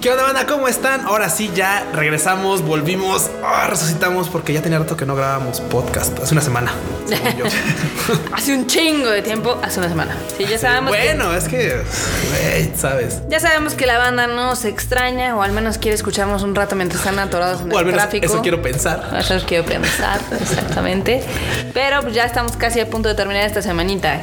¿Qué 0.00 0.10
onda, 0.10 0.24
banda? 0.24 0.46
¿Cómo 0.46 0.68
están? 0.68 1.06
Ahora 1.06 1.30
sí, 1.30 1.50
ya 1.54 1.84
regresamos, 1.92 2.62
volvimos, 2.62 3.30
ah, 3.42 3.66
resucitamos 3.68 4.28
porque 4.28 4.52
ya 4.52 4.60
tenía 4.60 4.78
rato 4.78 4.96
que 4.96 5.06
no 5.06 5.16
grabábamos 5.16 5.60
podcast. 5.62 6.18
Hace 6.20 6.34
una 6.34 6.42
semana. 6.42 6.72
Hace 8.32 8.54
un 8.54 8.66
chingo 8.66 9.08
de 9.08 9.22
tiempo, 9.22 9.58
hace 9.62 9.78
una 9.78 9.88
semana. 9.88 10.16
Sí, 10.36 10.44
ya 10.44 10.58
sabemos. 10.58 10.90
bueno, 10.90 11.32
es 11.34 11.48
que, 11.48 11.82
sabes. 12.76 13.22
ya 13.28 13.40
sabemos 13.40 13.74
que 13.74 13.86
la 13.86 13.96
banda 13.98 14.26
no 14.26 14.54
se 14.56 14.68
extraña, 14.68 15.34
o 15.36 15.42
al 15.42 15.52
menos 15.52 15.78
quiere 15.78 15.94
escucharnos 15.94 16.42
un 16.42 16.54
rato 16.54 16.76
mientras 16.76 17.00
están 17.00 17.18
atorados 17.18 17.60
en 17.62 17.72
O 17.72 17.78
al 17.78 17.80
el 17.80 17.86
menos 17.86 18.02
tráfico. 18.02 18.26
eso 18.26 18.42
quiero 18.42 18.60
pensar. 18.60 19.16
Eso 19.18 19.34
es 19.34 19.44
quiero 19.44 19.64
pensar, 19.64 20.20
exactamente. 20.40 21.24
Pero 21.72 22.08
ya 22.10 22.24
estamos 22.24 22.52
casi 22.56 22.80
a 22.80 22.90
punto 22.90 23.08
de 23.08 23.14
terminar 23.14 23.44
esta 23.46 23.62
semanita, 23.62 24.20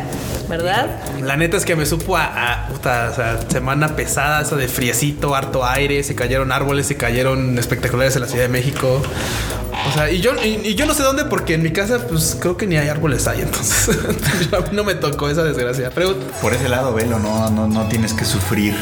¿verdad? 0.48 0.88
La 1.22 1.38
neta 1.38 1.58
es 1.58 1.66
que 1.66 1.76
me 1.76 1.86
supo 1.86 2.18
a, 2.18 2.26
a, 2.26 2.68
puta, 2.68 3.10
o 3.12 3.16
sea, 3.16 3.40
semana 3.50 3.96
pesada, 3.96 4.42
esa 4.42 4.56
de 4.56 4.68
friecito, 4.68 5.36
harto 5.36 5.66
aire, 5.66 6.04
se 6.04 6.16
cayeron 6.16 6.52
árboles, 6.52 6.88
se 6.88 6.98
cayeron 6.98 7.58
espectaculares 7.58 8.16
en 8.16 8.22
la 8.22 8.28
Ciudad 8.28 8.44
de 8.44 8.50
México. 8.50 9.02
O 9.90 9.92
sea, 9.94 10.10
y 10.10 10.22
yo, 10.22 10.32
y, 10.44 10.68
y 10.68 10.76
yo 10.76 10.86
no 10.86 10.94
sé 10.94 11.04
dónde, 11.04 11.26
porque 11.26 11.56
en 11.56 11.64
mi 11.64 11.72
casa, 11.72 12.00
pues 12.08 12.38
creo 12.40 12.58
que 12.58 12.68
ni 12.68 12.78
hay 12.78 12.90
árboles 12.90 13.28
ahí, 13.28 13.42
entonces 13.42 13.98
a 14.54 14.60
mí 14.60 14.68
no 14.72 14.84
me 14.84 14.96
tocó 14.96 15.30
esa 15.30 15.44
desgracia. 15.44 15.92
Pero 15.94 16.16
Por 16.42 16.54
ese 16.54 16.70
lado, 16.70 16.94
velo, 16.94 17.20
no, 17.20 17.50
no, 17.50 17.68
no 17.68 17.88
tienes 17.88 18.14
que 18.14 18.26
sufrir 18.26 18.76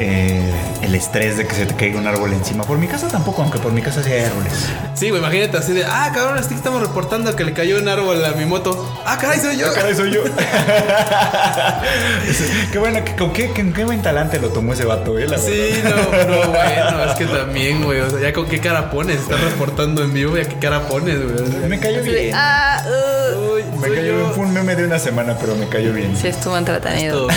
eh, 0.00 0.42
el 0.82 0.94
estrés 0.94 1.36
de 1.36 1.46
que 1.46 1.54
se 1.54 1.66
te 1.66 1.74
caiga 1.74 1.98
un 2.00 2.06
árbol 2.06 2.32
encima. 2.32 2.64
Por 2.64 2.78
mi 2.78 2.86
casa 2.88 3.08
tampoco, 3.08 3.42
aunque 3.42 3.58
por 3.58 3.72
mi 3.72 3.82
casa 3.82 4.02
sí 4.02 4.10
hay 4.10 4.24
árboles. 4.24 4.52
sí, 4.94 5.10
güey, 5.10 5.20
imagínate 5.22 5.56
así 5.58 5.72
de, 5.72 5.84
ah, 5.84 6.10
cabrón, 6.14 6.38
es 6.38 6.46
que 6.46 6.54
estamos 6.54 6.80
reportando 6.80 7.34
que 7.36 7.44
le 7.44 7.52
cayó 7.52 7.78
un 7.78 7.88
árbol 7.88 8.24
a 8.24 8.30
mi 8.32 8.46
moto. 8.46 8.90
Ah, 9.04 9.18
caray, 9.20 9.38
soy 9.40 9.58
yo. 9.58 9.72
Caray, 9.74 9.94
soy 9.94 10.12
yo. 10.12 10.22
qué 12.72 12.78
bueno, 12.78 13.04
que- 13.04 13.14
con 13.16 13.32
qué, 13.32 13.48
con 13.50 13.72
qué 13.72 13.84
buen 13.84 14.02
talante 14.02 14.38
lo 14.38 14.48
tomó 14.48 14.72
ese 14.72 14.84
vato, 14.84 15.18
eh, 15.18 15.26
la 15.28 15.38
Sí, 15.38 15.50
verdad. 15.82 16.26
no, 16.26 16.44
no, 16.44 16.50
bueno, 16.50 17.04
es 17.04 17.16
que 17.18 17.26
también, 17.26 17.84
güey. 17.84 18.00
O 18.00 18.10
sea, 18.10 18.20
ya 18.20 18.32
con 18.32 18.46
qué 18.46 18.60
cara 18.60 18.90
pones, 18.90 19.20
estás 19.20 19.40
reportando 19.40 20.02
en 20.02 20.12
vivo, 20.14 20.36
ya 20.36 20.44
qué 20.48 20.58
cara 20.58 20.86
pones, 20.88 21.18
güey. 21.22 21.68
Me 21.68 21.78
cayó 21.78 22.00
Así 22.00 22.10
bien. 22.10 22.32
ah, 22.34 22.82
uh. 22.86 23.54
Uy, 23.54 23.62
Me 23.80 23.88
cayó 23.88 24.02
yo. 24.02 24.16
bien. 24.18 24.30
Fue 24.34 24.44
un 24.44 24.52
meme 24.52 24.76
de 24.76 24.84
una 24.84 24.98
semana, 24.98 25.36
pero 25.40 25.54
me 25.56 25.68
cayó 25.68 25.92
bien. 25.92 26.16
Sí, 26.16 26.28
estuvo 26.28 26.56
entretenido. 26.56 27.26
Todo. 27.26 27.28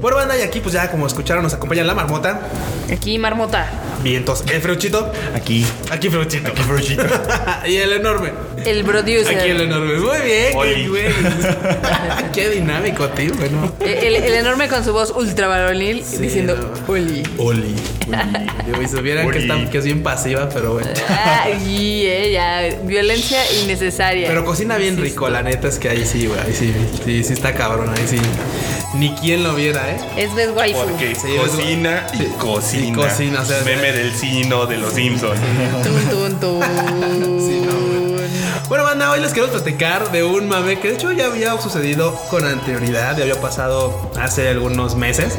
Bueno, 0.00 0.16
banda, 0.16 0.36
y 0.38 0.42
aquí 0.42 0.60
pues 0.60 0.74
ya 0.74 0.90
como 0.90 1.06
escucharon 1.06 1.42
nos 1.42 1.52
acompaña 1.70 1.84
la 1.84 1.94
marmota. 1.94 2.40
Aquí, 2.92 3.18
Marmota. 3.18 3.68
Vientos. 4.02 4.42
El 4.52 4.60
freuchito. 4.60 5.12
Aquí. 5.34 5.64
Aquí 5.90 6.08
freuchito. 6.08 6.48
Aquí, 6.48 6.62
Frochito. 6.62 7.04
y 7.66 7.76
el 7.76 7.92
enorme. 7.92 8.32
El 8.64 8.82
producer. 8.84 9.38
Aquí 9.38 9.50
el 9.50 9.60
enorme. 9.60 9.94
Muy 9.94 10.18
bien, 10.24 10.56
Oli. 10.56 10.86
güey. 10.88 11.04
Qué 12.34 12.48
dinámico, 12.48 13.08
tío. 13.10 13.32
Bueno. 13.34 13.72
El, 13.80 14.16
el 14.16 14.34
enorme 14.34 14.68
con 14.68 14.84
su 14.84 14.92
voz 14.92 15.12
ultra 15.14 15.46
varonil 15.46 16.02
Sí, 16.04 16.16
diciendo 16.16 16.56
no. 16.56 16.92
Oli. 16.92 17.22
Oli. 17.38 17.74
Oli. 18.72 18.84
Y 18.84 18.88
supieran 18.88 19.30
que, 19.30 19.38
Oli. 19.38 19.48
está, 19.50 19.70
que 19.70 19.78
es 19.78 19.84
bien 19.84 20.02
pasiva, 20.02 20.48
pero 20.48 20.72
bueno. 20.72 20.88
Ay, 21.08 22.04
eh, 22.06 22.78
violencia 22.82 23.38
innecesaria. 23.62 24.26
Pero 24.28 24.44
cocina 24.44 24.76
bien 24.76 24.96
rico, 24.96 25.28
la 25.28 25.42
neta 25.42 25.68
es 25.68 25.78
que 25.78 25.88
ahí 25.88 26.04
sí, 26.04 26.26
güey. 26.26 26.40
Ahí 26.40 26.52
sí, 26.52 26.74
sí, 27.04 27.22
sí 27.22 27.32
está 27.32 27.54
cabrón. 27.54 27.90
Ahí 27.90 28.06
sí. 28.08 28.18
Ni 28.94 29.14
quien 29.14 29.44
lo 29.44 29.54
viera, 29.54 29.88
¿eh? 29.88 30.00
es 30.16 30.34
best 30.34 30.56
waifu. 30.56 30.80
Porque 30.80 31.14
Sí, 31.14 31.28
cocina 31.36 32.06
y 32.12 32.16
sí, 32.18 32.28
cocina. 32.38 32.86
y 32.88 32.92
cocina, 32.92 33.40
o 33.42 33.44
sea, 33.44 33.62
Meme 33.64 33.92
del 33.92 34.12
sino 34.14 34.66
de 34.66 34.78
los 34.78 34.92
Simpsons. 34.94 35.38
Tun, 35.84 36.10
tun, 36.10 36.40
tun. 36.40 36.60
Sí, 37.40 37.62
no, 37.64 38.68
Bueno, 38.68 38.84
banda, 38.84 39.10
hoy 39.12 39.20
les 39.20 39.32
quiero 39.32 39.48
platicar 39.48 40.10
de 40.10 40.24
un 40.24 40.48
mame 40.48 40.80
que 40.80 40.88
de 40.88 40.94
hecho 40.94 41.12
ya 41.12 41.26
había 41.26 41.56
sucedido 41.60 42.14
con 42.30 42.44
anterioridad, 42.44 43.16
ya 43.16 43.22
había 43.22 43.40
pasado 43.40 44.10
hace 44.20 44.48
algunos 44.48 44.96
meses. 44.96 45.38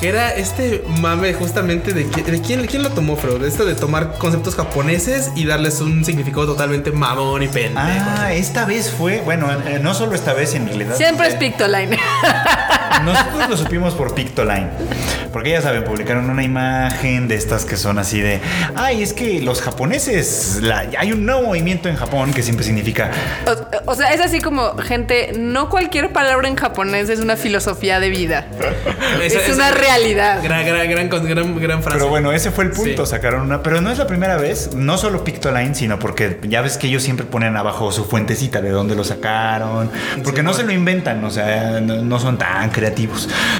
Que 0.00 0.10
era 0.10 0.32
este 0.32 0.84
mame 1.00 1.34
justamente 1.34 1.92
de, 1.92 2.08
qui- 2.08 2.22
de 2.22 2.40
quién, 2.40 2.64
quién 2.68 2.84
lo 2.84 2.90
tomó, 2.90 3.16
Freud. 3.16 3.42
Esto 3.42 3.64
de 3.64 3.74
tomar 3.74 4.16
conceptos 4.16 4.54
japoneses 4.54 5.32
y 5.34 5.44
darles 5.44 5.80
un 5.80 6.04
significado 6.04 6.46
totalmente 6.46 6.92
mamón 6.92 7.42
y 7.42 7.48
pendejo. 7.48 7.80
Ah, 7.84 8.32
esta 8.32 8.64
vez 8.64 8.92
fue, 8.96 9.20
bueno, 9.22 9.50
eh, 9.66 9.80
no 9.82 9.94
solo 9.94 10.14
esta 10.14 10.34
vez 10.34 10.54
en 10.54 10.68
realidad. 10.68 10.94
Siempre 10.94 11.26
es 11.26 11.34
eh, 11.34 11.38
Pictoline. 11.40 11.98
Nosotros 13.04 13.48
lo 13.50 13.56
supimos 13.56 13.94
por 13.94 14.14
Pictoline. 14.14 14.68
Porque 15.32 15.50
ya 15.50 15.60
saben, 15.60 15.84
publicaron 15.84 16.30
una 16.30 16.42
imagen 16.42 17.28
de 17.28 17.34
estas 17.36 17.64
que 17.64 17.76
son 17.76 17.98
así 17.98 18.20
de. 18.20 18.40
Ay, 18.74 19.02
es 19.02 19.12
que 19.12 19.40
los 19.40 19.60
japoneses. 19.62 20.58
la- 20.62 20.86
hay 20.98 21.12
un 21.12 21.24
nuevo 21.26 21.42
movimiento 21.42 21.88
en 21.88 21.96
Japón 21.96 22.32
que 22.32 22.42
siempre 22.42 22.64
significa. 22.64 23.10
O, 23.86 23.92
o 23.92 23.94
sea, 23.94 24.12
es 24.12 24.20
así 24.20 24.40
como, 24.40 24.76
gente, 24.78 25.32
no 25.38 25.68
cualquier 25.68 26.12
palabra 26.12 26.48
en 26.48 26.56
japonés 26.56 27.08
es 27.10 27.20
una 27.20 27.36
filosofía 27.36 28.00
de 28.00 28.08
vida. 28.10 28.46
Esa- 29.22 29.38
es 29.40 29.48
esa- 29.48 29.54
una 29.54 29.70
realidad. 29.70 30.40
Gran, 30.42 30.66
gran, 30.66 30.88
gran, 30.90 31.08
gran, 31.08 31.60
gran 31.60 31.82
frase. 31.82 31.98
Pero 31.98 32.08
bueno, 32.10 32.32
ese 32.32 32.50
fue 32.50 32.64
el 32.64 32.70
punto. 32.70 33.04
Sí. 33.04 33.10
Sacaron 33.10 33.42
una. 33.42 33.62
Pero 33.62 33.80
no 33.80 33.90
es 33.90 33.98
la 33.98 34.06
primera 34.06 34.36
vez. 34.36 34.74
No 34.74 34.98
solo 34.98 35.24
Pictoline, 35.24 35.74
sino 35.74 35.98
porque 35.98 36.38
ya 36.44 36.60
ves 36.62 36.78
que 36.78 36.86
ellos 36.88 37.02
siempre 37.02 37.26
ponen 37.26 37.56
abajo 37.56 37.90
su 37.92 38.04
fuentecita 38.04 38.60
de 38.60 38.70
dónde 38.70 38.94
lo 38.94 39.04
sacaron. 39.04 39.90
Porque 40.24 40.40
Sí, 40.40 40.44
no 40.44 40.50
bueno. 40.50 40.54
se 40.54 40.62
lo 40.64 40.72
inventan. 40.72 41.22
O 41.24 41.30
sea, 41.30 41.80
no, 41.80 41.96
no 42.02 42.18
son 42.18 42.38
tan 42.38 42.70
creativos. 42.70 42.87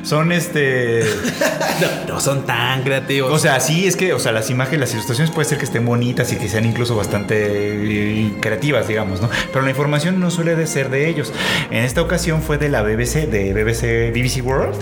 Son 0.02 0.32
este. 0.32 1.00
no, 2.06 2.14
no 2.14 2.20
son 2.20 2.46
tan 2.46 2.82
creativos. 2.82 3.32
O 3.32 3.38
sea, 3.38 3.60
sí, 3.60 3.86
es 3.86 3.96
que, 3.96 4.12
o 4.12 4.18
sea, 4.18 4.32
las 4.32 4.50
imágenes, 4.50 4.80
las 4.80 4.92
ilustraciones 4.92 5.34
puede 5.34 5.48
ser 5.48 5.58
que 5.58 5.64
estén 5.64 5.84
bonitas 5.84 6.32
y 6.32 6.36
que 6.36 6.48
sean 6.48 6.64
incluso 6.64 6.96
bastante 6.96 8.32
creativas, 8.40 8.88
digamos, 8.88 9.20
¿no? 9.20 9.28
Pero 9.52 9.62
la 9.62 9.70
información 9.70 10.20
no 10.20 10.30
suele 10.30 10.56
de 10.56 10.66
ser 10.66 10.90
de 10.90 11.08
ellos. 11.08 11.32
En 11.70 11.84
esta 11.84 12.02
ocasión 12.02 12.42
fue 12.42 12.58
de 12.58 12.68
la 12.68 12.82
BBC, 12.82 13.28
de 13.28 13.52
BBC, 13.52 14.12
BBC 14.12 14.44
World, 14.44 14.76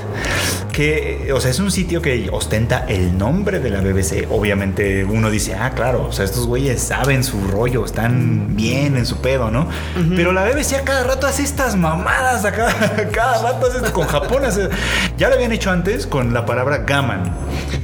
que, 0.77 1.33
o 1.33 1.41
sea, 1.41 1.51
es 1.51 1.59
un 1.59 1.71
sitio 1.71 2.03
que 2.03 2.29
ostenta 2.31 2.85
el 2.87 3.17
nombre 3.17 3.61
de 3.61 3.71
la 3.71 3.81
BBC. 3.81 4.27
Obviamente 4.31 5.07
uno 5.07 5.31
dice, 5.31 5.55
ah, 5.55 5.71
claro, 5.71 6.05
o 6.09 6.13
sea, 6.13 6.27
estos 6.27 6.47
güeyes 6.47 6.83
saben 6.83 7.25
su 7.25 7.41
rollo, 7.49 7.83
están 7.87 8.55
bien 8.57 8.99
en 8.99 9.07
su 9.07 9.23
pedo, 9.23 9.51
¿no? 9.51 9.69
Pero 10.15 10.33
la 10.33 10.45
BBC 10.45 10.75
a 10.75 10.83
cada 10.85 11.05
rato 11.05 11.27
hace 11.27 11.45
estas 11.45 11.77
mamadas, 11.77 12.45
a 12.45 12.53
cada, 12.53 13.09
cada 13.11 13.41
rato 13.43 13.69
hace 13.69 13.79
esto 13.79 13.93
con 13.95 14.07
Japón. 14.07 14.45
hace- 14.45 14.69
ya 15.17 15.31
lo 15.31 15.37
habían 15.37 15.53
hecho 15.53 15.71
antes 15.71 16.07
con 16.07 16.35
la 16.35 16.45
palabra 16.45 16.79
gaman. 16.87 17.33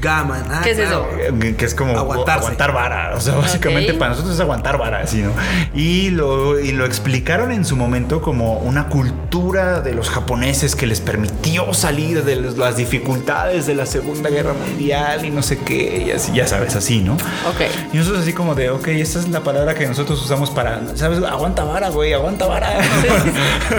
Gaman. 0.00 0.44
Ah, 0.50 0.60
¿Qué 0.64 0.70
es 0.72 0.76
claro. 0.78 1.08
Eh, 1.18 1.54
que 1.56 1.64
es 1.64 1.74
como 1.74 1.96
Aguantarse. 1.96 2.40
aguantar 2.40 2.72
vara. 2.72 3.12
O 3.16 3.20
sea, 3.20 3.34
básicamente 3.34 3.94
para 3.94 4.10
nosotros 4.10 4.34
es 4.34 4.40
aguantar 4.40 4.78
vara, 4.78 5.00
así, 5.00 5.18
¿no? 5.22 5.32
Y 5.74 6.10
lo, 6.10 6.58
y 6.58 6.72
lo 6.72 6.84
explicaron 6.86 7.52
en 7.52 7.64
su 7.64 7.76
momento 7.76 8.20
como 8.22 8.54
una 8.58 8.88
cultura 8.88 9.80
de 9.80 9.92
los 9.94 10.10
japoneses 10.10 10.74
que 10.76 10.86
les 10.86 11.00
permitió 11.00 11.72
salir 11.74 12.24
de 12.24 12.36
las 12.36 12.76
dificultades 12.76 13.66
de 13.66 13.74
la 13.74 13.86
Segunda 13.86 14.30
Guerra 14.30 14.52
Mundial 14.54 15.24
y 15.24 15.30
no 15.30 15.42
sé 15.42 15.58
qué, 15.58 16.04
y 16.06 16.10
así, 16.10 16.32
ya 16.32 16.46
sabes, 16.46 16.74
así, 16.76 17.00
¿no? 17.00 17.14
Ok. 17.14 17.60
Y 17.92 17.96
nosotros 17.96 18.22
así 18.22 18.32
como 18.32 18.54
de, 18.54 18.70
ok, 18.70 18.88
esta 18.88 19.18
es 19.20 19.28
la 19.28 19.40
palabra 19.40 19.74
que 19.74 19.86
nosotros 19.86 20.20
usamos 20.22 20.50
para, 20.50 20.80
¿sabes? 20.96 21.22
Aguanta 21.22 21.64
vara, 21.64 21.88
güey, 21.90 22.12
aguanta 22.12 22.46
vara. 22.46 22.72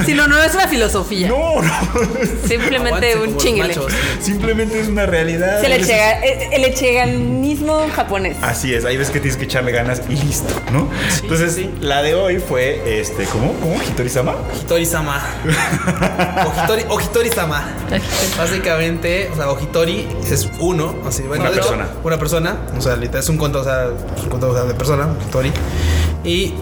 Si 0.05 0.13
no, 0.13 0.27
no 0.27 0.41
es 0.41 0.53
una 0.53 0.67
filosofía. 0.67 1.27
no, 1.27 1.61
no. 1.61 1.71
Simplemente 2.47 3.13
Aguante 3.13 3.17
un 3.17 3.37
chingle. 3.37 3.67
machos. 3.69 3.91
Simplemente 4.21 4.79
es 4.79 4.87
una 4.87 5.05
realidad. 5.05 5.59
Es 5.59 5.65
el, 5.65 5.71
Es- 5.73 5.82
echega- 5.89 6.19
el 6.51 6.63
echeganismo 6.65 7.79
japonés. 7.95 8.37
Así 8.41 8.73
es, 8.73 8.85
ahí 8.85 8.97
ves 8.97 9.09
que 9.09 9.19
tienes 9.19 9.37
que 9.37 9.45
echarle 9.45 9.71
ganas 9.71 10.01
y 10.09 10.15
listo, 10.15 10.53
¿no? 10.71 10.87
Entonces, 11.21 11.53
sí. 11.55 11.69
la 11.81 12.01
de 12.01 12.15
hoy 12.15 12.39
fue, 12.39 12.99
este, 12.99 13.25
¿cómo? 13.25 13.53
¿Cómo? 13.59 13.75
¿Hitori-sama? 13.81 14.35
Hitori-sama. 14.61 15.21
Ojitori, 16.47 16.83
Ojitori-sama. 16.89 17.63
Básicamente, 18.37 19.29
o 19.31 19.35
sea, 19.35 19.49
Ojitori 19.49 20.07
es 20.29 20.49
uno, 20.59 20.95
así, 21.07 21.23
bueno, 21.23 21.43
Una 21.43 21.51
de 21.51 21.57
hecho, 21.57 21.69
persona. 21.69 21.87
una 22.03 22.17
persona, 22.17 22.57
o 22.77 22.81
sea, 22.81 22.95
literal, 22.95 23.21
es 23.23 23.29
un 23.29 23.37
conto, 23.37 23.61
o 23.61 23.63
sea, 23.63 23.87
un 24.23 24.29
conto 24.29 24.49
o 24.49 24.53
sea, 24.53 24.63
de 24.63 24.73
persona, 24.73 25.07
Ojitori. 25.19 25.51
Y 26.23 26.53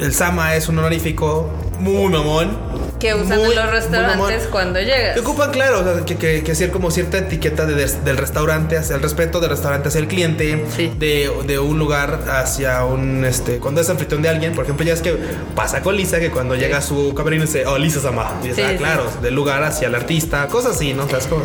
el 0.00 0.12
Sama 0.14 0.54
es 0.56 0.68
un 0.68 0.78
honorífico 0.78 1.48
muy 1.78 2.12
mamón. 2.12 2.73
Que 3.04 3.14
usan 3.14 3.38
muy, 3.38 3.50
en 3.50 3.56
los 3.56 3.70
restaurantes 3.70 4.46
cuando 4.50 4.80
llegas. 4.80 5.12
Que 5.14 5.20
ocupan, 5.20 5.50
claro, 5.50 5.80
o 5.80 5.84
sea, 5.84 6.04
que, 6.06 6.16
que, 6.16 6.42
que 6.42 6.52
hacer 6.52 6.70
como 6.70 6.90
cierta 6.90 7.18
etiqueta 7.18 7.66
de- 7.66 7.74
del 7.86 8.16
restaurante 8.16 8.78
hacia 8.78 8.96
el 8.96 9.02
respeto 9.02 9.40
del 9.40 9.50
restaurante 9.50 9.88
hacia 9.88 9.98
el 10.00 10.08
cliente, 10.08 10.64
Sí. 10.74 10.90
de, 10.98 11.30
de 11.46 11.58
un 11.58 11.78
lugar 11.78 12.20
hacia 12.30 12.84
un, 12.84 13.24
este, 13.26 13.58
cuando 13.58 13.82
es 13.82 13.90
anfitrión 13.90 14.22
de 14.22 14.30
alguien, 14.30 14.54
por 14.54 14.64
ejemplo, 14.64 14.86
ya 14.86 14.94
es 14.94 15.02
que 15.02 15.16
pasa 15.54 15.82
con 15.82 15.96
Lisa, 15.96 16.18
que 16.18 16.30
cuando 16.30 16.54
llega 16.56 16.78
a 16.78 16.82
su 16.82 17.12
camerino 17.14 17.44
dice, 17.44 17.66
oh, 17.66 17.76
Lisa 17.76 18.00
Sama, 18.00 18.32
y 18.42 18.52
Sí, 18.54 18.62
ah, 18.62 18.68
sí. 18.70 18.76
claro, 18.78 19.10
del 19.20 19.34
lugar 19.34 19.62
hacia 19.64 19.88
el 19.88 19.94
artista, 19.94 20.46
cosas 20.48 20.76
así, 20.76 20.94
¿no? 20.94 21.04
O 21.04 21.08
sea, 21.08 21.18
es 21.18 21.26
como- 21.26 21.44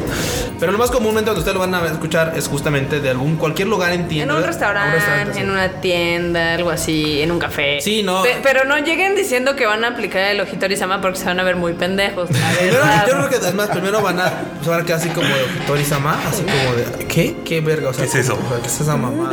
Pero 0.62 0.72
lo 0.72 0.78
más 0.78 0.92
comúnmente 0.92 1.26
donde 1.30 1.40
ustedes 1.40 1.56
lo 1.56 1.60
van 1.60 1.76
a 1.76 1.86
escuchar 1.88 2.34
es 2.38 2.48
justamente 2.48 3.02
de 3.02 3.10
algún, 3.10 3.36
cualquier 3.36 3.68
lugar 3.68 3.92
en 3.92 4.02
En 4.02 4.08
tienda. 4.08 4.36
un 4.38 4.44
a 4.44 4.48
restaurante, 4.48 4.98
sí. 5.34 5.40
en 5.42 5.50
una 5.50 5.82
tienda, 5.82 6.54
algo 6.54 6.70
así, 6.70 7.22
en 7.22 7.32
un 7.32 7.40
café. 7.40 7.82
Sí, 7.82 8.02
no. 8.04 8.24
Pe- 8.24 8.38
pero 8.44 8.64
no 8.66 8.78
lleguen 8.78 9.16
diciendo 9.16 9.56
que 9.58 9.66
van 9.66 9.84
a 9.84 9.90
aplicar 9.90 10.22
el 10.32 10.40
ojitori 10.42 10.78
sama 10.78 11.02
porque 11.02 11.18
se 11.20 11.26
van 11.26 11.40
a 11.40 11.44
ver 11.50 11.56
muy 11.56 11.74
pendejos. 11.74 12.30
Primero, 12.30 12.80
yo 13.08 13.14
creo 13.14 13.30
que 13.30 13.36
además 13.36 13.70
primero 13.70 14.02
van 14.02 14.20
a, 14.20 14.32
se 14.64 14.70
van 14.70 14.82
a 14.82 14.86
quedar 14.86 15.00
así 15.00 15.10
como 15.10 15.28
de 15.28 15.46
Tori 15.66 15.84
Sama, 15.84 16.20
así 16.28 16.44
como 16.44 16.76
de 16.76 17.06
¿qué? 17.08 17.38
¿Qué 17.44 17.62
verga? 17.62 17.90
O 17.90 17.94
sea, 17.94 18.04
¿Qué 18.06 18.10
es 18.10 18.16
eso? 18.16 18.34
o 18.34 18.50
sea, 18.50 18.62
¿Qué 18.62 18.68
es 18.68 18.82
esa 18.82 18.96
mamá? 18.96 19.32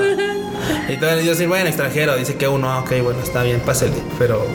Y 0.89 0.93
entonces 0.95 1.25
yo 1.25 1.31
decir, 1.33 1.49
bueno, 1.49 1.67
extranjero, 1.69 2.17
dice 2.17 2.37
que 2.37 2.49
uno, 2.49 2.71
ah, 2.71 2.81
ok, 2.81 3.03
bueno, 3.03 3.21
está 3.23 3.43
bien, 3.43 3.61
pásele. 3.61 3.97
Pero 4.19 4.47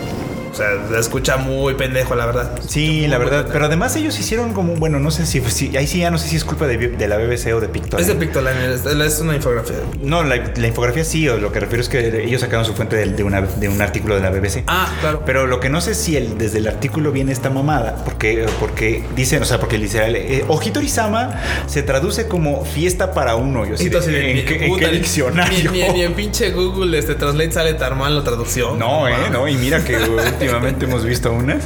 O 0.51 0.53
sea, 0.53 0.67
se 0.89 0.99
escucha 0.99 1.37
muy 1.37 1.75
pendejo, 1.75 2.13
la 2.15 2.25
verdad. 2.25 2.59
Sí, 2.67 3.07
la 3.07 3.17
verdad. 3.17 3.47
Pero 3.51 3.65
además 3.65 3.95
ellos 3.95 4.19
hicieron 4.19 4.51
como, 4.53 4.73
bueno, 4.75 4.99
no 4.99 5.09
sé 5.09 5.25
si, 5.25 5.39
si- 5.49 5.77
ahí 5.77 5.87
sí 5.87 5.99
ya 5.99 6.11
no 6.11 6.17
sé 6.17 6.27
si 6.27 6.35
es 6.35 6.43
culpa 6.43 6.67
de, 6.67 6.77
de 6.77 7.07
la 7.07 7.17
BBC 7.17 7.53
o 7.55 7.61
de 7.61 7.69
Pictoline. 7.69 8.01
Es 8.01 8.07
de 8.07 8.15
Pictoline, 8.15 8.73
es, 8.73 8.85
es 8.85 9.19
una 9.21 9.35
infografía. 9.35 9.77
No, 10.01 10.23
la, 10.23 10.51
la 10.55 10.67
infografía 10.67 11.05
sí, 11.05 11.27
o 11.29 11.37
lo 11.37 11.51
que 11.53 11.61
refiero 11.61 11.81
es 11.81 11.87
que 11.87 12.23
ellos 12.25 12.41
sacaron 12.41 12.65
su 12.65 12.73
fuente 12.73 12.97
de, 12.97 13.05
de 13.05 13.23
una- 13.23 13.41
de 13.41 13.69
un 13.69 13.81
artículo 13.81 14.15
de 14.15 14.21
la 14.21 14.29
BBC. 14.29 14.63
Ah, 14.67 14.93
claro. 14.99 15.23
Pero 15.25 15.47
lo 15.47 15.61
que 15.61 15.69
no 15.69 15.79
sé 15.79 15.95
si 15.95 16.17
el, 16.17 16.37
desde 16.37 16.57
el 16.57 16.67
artículo 16.67 17.11
viene 17.13 17.31
esta 17.31 17.49
mamada, 17.49 17.95
porque, 18.03 18.45
porque 18.59 19.05
dicen, 19.15 19.41
o 19.41 19.45
sea, 19.45 19.57
porque 19.59 19.77
literal, 19.77 20.15
eh, 20.17 20.43
Ojitori-sama 20.49 21.39
se 21.67 21.81
traduce 21.83 22.27
como 22.27 22.65
fiesta 22.65 23.13
para 23.13 23.35
uno. 23.35 23.65
Yo 23.65 23.77
de, 23.77 23.83
Entonces, 23.85 24.13
¿en, 24.13 24.45
qué, 24.45 24.65
en 24.65 24.75
qué 24.77 24.87
diccionario? 24.89 25.71
Ni 25.71 25.81
en 26.01 26.13
pinche 26.13 26.51
Google 26.51 26.97
este 26.99 27.15
Translate 27.15 27.51
sale 27.53 27.73
tan 27.75 27.97
mal 27.97 28.17
la 28.17 28.23
traducción. 28.23 28.77
No, 28.77 29.07
eh, 29.07 29.13
no, 29.31 29.47
y 29.47 29.55
mira 29.55 29.81
que 29.83 29.95
últimamente 30.45 30.85
hemos 30.85 31.05
visto 31.05 31.31
unas. 31.31 31.63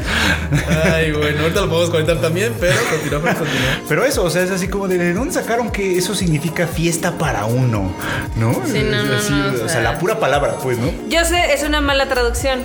Ay, 0.94 1.12
bueno, 1.12 1.42
ahorita 1.42 1.62
lo 1.62 1.70
podemos 1.70 1.90
comentar 1.90 2.18
también, 2.22 2.54
pero 2.60 2.76
continuamos, 2.90 3.30
continuamos. 3.36 3.80
Pero 3.88 4.06
eso, 4.06 4.24
o 4.24 4.30
sea, 4.30 4.44
es 4.44 4.52
así 4.52 4.68
como 4.68 4.88
de, 4.88 4.98
¿de 4.98 5.14
dónde 5.14 5.34
sacaron 5.34 5.72
que 5.72 5.98
eso 5.98 6.14
significa 6.16 6.68
fiesta 6.68 7.18
para 7.18 7.46
uno? 7.46 7.94
¿No? 8.36 8.54
Sí, 8.66 8.84
no, 8.90 9.04
no, 9.04 9.16
así, 9.18 9.32
no, 9.34 9.48
o 9.48 9.54
o 9.54 9.58
sea, 9.58 9.70
sea- 9.70 9.82
la 9.82 9.98
pura 10.00 10.20
palabra, 10.20 10.56
pues, 10.62 10.78
¿no? 10.78 10.90
Yo 11.10 11.24
sé, 11.26 11.54
es 11.54 11.64
una 11.64 11.82
mala 11.82 12.08
traducción, 12.08 12.60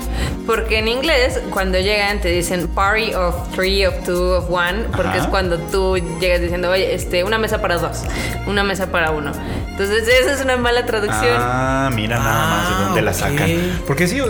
porque 0.46 0.78
en 0.78 0.88
inglés 0.88 1.40
cuando 1.50 1.78
llegan 1.78 2.20
te 2.20 2.28
dicen 2.28 2.68
party 2.68 3.14
of 3.14 3.34
three, 3.54 3.86
of 3.86 3.94
two, 4.04 4.36
of 4.36 4.50
one, 4.50 4.84
porque 4.96 5.08
Ajá. 5.08 5.18
es 5.18 5.26
cuando 5.26 5.58
tú 5.58 5.96
llegas 6.20 6.40
diciendo, 6.40 6.70
oye, 6.70 6.94
este, 6.94 7.24
una 7.24 7.38
mesa 7.38 7.60
para 7.60 7.76
dos, 7.78 8.02
una 8.46 8.64
mesa 8.64 8.86
para 8.90 9.10
uno. 9.10 9.32
Entonces 9.70 10.06
esa 10.08 10.32
es 10.34 10.40
una 10.42 10.56
mala 10.58 10.84
traducción. 10.84 11.36
Ah, 11.38 11.88
mira 11.94 12.18
nada 12.18 12.46
más 12.48 12.68
de 12.68 12.74
Ah, 12.74 12.84
dónde 12.86 13.02
la 13.02 13.10
ok. 13.12 13.16
sacan. 13.16 13.50
Porque 13.86 14.06
sí, 14.08 14.20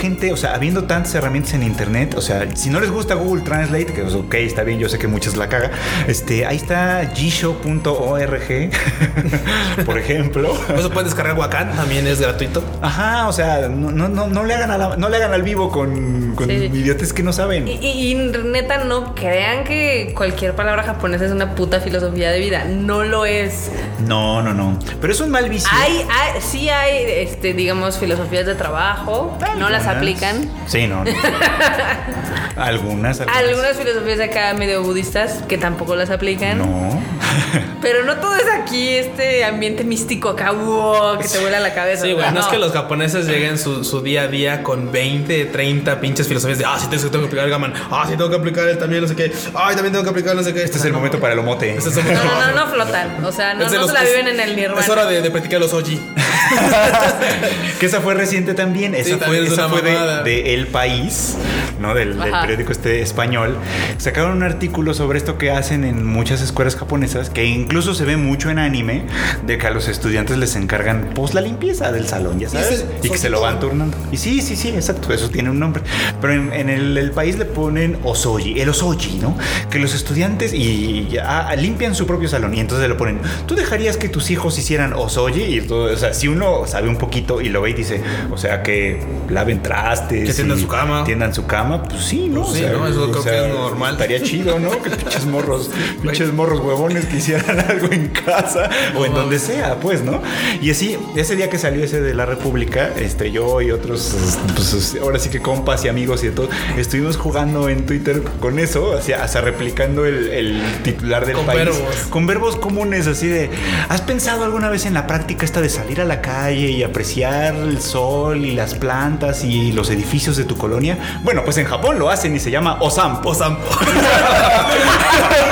gente, 0.00 0.32
o 0.32 0.36
sea, 0.38 0.54
habiendo 0.54 0.84
tantas 0.84 1.14
herramientas 1.16 1.54
en 1.54 1.62
internet, 1.62 2.14
o 2.16 2.20
sea, 2.20 2.46
si 2.54 2.70
no 2.70 2.80
les 2.80 2.90
gusta 2.90 3.14
Google 3.14 3.42
Translate, 3.42 3.86
que 3.86 4.02
pues, 4.02 4.14
ok, 4.14 4.34
está 4.34 4.62
bien, 4.62 4.78
yo 4.78 4.88
sé 4.88 4.98
que 4.98 5.08
muchas 5.08 5.36
la 5.36 5.48
caga, 5.48 5.70
este, 6.06 6.46
ahí 6.46 6.56
está 6.56 7.02
gshow.org, 7.14 8.70
por 9.86 9.98
ejemplo. 9.98 10.54
Eso 10.76 10.90
pueden 10.90 11.06
descargar 11.06 11.36
Wakan, 11.38 11.74
también 11.76 12.06
es 12.06 12.20
gratuito. 12.20 12.62
Ajá, 12.82 13.28
o 13.28 13.32
sea, 13.32 13.68
no, 13.68 13.90
no, 13.90 14.08
no, 14.08 14.26
no 14.28 14.44
le 14.44 14.54
hagan 14.54 14.70
a 14.70 14.78
la- 14.78 14.96
no 14.96 15.08
le 15.08 15.16
hagan 15.16 15.32
al 15.32 15.42
vivo 15.42 15.70
con, 15.70 16.34
con 16.34 16.46
Sí. 16.48 16.52
idiotes 16.72 17.12
que 17.12 17.22
no 17.22 17.32
saben. 17.32 17.66
Y, 17.68 17.72
y- 17.72 18.10
y 18.12 18.14
neta, 18.14 18.84
no 18.84 19.14
crean 19.14 19.64
que 19.64 20.12
cualquier 20.16 20.54
palabra 20.54 20.82
japonesa 20.84 21.24
es 21.26 21.32
una 21.32 21.54
puta 21.54 21.80
filosofía 21.80 22.30
de 22.30 22.38
vida. 22.38 22.64
No 22.64 23.02
lo 23.04 23.26
es. 23.26 23.70
No, 24.06 24.42
no, 24.42 24.54
no. 24.54 24.78
Pero 25.00 25.12
es 25.12 25.20
un 25.20 25.30
mal 25.30 25.48
vicio. 25.48 25.68
Hay, 25.72 25.92
hay- 26.10 26.40
sí 26.40 26.68
hay, 26.68 27.04
este, 27.26 27.52
digamos, 27.54 27.98
filosofías 27.98 28.46
de 28.46 28.54
trabajo. 28.54 29.36
No 29.58 29.68
las 29.70 29.86
aplican. 29.86 30.50
Sí, 30.66 30.86
no. 30.86 31.04
algunas, 32.56 33.20
algunas. 33.20 33.36
Algunas 33.36 33.76
filosofías 33.76 34.20
acá 34.20 34.54
medio 34.54 34.82
budistas 34.82 35.42
que 35.48 35.58
tampoco 35.58 35.94
las 35.96 36.10
aplican. 36.10 36.58
No. 36.58 37.00
Pero 37.86 38.02
no 38.04 38.16
todo 38.16 38.34
es 38.34 38.46
aquí 38.52 38.88
este 38.88 39.44
ambiente 39.44 39.84
místico 39.84 40.30
acá, 40.30 40.50
wow, 40.50 41.18
que 41.20 41.28
te 41.28 41.38
vuela 41.38 41.60
la 41.60 41.72
cabeza. 41.72 42.02
Sí, 42.02 42.12
güey, 42.14 42.32
no 42.32 42.40
es 42.40 42.46
que 42.46 42.58
los 42.58 42.72
japoneses 42.72 43.26
lleguen 43.28 43.58
su, 43.58 43.84
su 43.84 44.00
día 44.00 44.22
a 44.22 44.26
día 44.26 44.64
con 44.64 44.90
20, 44.90 45.44
30 45.46 46.00
pinches 46.00 46.26
filosofías 46.26 46.58
de, 46.58 46.64
ah, 46.64 46.76
sí, 46.80 46.88
tengo, 46.90 47.04
tengo 47.04 47.20
que 47.20 47.26
aplicar 47.26 47.44
el 47.44 47.50
Gaman, 47.52 47.74
ah, 47.92 48.04
sí, 48.08 48.16
tengo 48.16 48.28
que 48.28 48.34
aplicar 48.34 48.68
el 48.68 48.76
también, 48.78 49.02
no 49.02 49.08
sé 49.08 49.14
qué, 49.14 49.30
ay, 49.54 49.76
también 49.76 49.92
tengo 49.92 50.02
que 50.02 50.10
aplicar 50.10 50.34
no 50.34 50.42
sé 50.42 50.52
qué. 50.52 50.64
Este 50.64 50.78
es 50.78 50.84
el 50.84 50.92
momento 50.92 51.20
para 51.20 51.34
el 51.34 51.38
omote. 51.38 51.76
Este 51.76 51.90
es 51.90 51.96
el 51.96 52.12
No, 52.12 52.24
no, 52.24 52.46
no, 52.46 52.54
no 52.66 52.72
flotan. 52.72 53.24
O 53.24 53.30
sea, 53.30 53.54
no, 53.54 53.64
Es 53.66 53.70
de 53.70 53.76
no 53.76 53.82
los- 53.82 53.92
se 53.92 53.94
la 53.98 54.02
viven 54.02 54.26
en 54.26 54.40
el 54.40 54.56
nirvana. 54.56 54.80
Es 54.80 54.88
hora 54.88 55.06
de, 55.06 55.22
de 55.22 55.30
practicar 55.30 55.60
los 55.60 55.72
oji. 55.72 56.00
que 57.80 57.86
esa 57.86 58.00
fue 58.00 58.14
reciente 58.14 58.54
también. 58.54 58.94
Esa 58.94 59.04
Sí, 59.04 59.10
fue, 59.12 59.20
también 59.20 59.44
esa 59.46 59.68
fue 59.68 59.82
de, 59.82 60.54
El 60.54 60.66
País, 60.66 61.36
¿no? 61.78 61.94
Del, 61.94 62.18
del 62.18 62.32
periódico 62.32 62.72
este 62.72 63.00
español. 63.00 63.56
Sacaron 63.98 64.32
un 64.32 64.42
artículo 64.42 64.92
sobre 64.94 65.18
esto 65.18 65.38
que 65.38 65.50
hacen 65.50 65.84
en 65.84 66.04
muchas 66.04 66.40
escuelas 66.40 66.74
japonesas, 66.76 67.30
que 67.30 67.44
incluso 67.44 67.75
se 67.82 68.04
ve 68.04 68.16
mucho 68.16 68.50
en 68.50 68.58
anime, 68.58 69.02
de 69.46 69.58
que 69.58 69.66
a 69.66 69.70
los 69.70 69.88
estudiantes 69.88 70.36
les 70.38 70.56
encargan 70.56 71.10
pues 71.14 71.34
la 71.34 71.40
limpieza 71.40 71.92
del 71.92 72.06
salón, 72.08 72.38
ya 72.40 72.48
sabes, 72.48 72.70
ese- 72.70 72.86
y 73.02 73.10
que 73.10 73.18
se 73.18 73.30
lo 73.30 73.40
van 73.40 73.60
turnando. 73.60 73.96
Y 74.12 74.16
sí, 74.16 74.40
sí, 74.42 74.56
sí, 74.56 74.68
exacto, 74.70 75.12
eso 75.12 75.28
tiene 75.30 75.50
un 75.50 75.58
nombre. 75.58 75.82
Pero 76.20 76.32
en, 76.34 76.52
en 76.52 76.68
el, 76.70 76.96
el 76.98 77.10
país 77.12 77.38
le 77.38 77.44
ponen 77.44 77.98
osoji, 78.04 78.60
el 78.60 78.68
osoji, 78.68 79.18
¿no? 79.18 79.36
Que 79.70 79.78
los 79.78 79.94
estudiantes 79.94 80.52
y 80.54 81.08
ya, 81.10 81.48
ah, 81.48 81.56
limpian 81.56 81.94
su 81.94 82.06
propio 82.06 82.28
salón 82.28 82.54
y 82.54 82.60
entonces 82.60 82.88
le 82.88 82.94
ponen, 82.94 83.20
¿tú 83.46 83.54
dejarías 83.54 83.96
que 83.96 84.08
tus 84.08 84.30
hijos 84.30 84.58
hicieran 84.58 84.92
osoji? 84.92 85.42
Y 85.42 85.60
todo, 85.62 85.92
o 85.92 85.96
sea, 85.96 86.14
si 86.14 86.28
uno 86.28 86.66
sabe 86.66 86.88
un 86.88 86.96
poquito 86.96 87.40
y 87.40 87.48
lo 87.48 87.60
ve 87.62 87.70
y 87.70 87.74
dice, 87.74 88.00
o 88.30 88.36
sea, 88.38 88.62
que 88.62 89.00
laven 89.28 89.62
trastes, 89.62 90.28
Que 90.28 90.34
tiendan 90.34 90.58
y 90.58 90.62
su 90.62 90.68
cama. 90.68 91.04
tiendan 91.04 91.34
su 91.34 91.46
cama, 91.46 91.82
pues 91.82 92.04
sí, 92.04 92.28
¿no? 92.28 92.42
Pues 92.42 92.58
sí, 92.58 92.64
O 92.64 92.68
sea, 92.68 92.78
¿no? 92.78 92.86
Eso 92.88 93.10
creo 93.10 93.22
que 93.24 93.28
sea, 93.30 93.46
es 93.48 93.54
normal. 93.54 93.92
Estaría 93.94 94.22
chido, 94.22 94.58
¿no? 94.58 94.70
Que 94.82 94.90
pinches 94.96 95.26
morros, 95.26 95.70
pinches 96.02 96.32
morros 96.32 96.60
huevones 96.60 97.06
que 97.06 97.16
hicieran 97.16 97.55
algo 97.60 97.90
en 97.90 98.08
casa 98.08 98.68
o 98.96 99.04
en 99.06 99.14
donde 99.14 99.38
sea, 99.38 99.76
pues, 99.76 100.02
¿no? 100.02 100.20
Y 100.60 100.70
así, 100.70 100.96
ese 101.16 101.36
día 101.36 101.50
que 101.50 101.58
salió 101.58 101.84
ese 101.84 102.00
de 102.00 102.14
la 102.14 102.26
República, 102.26 102.90
este, 102.96 103.30
yo 103.30 103.60
y 103.60 103.70
otros, 103.70 104.14
pues, 104.54 104.96
ahora 105.00 105.18
sí 105.18 105.28
que 105.28 105.40
compas 105.40 105.84
y 105.84 105.88
amigos 105.88 106.22
y 106.24 106.28
de 106.28 106.32
todo, 106.32 106.48
estuvimos 106.76 107.16
jugando 107.16 107.68
en 107.68 107.86
Twitter 107.86 108.22
con 108.40 108.58
eso, 108.58 108.96
hacia, 108.96 109.22
hasta 109.22 109.40
replicando 109.40 110.04
el, 110.06 110.28
el 110.28 110.62
titular 110.82 111.26
del 111.26 111.36
Con 111.36 111.46
país. 111.46 111.58
verbos. 111.64 111.96
Con 112.10 112.26
verbos 112.26 112.56
comunes, 112.56 113.06
así 113.06 113.28
de, 113.28 113.50
¿has 113.88 114.00
pensado 114.00 114.44
alguna 114.44 114.68
vez 114.68 114.86
en 114.86 114.94
la 114.94 115.06
práctica 115.06 115.44
esta 115.44 115.60
de 115.60 115.68
salir 115.68 116.00
a 116.00 116.04
la 116.04 116.20
calle 116.20 116.70
y 116.70 116.82
apreciar 116.82 117.54
el 117.54 117.80
sol 117.80 118.44
y 118.44 118.52
las 118.52 118.74
plantas 118.74 119.44
y 119.44 119.72
los 119.72 119.90
edificios 119.90 120.36
de 120.36 120.44
tu 120.44 120.56
colonia? 120.56 120.98
Bueno, 121.22 121.42
pues 121.44 121.58
en 121.58 121.66
Japón 121.66 121.98
lo 121.98 122.10
hacen 122.10 122.34
y 122.34 122.40
se 122.40 122.50
llama 122.50 122.78
Osampo. 122.80 123.30
Osampo. 123.30 123.62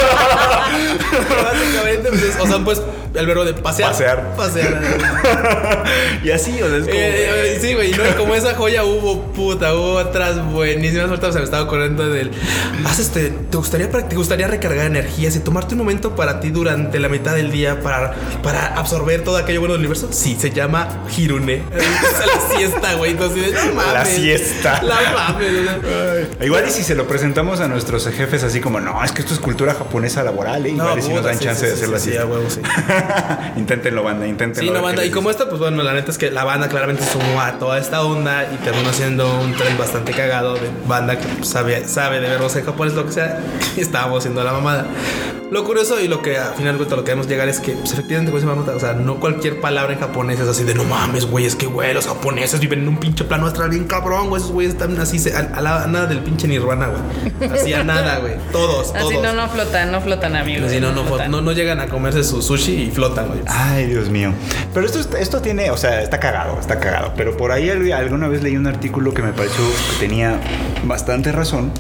Básicamente, 1.45 2.09
pues 2.09 2.23
es 2.23 2.41
Osampo 2.41 2.73
es 2.73 2.83
el 3.15 3.27
verbo 3.27 3.45
de 3.45 3.55
pasear. 3.55 3.93
Pasear. 3.93 4.37
Pasear. 4.37 4.81
y 6.25 6.31
así, 6.31 6.61
o 6.61 6.69
sea, 6.69 6.77
es 6.79 6.85
como... 6.85 6.95
Eh, 6.95 7.55
eh, 7.55 7.59
sí, 7.61 7.75
güey, 7.75 7.93
no, 7.93 8.09
y 8.09 8.13
como 8.13 8.35
esa 8.35 8.55
joya 8.55 8.85
hubo 8.85 9.23
puta, 9.33 9.75
hubo 9.75 9.95
otras 9.95 10.45
buenísimas. 10.53 11.09
Ahorita 11.09 11.33
se 11.33 11.39
me 11.39 11.45
estaba 11.45 11.65
acordando 11.65 12.09
del. 12.09 12.31
Haz 12.85 12.99
este, 12.99 13.31
¿te 13.31 13.57
gustaría, 13.57 13.91
te 13.91 14.17
gustaría 14.17 14.49
recargar 14.49 14.87
energías 14.87 15.37
y 15.37 15.41
tomarte 15.41 15.75
un 15.75 15.79
momento 15.79 16.17
para 16.17 16.41
ti 16.41 16.51
durante 16.51 16.99
la 16.99 17.09
mitad 17.09 17.35
del 17.35 17.51
día 17.51 17.81
para, 17.83 18.15
para 18.43 18.75
absorber 18.79 19.23
todo 19.23 19.37
aquello 19.37 19.61
bueno 19.61 19.75
del 19.75 19.81
universo? 19.81 20.09
Sí, 20.13 20.37
se 20.39 20.51
llama 20.51 21.05
Hirune. 21.17 21.63
Es 21.75 22.27
la 22.27 22.57
siesta, 22.57 22.95
güey. 22.95 23.13
Entonces, 23.13 23.53
no 23.53 23.75
mames. 23.75 23.93
La 23.93 24.05
siesta. 24.05 24.83
La 24.83 24.97
mames. 25.15 25.51
sea. 25.83 26.47
Igual 26.47 26.65
y 26.69 26.71
si 26.71 26.83
se 26.83 26.95
lo 26.95 27.07
presentamos 27.07 27.61
a 27.61 27.69
nuestros 27.69 28.07
jefes 28.09 28.45
así 28.45 28.61
como, 28.61 28.81
no, 28.81 29.03
es 29.05 29.13
que 29.13 29.23
esto 29.23 29.35
es 29.35 29.41
cultura 29.41 29.75
japonesa 29.75 30.23
laboral, 30.23 30.65
¿eh? 30.67 30.71
Igual 30.71 30.99
y 30.99 31.03
si 31.03 31.13
nos 31.13 31.25
dan 31.25 31.39
sí, 31.39 31.45
chance 31.45 31.61
sí, 31.61 31.67
de 31.67 31.73
hacerlo 31.73 31.99
sí, 31.99 32.11
así. 32.11 32.13
sí, 32.13 32.19
a 32.19 32.27
huevo, 32.27 32.51
sí. 32.51 32.61
inténtenlo, 33.57 34.03
banda, 34.03 34.27
inténtenlo. 34.27 34.73
Sí, 34.73 34.77
no, 34.77 34.83
banda. 34.83 35.05
Y 35.05 35.11
como 35.11 35.31
esta, 35.31 35.49
pues 35.49 35.61
bueno, 35.61 35.83
la 35.83 35.93
neta 35.93 36.11
es 36.11 36.19
que 36.19 36.31
la 36.31 36.45
banda 36.45 36.69
claramente 36.69 37.05
sumó 37.05 37.41
a 37.41 37.53
toda 37.59 37.79
esta 37.79 38.03
onda 38.05 38.45
y 38.53 38.57
terminó 38.65 38.93
siendo 38.93 39.41
un 39.41 39.55
tren 39.55 39.77
bastante 39.79 40.13
cagado 40.13 40.55
de 40.55 40.69
banda 40.87 41.19
que 41.19 41.27
pues, 41.27 41.49
sabe, 41.49 41.87
sabe 41.87 42.21
de 42.21 42.29
verbos 42.29 42.57
en 42.57 42.65
japonés, 42.65 42.95
lo 42.95 43.07
que 43.07 43.13
sea. 43.13 43.41
Y 43.77 43.81
estábamos 43.83 44.19
haciendo 44.21 44.43
la 44.45 44.53
mamada. 44.53 44.87
Lo 45.51 45.63
curioso 45.63 46.01
y 46.01 46.09
lo 46.09 46.21
que 46.21 46.37
al 46.37 46.55
final 46.55 46.79
de 46.79 46.85
lo 46.85 47.05
que 47.05 47.11
debemos 47.11 47.29
llegar 47.29 47.49
es 47.49 47.61
que, 47.61 47.73
pues, 47.73 47.93
efectivamente, 47.93 48.33
Marmota, 48.45 48.75
o 48.75 48.81
sea, 48.81 48.95
no 48.95 49.21
cualquier 49.21 49.61
palabra 49.61 49.93
en 49.93 50.01
japonés 50.01 50.41
es 50.41 50.49
así 50.49 50.65
de 50.65 50.75
no 50.75 50.83
mames, 50.85 51.27
güey, 51.27 51.45
es 51.45 51.55
que, 51.55 51.67
güey, 51.67 51.95
los 51.95 52.07
japoneses 52.09 52.59
viven 52.59 52.81
en 52.81 52.89
un 52.89 52.97
pinche 52.99 53.23
plano 53.25 53.47
astral 53.47 53.71
bien 53.71 53.85
cabrón, 53.85 54.31
güey, 54.31 54.41
esos 54.43 54.53
güeyes 54.53 54.73
están 54.73 54.99
así, 54.99 55.19
se- 55.21 55.37
a, 55.37 55.51
a 55.55 55.61
la- 55.61 55.85
a 55.85 55.87
nada 55.87 56.07
del 56.07 56.21
pinche 56.21 56.49
nirvana, 56.49 56.89
güey. 56.89 57.51
Así 57.53 57.73
a 57.73 57.85
nada, 57.85 58.17
güey. 58.19 58.35
Todos, 58.51 58.93
todos. 58.93 59.05
Así 59.07 59.17
no, 59.19 59.33
no 59.35 59.49
flotan, 59.49 59.93
no 59.93 60.01
flotan, 60.01 60.35
amigos. 60.35 60.71
Así 60.71 60.81
no, 60.81 60.91
no, 60.93 61.05
flotan. 61.05 61.31
no, 61.31 61.41
no 61.41 61.53
llegan 61.53 61.79
a 61.79 61.87
comerse 61.87 62.25
su 62.25 62.43
sushi 62.43 62.85
y 62.85 62.91
flotan, 62.95 63.29
güey. 63.29 63.41
Ay, 63.47 63.87
Dios 63.87 64.09
mío. 64.09 64.33
Pero 64.73 64.87
esto, 64.87 65.17
esto 65.19 65.43
tiene, 65.43 65.71
o 65.71 65.77
sea, 65.77 66.03
está 66.03 66.19
cagado, 66.21 66.59
está 66.61 66.79
cagado. 66.81 67.13
Pero 67.17 67.37
por 67.37 67.53
ahí 67.53 67.69
al- 67.71 67.93
alguna 67.93 68.29
vez 68.29 68.43
leí 68.43 68.57
un 68.57 68.67
artículo 68.67 69.13
que 69.13 69.23
me 69.23 69.33
pareció 69.33 69.63
que 69.65 70.07
tenía 70.07 70.41
bastante 70.85 71.33
razón. 71.33 71.71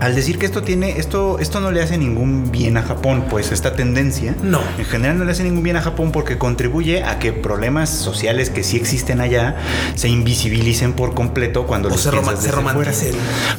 Al 0.00 0.16
decir 0.16 0.36
que 0.36 0.46
esto 0.46 0.62
tiene, 0.62 0.98
esto, 0.98 1.38
esto 1.38 1.60
no 1.60 1.70
le 1.70 1.80
hace 1.80 1.96
ningún 1.96 2.50
bien 2.50 2.76
a 2.76 2.82
Japón, 2.82 3.26
pues 3.30 3.52
esta 3.52 3.74
tendencia. 3.76 4.34
No. 4.42 4.60
En 4.76 4.84
general 4.84 5.16
no 5.16 5.24
le 5.24 5.30
hace 5.30 5.44
ningún 5.44 5.62
bien 5.62 5.76
a 5.76 5.80
Japón 5.80 6.10
porque 6.10 6.38
contribuye 6.38 7.04
a 7.04 7.20
que 7.20 7.32
problemas 7.32 7.88
sociales 7.88 8.50
que 8.50 8.64
sí 8.64 8.76
existen 8.76 9.20
allá 9.20 9.54
se 9.94 10.08
invisibilicen 10.08 10.94
por 10.94 11.14
completo 11.14 11.68
cuando 11.68 11.86
O 11.86 11.92
los 11.92 12.00
se 12.00 12.10
se 12.10 12.50
romanticen. 12.50 13.14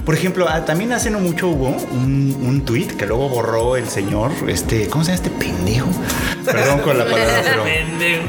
Por 0.06 0.16
ejemplo, 0.16 0.48
ah, 0.50 0.66
también 0.66 0.92
hace 0.92 1.10
no 1.12 1.22
mucho 1.22 1.48
hubo 1.48 1.70
un, 1.70 2.36
un 2.46 2.66
tweet 2.66 2.88
que 2.88 3.06
luego 3.06 3.30
borró 3.30 3.78
el 3.78 3.88
señor, 3.88 4.32
este, 4.50 4.88
¿cómo 4.90 5.06
se 5.06 5.12
llama 5.16 5.24
este 5.26 5.30
pendejo? 5.46 5.88
Perdón 6.46 6.80
con 6.80 6.98
la 6.98 7.06
palabra, 7.06 7.42
pero. 7.44 7.64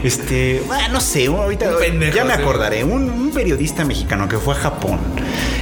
Este, 0.04 0.62
bueno, 0.66 0.88
no 0.92 1.00
sé, 1.00 1.26
ahorita 1.26 1.76
pendejo, 1.78 2.14
ya 2.14 2.24
me 2.24 2.32
acordaré. 2.34 2.84
Un, 2.84 3.08
un 3.10 3.30
periodista 3.32 3.84
mexicano 3.84 4.28
que 4.28 4.36
fue 4.36 4.54
a 4.54 4.56
Japón 4.58 4.98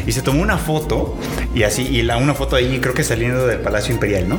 y 0.07 0.11
se 0.13 0.21
tomó 0.21 0.43
una 0.43 0.59
foto 0.59 1.17
y 1.55 1.63
así, 1.63 1.87
y 1.87 2.03
la, 2.03 2.17
una 2.17 2.35
foto 2.35 2.57
ahí, 2.57 2.79
creo 2.81 2.93
que 2.93 3.05
saliendo 3.05 3.47
del 3.47 3.61
Palacio 3.61 3.95
Imperial, 3.95 4.29
¿no? 4.29 4.39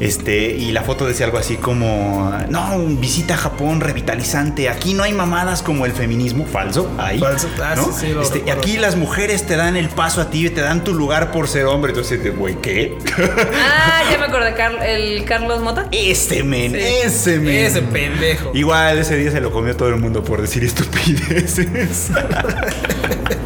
Este, 0.00 0.48
y 0.56 0.72
la 0.72 0.82
foto 0.82 1.06
decía 1.06 1.26
algo 1.26 1.38
así 1.38 1.56
como: 1.56 2.32
No, 2.48 2.78
visita 2.98 3.34
a 3.34 3.36
Japón 3.36 3.80
revitalizante. 3.80 4.68
Aquí 4.68 4.92
no 4.92 5.04
hay 5.04 5.12
mamadas 5.12 5.62
como 5.62 5.86
el 5.86 5.92
feminismo, 5.92 6.44
falso. 6.46 6.90
Ahí. 6.98 7.18
Falso. 7.20 7.48
Ah, 7.62 7.74
¿no? 7.76 7.84
sí, 7.84 7.92
sí, 8.00 8.08
lo 8.12 8.22
Este, 8.22 8.42
y 8.46 8.50
aquí 8.50 8.76
las 8.76 8.96
mujeres 8.96 9.46
te 9.46 9.56
dan 9.56 9.76
el 9.76 9.88
paso 9.88 10.20
a 10.20 10.30
ti, 10.30 10.50
te 10.50 10.60
dan 10.62 10.82
tu 10.84 10.92
lugar 10.94 11.30
por 11.30 11.46
ser 11.48 11.66
hombre. 11.66 11.92
Entonces, 11.92 12.36
güey, 12.36 12.56
¿qué? 12.60 12.98
Ah, 13.18 14.02
ya 14.10 14.18
me 14.18 14.24
acordé, 14.26 14.52
Car- 14.54 14.84
el 14.84 15.24
Carlos 15.24 15.60
Mota. 15.62 15.86
Ese 15.92 16.42
men, 16.42 16.72
Sí. 16.72 16.78
ese 17.04 17.38
men. 17.38 17.53
Ese 17.54 17.82
pendejo. 17.82 18.50
Igual 18.54 18.98
ese 18.98 19.16
día 19.16 19.30
se 19.30 19.40
lo 19.40 19.50
comió 19.50 19.76
todo 19.76 19.88
el 19.88 19.96
mundo 19.96 20.22
por 20.24 20.40
decir 20.40 20.64
estupideces. 20.64 22.10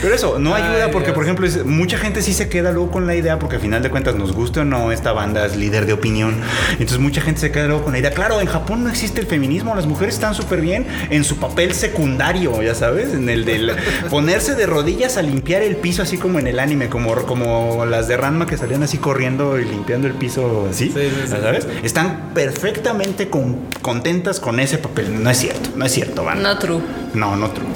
Pero 0.00 0.14
eso, 0.14 0.38
no 0.38 0.54
ayuda 0.54 0.84
Ay, 0.86 0.90
porque, 0.92 1.06
Dios. 1.08 1.14
por 1.14 1.24
ejemplo, 1.24 1.46
es- 1.46 1.64
mucha 1.64 1.98
gente 1.98 2.22
sí 2.22 2.32
se 2.32 2.48
queda 2.48 2.70
luego 2.72 2.90
con 2.90 3.06
la 3.06 3.14
idea, 3.14 3.38
porque 3.38 3.56
al 3.56 3.62
final 3.62 3.82
de 3.82 3.90
cuentas, 3.90 4.14
nos 4.14 4.32
guste 4.32 4.60
o 4.60 4.64
no, 4.64 4.92
esta 4.92 5.12
banda 5.12 5.44
es 5.46 5.56
líder 5.56 5.86
de 5.86 5.92
opinión. 5.92 6.36
Entonces, 6.72 6.98
mucha 6.98 7.20
gente 7.20 7.40
se 7.40 7.50
queda 7.50 7.66
luego 7.66 7.82
con 7.84 7.92
la 7.92 7.98
idea. 7.98 8.10
Claro, 8.12 8.40
en 8.40 8.46
Japón 8.46 8.84
no 8.84 8.90
existe 8.90 9.20
el 9.20 9.26
feminismo, 9.26 9.74
las 9.74 9.86
mujeres 9.86 10.14
están 10.14 10.34
súper 10.34 10.60
bien 10.60 10.86
en 11.10 11.24
su 11.24 11.36
papel 11.38 11.74
secundario, 11.74 12.62
ya 12.62 12.74
sabes, 12.74 13.12
en 13.12 13.28
el 13.28 13.44
del 13.44 13.72
ponerse 14.10 14.54
de 14.54 14.66
rodillas 14.66 15.16
a 15.16 15.22
limpiar 15.22 15.62
el 15.62 15.76
piso, 15.76 16.02
así 16.02 16.16
como 16.18 16.38
en 16.38 16.46
el 16.46 16.58
anime, 16.60 16.88
como, 16.88 17.14
como 17.24 17.84
las 17.86 18.08
de 18.08 18.16
Ranma 18.16 18.46
que 18.46 18.56
salían 18.56 18.82
así 18.82 18.98
corriendo 18.98 19.58
y 19.58 19.64
limpiando 19.64 20.06
el 20.06 20.14
piso 20.14 20.68
así, 20.70 20.86
Sí, 20.86 20.92
sí, 20.94 21.10
sí. 21.24 21.30
ya 21.32 21.40
¿sabes? 21.40 21.66
Están 21.82 22.30
perfectamente 22.34 23.28
con- 23.28 23.56
contentas 23.82 24.40
con 24.40 24.60
ese 24.60 24.78
papel. 24.78 25.22
No 25.22 25.30
es 25.30 25.38
cierto, 25.38 25.70
no 25.76 25.84
es 25.84 25.92
cierto, 25.92 26.24
banda. 26.24 26.54
No 26.54 26.58
true. 26.58 26.80
No, 27.14 27.36
no 27.36 27.50
true. 27.50 27.66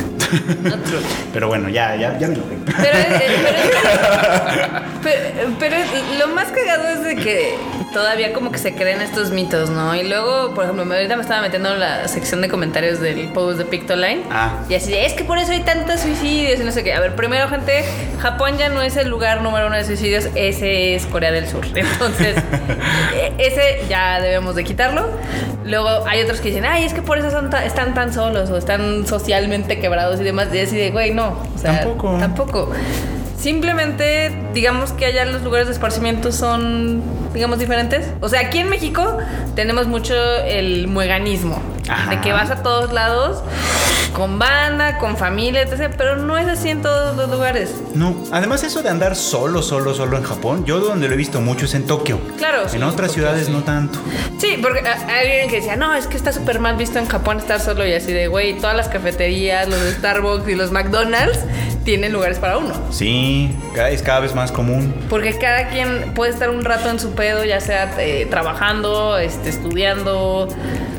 Pero 1.33 1.49
bueno, 1.49 1.69
ya, 1.69 1.95
ya, 1.97 2.19
ya 2.19 2.29
me 2.29 2.37
lo 2.37 2.43
Pero, 2.45 2.99
eh, 2.99 3.21
pero, 5.03 5.53
pero- 5.59 5.59
pero 5.59 5.77
lo 6.19 6.29
más 6.35 6.47
cagado 6.49 6.89
es 6.89 7.03
de 7.05 7.17
que 7.17 7.55
todavía 7.93 8.33
como 8.33 8.51
que 8.51 8.59
se 8.59 8.75
creen 8.75 9.01
estos 9.01 9.31
mitos, 9.31 9.71
¿no? 9.71 9.95
Y 9.95 10.09
luego, 10.09 10.55
por 10.55 10.65
ejemplo, 10.65 10.85
ahorita 10.93 11.17
me 11.17 11.23
estaba 11.23 11.43
metiendo 11.43 11.73
en 11.75 11.81
la 11.81 12.09
sección 12.09 12.41
de 12.41 12.49
comentarios 12.49 13.01
del 13.01 13.29
post 13.29 13.59
de 13.59 13.65
Pictoline. 13.65 14.23
Ah. 14.31 14.61
Y 14.69 14.75
así 14.75 14.91
de, 14.91 15.07
es 15.07 15.13
que 15.13 15.25
por 15.25 15.39
eso 15.39 15.53
hay 15.53 15.61
tantos 15.61 16.01
suicidios 16.01 16.61
y 16.61 16.65
no 16.65 16.73
sé 16.73 16.83
qué. 16.83 16.95
A 16.95 17.01
ver, 17.01 17.15
primero, 17.15 17.49
gente, 17.49 17.85
Japón 18.21 18.59
ya 18.59 18.69
no 18.69 18.83
es 18.83 18.97
el 18.97 19.09
lugar 19.09 19.43
número 19.43 19.67
uno 19.67 19.77
de 19.77 19.85
suicidios, 19.85 20.29
ese 20.35 20.95
es 20.95 21.07
Corea 21.07 21.31
del 21.33 21.49
Sur. 21.49 21.65
Entonces, 21.75 22.37
e- 23.15 23.33
ese 23.39 23.83
ya 23.89 24.21
debemos 24.21 24.55
de 24.55 24.65
quitarlo. 24.65 25.09
Luego 25.65 25.89
hay 26.07 26.23
otros 26.23 26.41
que 26.41 26.49
dicen, 26.49 26.65
ay, 26.65 26.85
es 26.85 26.93
que 26.95 27.03
por 27.03 27.19
eso 27.19 27.31
son 27.31 27.51
están 27.65 27.95
tan 27.95 28.13
solos 28.13 28.51
o 28.51 28.57
están 28.57 29.07
socialmente 29.07 29.79
quebrados 29.79 30.21
y 30.21 30.25
demás. 30.25 30.49
Y 30.53 30.59
así 30.61 30.77
de, 30.77 30.91
güey, 30.91 31.13
no. 31.13 31.39
O 31.55 31.59
sea, 31.59 31.81
Tampoco. 31.81 32.17
Tampoco. 32.19 32.73
Simplemente, 33.39 34.31
digamos 34.55 34.93
que 34.93 35.07
allá 35.07 35.25
los 35.25 35.43
lugares 35.43 35.67
de 35.67 35.73
esparcimiento 35.73 36.31
son, 36.31 37.03
digamos, 37.33 37.59
diferentes. 37.59 38.07
O 38.21 38.29
sea, 38.29 38.41
aquí 38.41 38.59
en 38.59 38.69
México 38.69 39.19
tenemos 39.55 39.87
mucho 39.87 40.15
el 40.45 40.89
mueganismo. 40.89 41.61
Ajá. 41.89 42.11
De 42.11 42.21
que 42.21 42.33
vas 42.33 42.51
a 42.51 42.63
todos 42.63 42.93
lados 42.93 43.43
con 44.13 44.39
banda, 44.39 44.99
con 44.99 45.17
familia, 45.17 45.63
etc. 45.63 45.95
Pero 45.97 46.17
no 46.17 46.39
es 46.39 46.47
así 46.47 46.69
en 46.69 46.83
todos 46.83 47.17
los 47.17 47.31
lugares. 47.31 47.75
No, 47.95 48.17
además 48.31 48.63
eso 48.63 48.83
de 48.83 48.89
andar 48.89 49.17
solo, 49.17 49.63
solo, 49.63 49.95
solo 49.95 50.17
en 50.17 50.23
Japón, 50.23 50.65
yo 50.65 50.81
donde 50.81 51.09
lo 51.09 51.15
he 51.15 51.17
visto 51.17 51.41
mucho 51.41 51.65
es 51.65 51.75
en 51.75 51.87
Tokio. 51.87 52.21
Claro. 52.37 52.63
En 52.73 52.83
otras 52.83 53.13
ciudades 53.13 53.49
no 53.49 53.63
tanto. 53.63 53.99
Sí, 54.39 54.59
porque 54.61 54.81
hay 54.81 55.31
alguien 55.31 55.49
que 55.49 55.57
decía, 55.57 55.77
no, 55.77 55.95
es 55.95 56.07
que 56.07 56.17
está 56.17 56.33
súper 56.33 56.61
mal 56.61 56.77
visto 56.77 56.99
en 56.99 57.07
Japón 57.07 57.39
estar 57.39 57.61
solo 57.61 57.87
y 57.87 57.93
así 57.95 58.13
de, 58.13 58.29
güey, 58.29 58.59
todas 58.59 58.77
las 58.77 58.89
cafeterías, 58.89 59.69
los 59.69 59.81
Starbucks 59.95 60.49
y 60.49 60.55
los 60.55 60.73
McDonald's 60.73 61.39
tienen 61.85 62.13
lugares 62.13 62.39
para 62.39 62.59
uno. 62.59 62.75
Sí, 62.91 63.51
es 63.91 64.03
cada 64.03 64.21
vez 64.21 64.35
más 64.35 64.53
común. 64.53 64.95
Porque 65.09 65.37
cada 65.39 65.69
quien 65.69 66.13
puede 66.15 66.33
estar 66.33 66.51
un 66.51 66.65
rato 66.65 66.89
en 66.91 67.01
su 67.01 67.13
pedo, 67.23 67.45
ya 67.45 67.61
sea 67.61 67.95
eh, 67.99 68.27
trabajando, 68.29 69.17
este, 69.19 69.49
estudiando, 69.51 70.49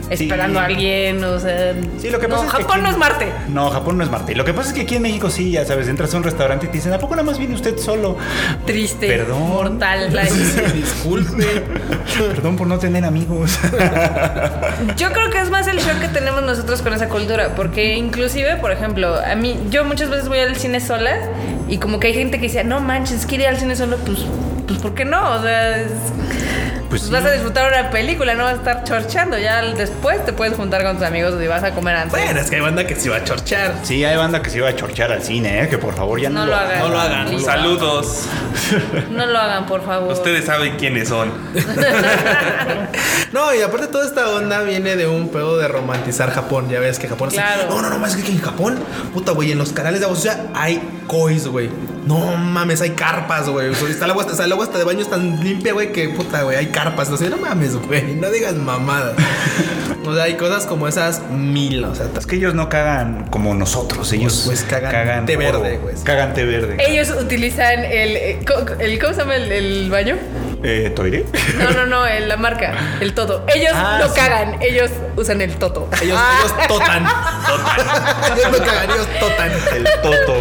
Sí. 0.10 0.26
esperando 0.26 0.60
a 0.60 0.66
alguien, 0.66 1.24
o 1.24 1.40
sea... 1.40 1.74
Sí, 1.98 2.10
lo 2.12 2.20
que 2.20 2.28
no, 2.28 2.36
pasa 2.36 2.46
es 2.46 2.52
que 2.54 2.62
Japón 2.64 2.76
aquí- 2.76 2.84
no 2.84 2.90
es 2.92 2.98
Marte. 2.98 3.26
No, 3.48 3.70
Japón 3.72 3.98
no 3.98 4.04
es 4.04 4.12
Marte. 4.12 4.36
Lo 4.36 4.46
que 4.46 4.54
pasa 4.54 4.68
es 4.70 4.76
que 4.76 4.82
aquí 4.82 4.96
en 4.98 5.02
México 5.02 5.30
sí, 5.32 5.50
ya 5.52 5.66
sabes, 5.66 5.88
entras 5.88 6.14
a 6.14 6.18
un 6.18 6.24
restaurante 6.24 6.66
y 6.68 6.70
te 6.70 6.76
dicen, 6.78 6.94
¿a 6.94 7.00
poco 7.00 7.16
nada 7.16 7.26
más 7.26 7.40
viene 7.40 7.56
usted 7.56 7.78
solo? 7.80 8.16
Triste, 8.66 9.08
Perdón. 9.08 9.48
mortal. 9.48 10.10
la- 10.14 10.24
Disculpe. 10.26 11.64
Perdón 12.18 12.58
por 12.58 12.68
no 12.68 12.78
tener 12.78 13.04
amigos. 13.06 13.58
Yo 14.98 15.12
creo 15.14 15.30
que 15.32 15.40
es 15.40 15.50
más 15.50 15.68
el 15.68 15.78
shock 15.80 16.00
que 16.00 16.10
tenemos 16.10 16.44
nosotros 16.44 16.82
con 16.84 16.94
esa 16.94 17.08
cultura, 17.10 17.56
porque 17.56 17.96
inclusive, 17.96 18.58
por 18.58 18.72
ejemplo, 18.72 19.16
a 19.16 19.34
mí, 19.36 19.58
yo 19.72 19.84
muchas 19.86 20.10
veces 20.12 20.28
voy 20.28 20.40
al 20.40 20.56
cine 20.58 20.80
sola 20.80 21.16
y 21.68 21.78
como 21.78 22.00
que 22.00 22.08
hay 22.08 22.14
gente 22.14 22.38
que 22.38 22.44
dice, 22.44 22.64
no 22.64 22.82
manches, 22.82 23.26
quiere 23.26 23.46
ir 23.46 23.50
al 23.50 23.58
cine 23.58 23.76
solo, 23.76 23.98
pues, 24.06 24.20
pues 24.68 24.80
¿por 24.80 24.94
qué 24.96 25.06
no? 25.06 25.36
O 25.36 25.42
sea, 25.42 25.78
es- 25.82 25.92
Pues 26.90 27.02
pues 27.02 27.02
sí. 27.04 27.12
vas 27.12 27.26
a 27.26 27.32
disfrutar 27.32 27.72
una 27.72 27.90
película, 27.90 28.36
no 28.36 28.44
vas 28.44 28.54
a 28.54 28.58
estar 28.58 28.84
chorchando, 28.84 29.38
ya 29.40 29.62
después 29.64 30.24
te 30.26 30.32
puedes 30.34 30.54
juntar 30.56 30.84
con 30.84 30.98
tus 30.98 31.06
amigos 31.08 31.34
y 31.44 31.48
vas 31.48 31.64
a 31.64 31.72
comer 31.72 31.96
antes. 31.96 32.12
Bueno, 32.12 32.40
es 32.40 32.50
que 32.52 32.58
hay 32.58 32.62
banda 32.62 32.86
que 32.86 32.96
se 32.96 33.10
va 33.10 33.16
a 33.18 33.24
chorchar. 33.24 33.74
Sí, 33.82 34.06
hay 34.06 34.16
banda 34.16 34.44
que 34.44 34.52
se 34.52 34.58
iba 34.58 34.70
a 34.70 34.76
chorchar 34.76 35.12
al 35.12 35.24
cine, 35.24 35.64
¿eh? 35.64 35.70
que 35.70 35.80
por 35.80 35.96
favor 35.96 36.22
ya 36.22 36.30
no, 36.30 36.42
No 36.42 36.46
lo 36.48 36.56
hagan. 36.56 36.80
No 36.80 36.90
lo 36.90 37.00
hagan. 37.00 37.30
Listo. 37.32 37.46
Saludos. 37.50 38.26
No 39.10 39.26
lo 39.26 39.40
hagan, 39.40 39.66
por 39.66 39.84
favor. 39.84 40.14
Ustedes 40.14 40.46
saben 40.46 40.76
quiénes 40.78 41.10
son. 41.10 41.32
No, 43.32 43.54
y 43.54 43.62
aparte 43.62 43.88
toda 43.88 44.06
esta 44.06 44.30
onda 44.30 44.62
viene 44.62 44.96
de 44.96 45.08
un 45.08 45.30
pedo 45.30 45.58
de 45.58 45.68
romantizar 45.68 46.30
Japón. 46.32 46.70
Ya 46.70 46.80
ves 46.80 47.00
que 47.00 47.08
Japón 47.08 47.30
es 47.30 47.34
Claro. 47.34 47.64
No, 47.70 47.82
no, 47.82 47.90
no, 47.90 47.98
más 47.98 48.16
que 48.16 48.32
en 48.32 48.40
Japón, 48.40 48.78
puta, 49.12 49.32
güey, 49.32 49.52
en 49.52 49.58
los 49.58 49.74
canales 49.74 50.00
de 50.02 50.06
agua 50.06 50.16
sucia 50.16 50.46
hay 50.54 50.80
kois, 51.08 51.48
güey. 51.48 51.70
No 52.06 52.36
mames, 52.38 52.82
hay 52.82 52.92
carpas, 52.92 53.48
güey. 53.50 53.70
O 53.70 53.76
sea, 53.76 53.88
está 53.90 54.06
el 54.06 54.12
agua, 54.12 54.26
está 54.30 54.44
el 54.44 54.52
agua 54.52 54.66
hasta 54.66 54.78
de 54.78 54.84
baño 54.84 55.02
es 55.02 55.10
tan 55.10 55.40
limpia, 55.44 55.74
güey, 55.74 55.92
que 55.92 56.10
puta, 56.10 56.42
güey, 56.44 56.58
hay 56.58 56.68
carpas. 56.68 57.10
O 57.10 57.18
sea, 57.18 57.30
no 57.30 57.38
mames, 57.38 57.76
güey, 57.76 58.16
no 58.16 58.30
digas 58.30 58.56
mamadas. 58.56 59.14
O 60.06 60.14
sea, 60.14 60.26
hay 60.26 60.34
cosas 60.36 60.66
como 60.66 60.88
esas 60.90 61.22
mil, 61.32 61.86
o 61.86 61.96
sea, 61.96 62.08
Es 62.18 62.26
que 62.26 62.36
ellos 62.36 62.54
no 62.54 62.68
cagan 62.68 63.28
como 63.30 63.54
nosotros, 63.56 64.12
ellos 64.12 64.44
Pues 64.46 64.64
cagan 64.64 65.26
té 65.26 65.38
oro. 65.38 65.62
verde, 65.62 65.78
güey. 65.78 65.96
Cagan 66.04 66.34
té 66.34 66.44
verde. 66.44 66.76
Ellos 66.86 67.10
utilizan 67.12 67.80
el, 67.86 68.18
eh, 68.18 68.40
el 68.80 69.00
¿cómo 69.00 69.14
se 69.14 69.20
llama 69.20 69.36
el, 69.38 69.50
el 69.52 69.90
baño? 69.90 70.18
Eh, 70.62 70.92
¿Toire? 70.96 71.26
No, 71.58 71.72
no, 71.72 71.86
no, 71.86 72.06
el- 72.06 72.28
la 72.28 72.36
marca, 72.38 72.98
el 73.00 73.14
toto. 73.14 73.46
Ellos 73.54 73.72
Ah, 73.74 73.98
no 74.02 74.08
sí. 74.10 74.14
cagan, 74.16 74.62
ellos 74.62 74.92
usan 75.16 75.42
el 75.42 75.56
toto. 75.56 75.90
ellos, 76.02 76.20
ellos 76.40 76.54
totan. 76.68 77.06
ellos 78.38 78.52
no 78.60 78.66
cagan, 78.66 78.90
ellos 78.92 79.08
totan. 79.20 79.52
El 79.76 79.84
Toto. 80.02 80.36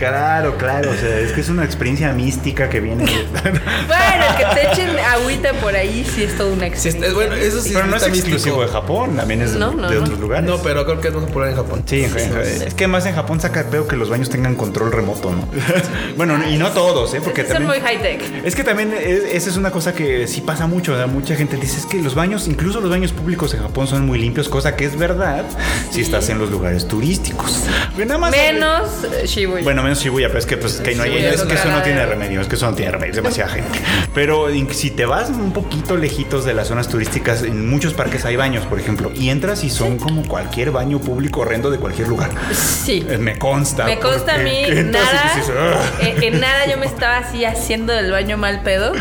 Claro, 0.00 0.56
claro. 0.56 0.90
O 0.90 0.94
sea, 0.94 1.18
es 1.20 1.32
que 1.32 1.40
es 1.42 1.48
una 1.50 1.64
experiencia 1.64 2.12
mística 2.12 2.68
que 2.68 2.80
viene. 2.80 3.04
de- 3.04 3.10
Bueno, 3.42 4.24
que 4.38 4.44
te 4.60 4.72
echen 4.72 4.88
agüita 4.98 5.52
por 5.54 5.74
ahí 5.76 6.04
sí 6.04 6.24
es 6.24 6.36
toda 6.36 6.50
una 6.52 6.62
Sí, 6.66 6.72
experiencia. 6.88 7.08
es- 7.08 7.14
bueno, 7.14 7.34
eso 7.34 7.60
sí 7.60 7.70
Pero 7.74 7.86
no 7.86 7.96
es 7.96 8.02
místico. 8.10 8.26
exclusivo 8.36 8.62
de 8.62 8.68
Japón, 8.68 9.16
también 9.16 9.42
es 9.42 9.52
de, 9.52 9.58
No, 9.58 9.72
no, 9.72 9.88
de 9.88 9.96
no. 9.96 10.02
otros 10.04 10.18
lugares. 10.18 10.48
No, 10.48 10.58
pero 10.62 10.84
creo 10.86 11.00
que 11.00 11.08
es 11.08 11.14
más 11.14 11.24
popular 11.24 11.50
en 11.50 11.56
Japón. 11.56 11.82
Sí, 11.86 12.04
en- 12.04 12.18
en- 12.18 12.36
es 12.66 12.74
que 12.74 12.86
más 12.86 13.04
en 13.06 13.14
Japón 13.14 13.40
saca 13.40 13.62
de 13.64 13.70
pedo 13.70 13.86
que 13.86 13.96
los 13.96 14.08
baños 14.08 14.30
tengan 14.30 14.54
control 14.56 14.90
remoto, 14.90 15.30
¿no? 15.32 15.46
bueno, 16.16 16.38
y 16.48 16.56
no 16.56 16.70
todos, 16.70 17.12
¿eh? 17.14 17.20
Porque 17.22 17.42
Son 17.42 17.52
también... 17.64 17.68
muy 17.70 17.80
high 17.80 18.00
tech. 18.02 18.22
Es 18.44 18.54
que 18.56 18.64
también 18.64 18.92
es- 18.98 19.24
esa 19.32 19.50
es 19.50 19.56
una 19.56 19.70
cosa 19.70 19.92
que 19.92 20.26
sí 20.26 20.40
pasa 20.40 20.66
mucho. 20.66 20.94
o 20.94 20.96
sea, 20.96 21.06
mucha 21.06 21.34
gente 21.36 21.56
dice 21.56 21.78
es 21.78 21.86
que 21.86 22.00
los 22.02 22.14
baños, 22.14 22.48
incluso 22.48 22.80
los 22.80 22.90
baños 22.90 23.12
públicos 23.12 23.52
en 23.54 23.60
Japón 23.60 23.86
son 23.86 24.06
muy 24.06 24.18
limpios, 24.18 24.48
cosa 24.48 24.76
que 24.76 24.86
es 24.86 24.96
verdad 24.98 25.44
si 25.90 26.00
estás 26.00 26.28
en 26.30 26.38
los 26.38 26.50
lugares 26.50 26.88
turísticos. 26.88 27.64
Pero 27.94 28.06
nada 28.08 28.18
más 28.18 28.30
Menos 28.30 28.88
Shibuya. 29.26 29.62
bueno, 29.62 29.82
menos 29.90 30.02
Shibuya, 30.02 30.28
pero 30.28 30.38
es 30.38 30.46
que, 30.46 30.56
pues, 30.56 30.74
que 30.80 30.94
no 30.94 31.02
hay, 31.02 31.16
es 31.18 31.34
es 31.34 31.42
que 31.42 31.54
eso 31.54 31.68
no 31.68 31.82
tiene 31.82 32.06
remedio, 32.06 32.40
es 32.40 32.46
que 32.48 32.54
eso 32.56 32.66
no 32.70 32.74
tiene 32.76 32.92
remedio, 32.92 33.10
es 33.10 33.16
demasiada 33.16 33.50
gente. 33.50 33.78
Pero 34.14 34.50
in- 34.50 34.72
si 34.72 34.90
te 34.90 35.04
vas 35.04 35.28
un 35.30 35.52
poquito 35.52 35.96
lejitos 35.96 36.44
de 36.44 36.54
las 36.54 36.68
zonas 36.68 36.88
turísticas, 36.88 37.42
en 37.42 37.68
muchos 37.68 37.92
parques 37.94 38.24
hay 38.24 38.36
baños, 38.36 38.64
por 38.66 38.78
ejemplo, 38.80 39.10
y 39.14 39.30
entras 39.30 39.64
y 39.64 39.70
son 39.70 39.98
como 39.98 40.22
cualquier 40.26 40.70
baño 40.70 41.00
público 41.00 41.40
horrendo 41.40 41.70
de 41.70 41.78
cualquier 41.78 42.08
lugar. 42.08 42.30
sí. 42.52 43.04
Eh, 43.08 43.18
Me 43.18 43.38
consta. 43.38 43.84
Me 43.84 43.98
consta 43.98 44.34
a 44.34 44.38
mí, 44.38 44.62
nada, 44.68 45.32
dices, 45.34 45.50
"Ugh". 45.50 46.04
eh, 46.06 46.16
en 46.22 46.40
nada 46.40 46.66
yo 46.66 46.76
me 46.78 46.86
estaba 46.86 47.18
así 47.18 47.44
haciendo 47.44 47.92
del 47.92 48.10
baño 48.10 48.36
mal 48.36 48.62
pedo, 48.62 48.92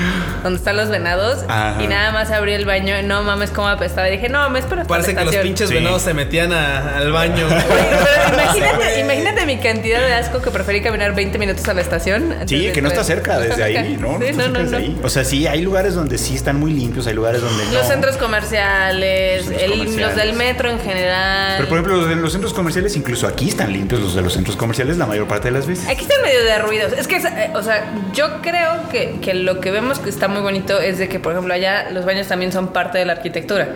donde 0.43 0.58
están 0.58 0.75
los 0.77 0.89
venados, 0.89 1.43
Ajá. 1.48 1.81
y 1.84 1.88
nada 1.88 2.12
más 2.12 2.31
abrí 2.31 2.53
el 2.53 2.65
baño, 2.65 2.96
no 3.03 3.24
mames 3.24 3.51
cómo 3.51 3.67
apestaba, 3.67 4.10
y 4.10 4.13
dije, 4.13 4.29
no, 4.29 4.50
me 4.50 4.60
espero 4.60 4.81
hasta 4.81 4.89
Parece 4.89 5.15
que 5.15 5.24
los 5.25 5.36
pinches 5.36 5.69
Sí. 5.69 5.75
venados 5.75 6.01
se 6.01 6.13
metían 6.13 6.51
a- 6.53 6.98
al 6.98 7.12
baño. 7.12 7.46
Oye, 7.48 7.55
pero 7.67 8.34
imagínate, 8.43 9.00
imagínate 9.01 9.46
mi 9.46 9.58
cantidad 9.58 10.00
de 10.00 10.13
asco 10.13 10.41
que 10.41 10.50
preferí 10.51 10.79
preferí 10.80 10.84
caminar 10.84 11.16
20 11.16 11.38
minutos 11.38 11.68
a 11.68 11.74
la 11.74 11.82
estación. 11.82 12.36
Sí, 12.46 12.72
que 12.74 12.82
no 12.82 12.88
está 12.90 13.04
cerca 13.04 13.36
No 13.38 13.42
está 13.42 13.56
desde 13.56 13.74
cerca. 13.74 13.80
ahí, 13.82 13.98
¿no? 14.00 14.18
Sí, 14.20 14.26
está 14.26 14.38
no, 14.38 14.44
cerca 14.44 14.60
no, 14.60 14.64
desde 14.64 14.72
no. 14.72 14.78
ahí. 14.78 15.00
O 15.04 15.10
sea, 15.10 15.24
sí, 15.24 15.48
hay 15.48 15.62
lugares 15.62 15.94
donde 15.96 16.18
sí 16.18 16.36
están 16.36 16.60
muy 16.60 16.72
limpios, 16.74 17.08
hay 17.08 17.14
lugares 17.14 17.42
donde 17.42 17.66
no. 17.66 17.72
Los 17.74 17.88
centros 17.88 18.18
comerciales, 18.18 19.46
Centros 19.46 19.64
el- 19.64 19.72
comerciales. 19.72 20.08
los 20.08 20.16
del 20.16 20.34
metro 20.34 20.70
en 20.70 20.80
general. 20.80 21.54
Pero 21.58 21.70
por 21.70 21.78
ejemplo, 21.78 21.98
los 21.98 22.10
de 22.10 22.16
los 22.16 22.32
centros 22.32 22.54
comerciales, 22.54 22.96
incluso 22.96 23.28
aquí 23.28 23.50
están 23.50 23.72
limpios 23.74 24.02
los 24.02 24.16
de 24.16 24.22
los 24.22 24.34
centros 24.34 24.56
comerciales 24.56 24.98
la 24.98 25.06
mayor 25.06 25.28
parte 25.28 25.48
de 25.50 25.52
las 25.54 25.68
veces. 25.68 25.88
Aquí 25.88 26.02
está 26.02 26.16
en 26.16 26.22
medio 26.22 26.44
de 26.44 26.58
ruidos. 26.60 26.94
Es 26.94 27.08
que, 27.08 27.18
eh, 27.18 27.52
o 27.56 27.64
sea, 27.64 27.92
yo 28.14 28.42
creo 28.42 28.90
que, 28.92 29.20
que 29.22 29.34
lo 29.34 29.60
que 29.60 29.72
vemos 29.72 30.00
que 30.00 30.10
está 30.10 30.28
muy 30.28 30.42
bonito 30.42 30.80
es 30.80 30.98
de 30.98 31.08
que, 31.08 31.20
por 31.20 31.34
ejemplo, 31.34 31.54
allá 31.54 31.90
los 31.92 32.06
baños 32.06 32.28
también 32.28 32.52
son 32.52 32.70
parte 32.70 32.98
de 32.98 33.06
la 33.06 33.14
arquitectura. 33.14 33.70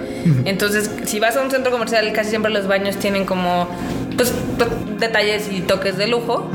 Entonces, 0.45 0.89
si 1.05 1.19
vas 1.19 1.35
a 1.37 1.41
un 1.41 1.51
centro 1.51 1.71
comercial, 1.71 2.11
casi 2.13 2.29
siempre 2.29 2.51
los 2.51 2.67
baños 2.67 2.97
tienen 2.97 3.25
como 3.25 3.67
pues, 4.17 4.33
pues, 4.57 4.69
detalles 4.99 5.49
y 5.51 5.61
toques 5.61 5.97
de 5.97 6.07
lujo. 6.07 6.49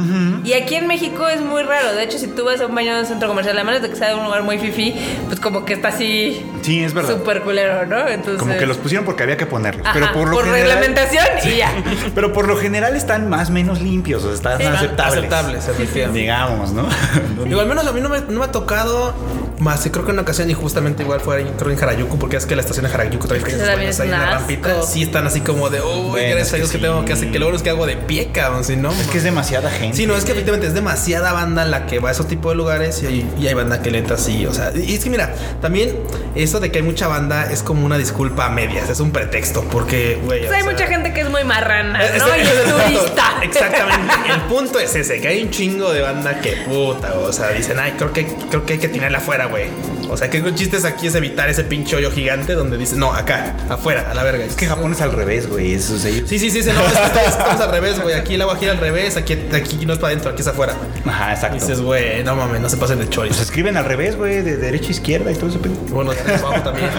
Y 0.45 0.53
aquí 0.55 0.77
en 0.77 0.87
México 0.87 1.29
es 1.29 1.41
muy 1.41 1.63
raro. 1.63 1.93
De 1.95 2.03
hecho, 2.05 2.19
si 2.19 2.29
tú 2.29 2.45
vas 2.45 2.61
a 2.61 2.67
un 2.67 2.75
baño 2.75 2.95
de 2.95 3.01
un 3.01 3.07
centro 3.07 3.29
comercial, 3.29 3.59
a 3.59 3.65
menos 3.65 3.83
de 3.83 3.91
que 3.91 3.97
sea 3.97 4.09
de 4.09 4.15
un 4.15 4.25
lugar 4.25 4.43
muy 4.43 4.59
fifi, 4.59 4.95
pues 5.27 5.39
como 5.41 5.65
que 5.65 5.75
está 5.75 5.89
así 5.89 6.45
Sí, 6.63 6.83
es 6.83 6.95
verdad. 6.95 7.15
súper 7.17 7.43
culero, 7.43 7.85
¿no? 7.87 8.09
Entonces, 8.09 8.39
Como 8.39 8.57
que 8.57 8.67
los 8.67 8.77
pusieron 8.79 9.05
porque 9.05 9.23
había 9.23 9.37
que 9.37 9.47
ponerlos. 9.47 9.85
Ajá, 9.85 9.95
pero 9.95 10.13
por 10.13 10.29
lo 10.29 10.37
por 10.37 10.45
general. 10.47 10.67
reglamentación 10.69 11.25
y 11.45 11.57
ya. 11.57 11.73
Pero 12.15 12.33
por 12.33 12.49
lo 12.49 12.57
general 12.57 12.97
están 12.97 13.29
más 13.29 13.51
o 13.51 13.53
menos 13.53 13.81
limpios, 13.81 14.23
o 14.25 14.29
sea, 14.29 14.35
están 14.35 14.61
Están 14.61 14.75
aceptables. 14.77 15.19
aceptables, 15.19 15.69
efectivamente. 15.69 16.19
Digamos, 16.21 16.73
¿no? 16.73 16.89
Digo, 17.45 17.61
al 17.61 17.67
menos 17.69 17.87
a 17.87 17.93
mí 17.93 18.01
no 18.01 18.09
me, 18.09 18.21
no 18.21 18.39
me 18.41 18.45
ha 18.45 18.53
tocado 18.53 19.15
más. 19.59 19.81
Sí, 19.83 19.91
creo 19.91 20.05
que 20.05 20.11
en 20.11 20.15
una 20.17 20.23
ocasión 20.23 20.51
y 20.51 20.55
justamente 20.55 21.03
igual 21.03 21.21
fue 21.21 21.37
ahí, 21.39 21.53
creo 21.59 21.71
en 21.71 21.79
Harajuku, 21.83 22.19
porque 22.19 22.37
es 22.37 22.47
que 22.47 22.55
la 22.57 22.63
estación 22.63 22.87
de 22.87 22.93
Harajuku 22.95 23.29
baños 23.29 23.45
es 23.49 24.01
ahí 24.01 24.09
en 24.09 24.15
un 24.15 24.21
la 24.21 24.29
asco. 24.37 24.39
rampita. 24.49 24.83
Sí, 24.83 25.03
están 25.03 25.27
así 25.27 25.41
como 25.41 25.69
de, 25.71 25.81
uy, 25.81 26.11
Bueno, 26.11 26.35
gracias 26.37 26.49
a 26.49 26.51
que 26.53 26.57
Dios 26.59 26.71
que 26.71 26.79
sí. 26.79 26.83
tengo 26.83 27.05
que 27.05 27.13
hacer, 27.13 27.31
que 27.31 27.39
luego 27.39 27.48
es 27.57 27.63
que 27.63 27.71
hago 27.71 27.87
de 27.87 27.97
pie, 27.97 28.31
cabrón, 28.33 28.65
si 28.65 28.77
no. 28.77 28.91
Es 28.93 29.07
que 29.09 29.19
es 29.19 29.25
demasiada 29.25 29.71
gente. 29.71 29.97
Sí, 29.97 30.07
no, 30.07 30.17
es 30.17 30.25
que 30.25 30.33
efectivamente 30.33 30.67
es 30.67 30.75
demasiada 30.75 31.33
banda 31.33 31.65
la 31.65 31.87
que 31.87 31.99
va 31.99 32.09
a 32.11 32.13
esos 32.13 32.27
tipos 32.29 32.53
de 32.53 32.57
lugares 32.57 33.03
y 33.03 33.07
hay, 33.07 33.31
y 33.41 33.47
hay 33.47 33.55
banda 33.55 33.83
que 33.83 33.91
le 33.91 33.99
entra 33.99 34.17
así, 34.17 34.47
o 34.47 34.53
sea, 34.55 34.73
y 34.75 34.95
es 34.95 35.05
que 35.05 35.11
mira, 35.11 35.35
también 35.61 35.97
eso 36.35 36.61
de 36.61 36.71
que 36.71 36.79
hay 36.79 36.85
mucha 36.85 37.09
banda 37.09 37.51
es 37.51 37.63
como 37.63 37.85
una 37.87 37.99
disculpa 37.99 38.47
a 38.47 38.51
medias, 38.51 38.89
es 38.91 39.01
un 39.01 39.11
pretexto, 39.11 39.63
porque, 39.71 40.19
güey, 40.25 40.41
Pues 40.47 40.53
hay 40.53 40.63
sea, 40.63 40.71
mucha 40.73 40.87
gente 40.87 41.13
que 41.13 41.21
es 41.23 41.31
muy 41.31 41.45
marrana, 41.45 42.05
es- 42.05 42.19
¿no? 42.23 42.37
Y 42.37 42.41
es- 42.41 42.49
es 42.49 42.65
turista. 42.99 43.25
Exactamente. 43.43 44.15
El 44.33 44.41
punto 44.43 44.79
es 44.79 44.95
ese, 44.95 45.21
que 45.21 45.29
hay 45.29 45.43
un 45.43 45.51
chingo 45.51 45.93
de 45.93 46.03
banda 46.03 46.41
que 46.41 46.53
puta, 46.69 47.15
o 47.19 47.33
sea, 47.33 47.51
dicen, 47.51 47.79
ay, 47.79 47.95
creo 47.97 48.13
que, 48.13 48.27
creo 48.27 48.65
que 48.67 48.75
hay 48.75 48.79
que 48.79 48.89
tirarla 48.89 49.19
afuera, 49.19 49.47
güey. 49.47 49.67
O 50.09 50.17
sea, 50.17 50.31
que 50.31 50.39
el 50.39 50.55
chiste 50.55 50.77
es 50.77 50.85
aquí 50.85 51.07
es 51.07 51.15
evitar 51.15 51.49
ese 51.49 51.65
pinche 51.65 51.97
hoyo 51.97 52.11
gigante 52.11 52.55
donde 52.55 52.77
dicen, 52.79 52.99
no, 52.99 53.13
acá, 53.13 53.55
afuera, 53.69 54.09
a 54.11 54.15
la 54.15 54.23
verga. 54.23 54.45
Es 54.45 54.55
que 54.55 54.67
Japón 54.67 54.93
es 54.93 55.01
al 55.01 55.13
revés, 55.13 55.49
güey. 55.49 55.75
Eso 55.75 55.97
es 55.97 56.05
ellos. 56.05 56.29
Sí, 56.29 56.39
sí, 56.39 56.51
sí, 56.51 56.61
no, 56.71 56.81
es 56.87 56.93
que 56.93 57.25
estamos, 57.27 57.61
al 57.61 57.71
revés, 57.71 58.01
güey. 58.01 58.15
Aquí 58.15 58.35
el 58.35 58.43
agua 58.43 58.57
gira 58.57 58.73
al 58.73 58.79
revés, 58.79 59.17
aquí, 59.17 59.35
aquí 59.53 59.85
no 59.87 59.93
es 59.93 59.99
para 59.99 60.13
adentro, 60.13 60.31
aquí 60.31 60.43
es 60.43 60.49
afuera. 60.49 60.75
Ajá, 61.07 61.31
Y 61.31 61.35
exacto. 61.35 61.55
dices, 61.57 61.81
güey, 61.81 62.25
no 62.25 62.35
mames, 62.37 62.61
no 62.61 62.69
se 62.69 62.77
pasen 62.77 62.99
de 62.99 63.05
Pues 63.05 63.15
chorizo. 63.15 63.43
escriben 63.43 63.77
al 63.77 63.85
revés, 63.85 64.17
güey, 64.17 64.43
de 64.43 64.57
derecha 64.57 64.89
a 64.89 64.91
izquierda 64.93 65.31
y 65.31 65.35
todo 65.35 65.49
eso. 65.51 65.59
Bueno, 65.91 66.13
de 66.13 66.21
arriba 66.21 66.39
abajo 66.49 66.63
también. 66.63 66.91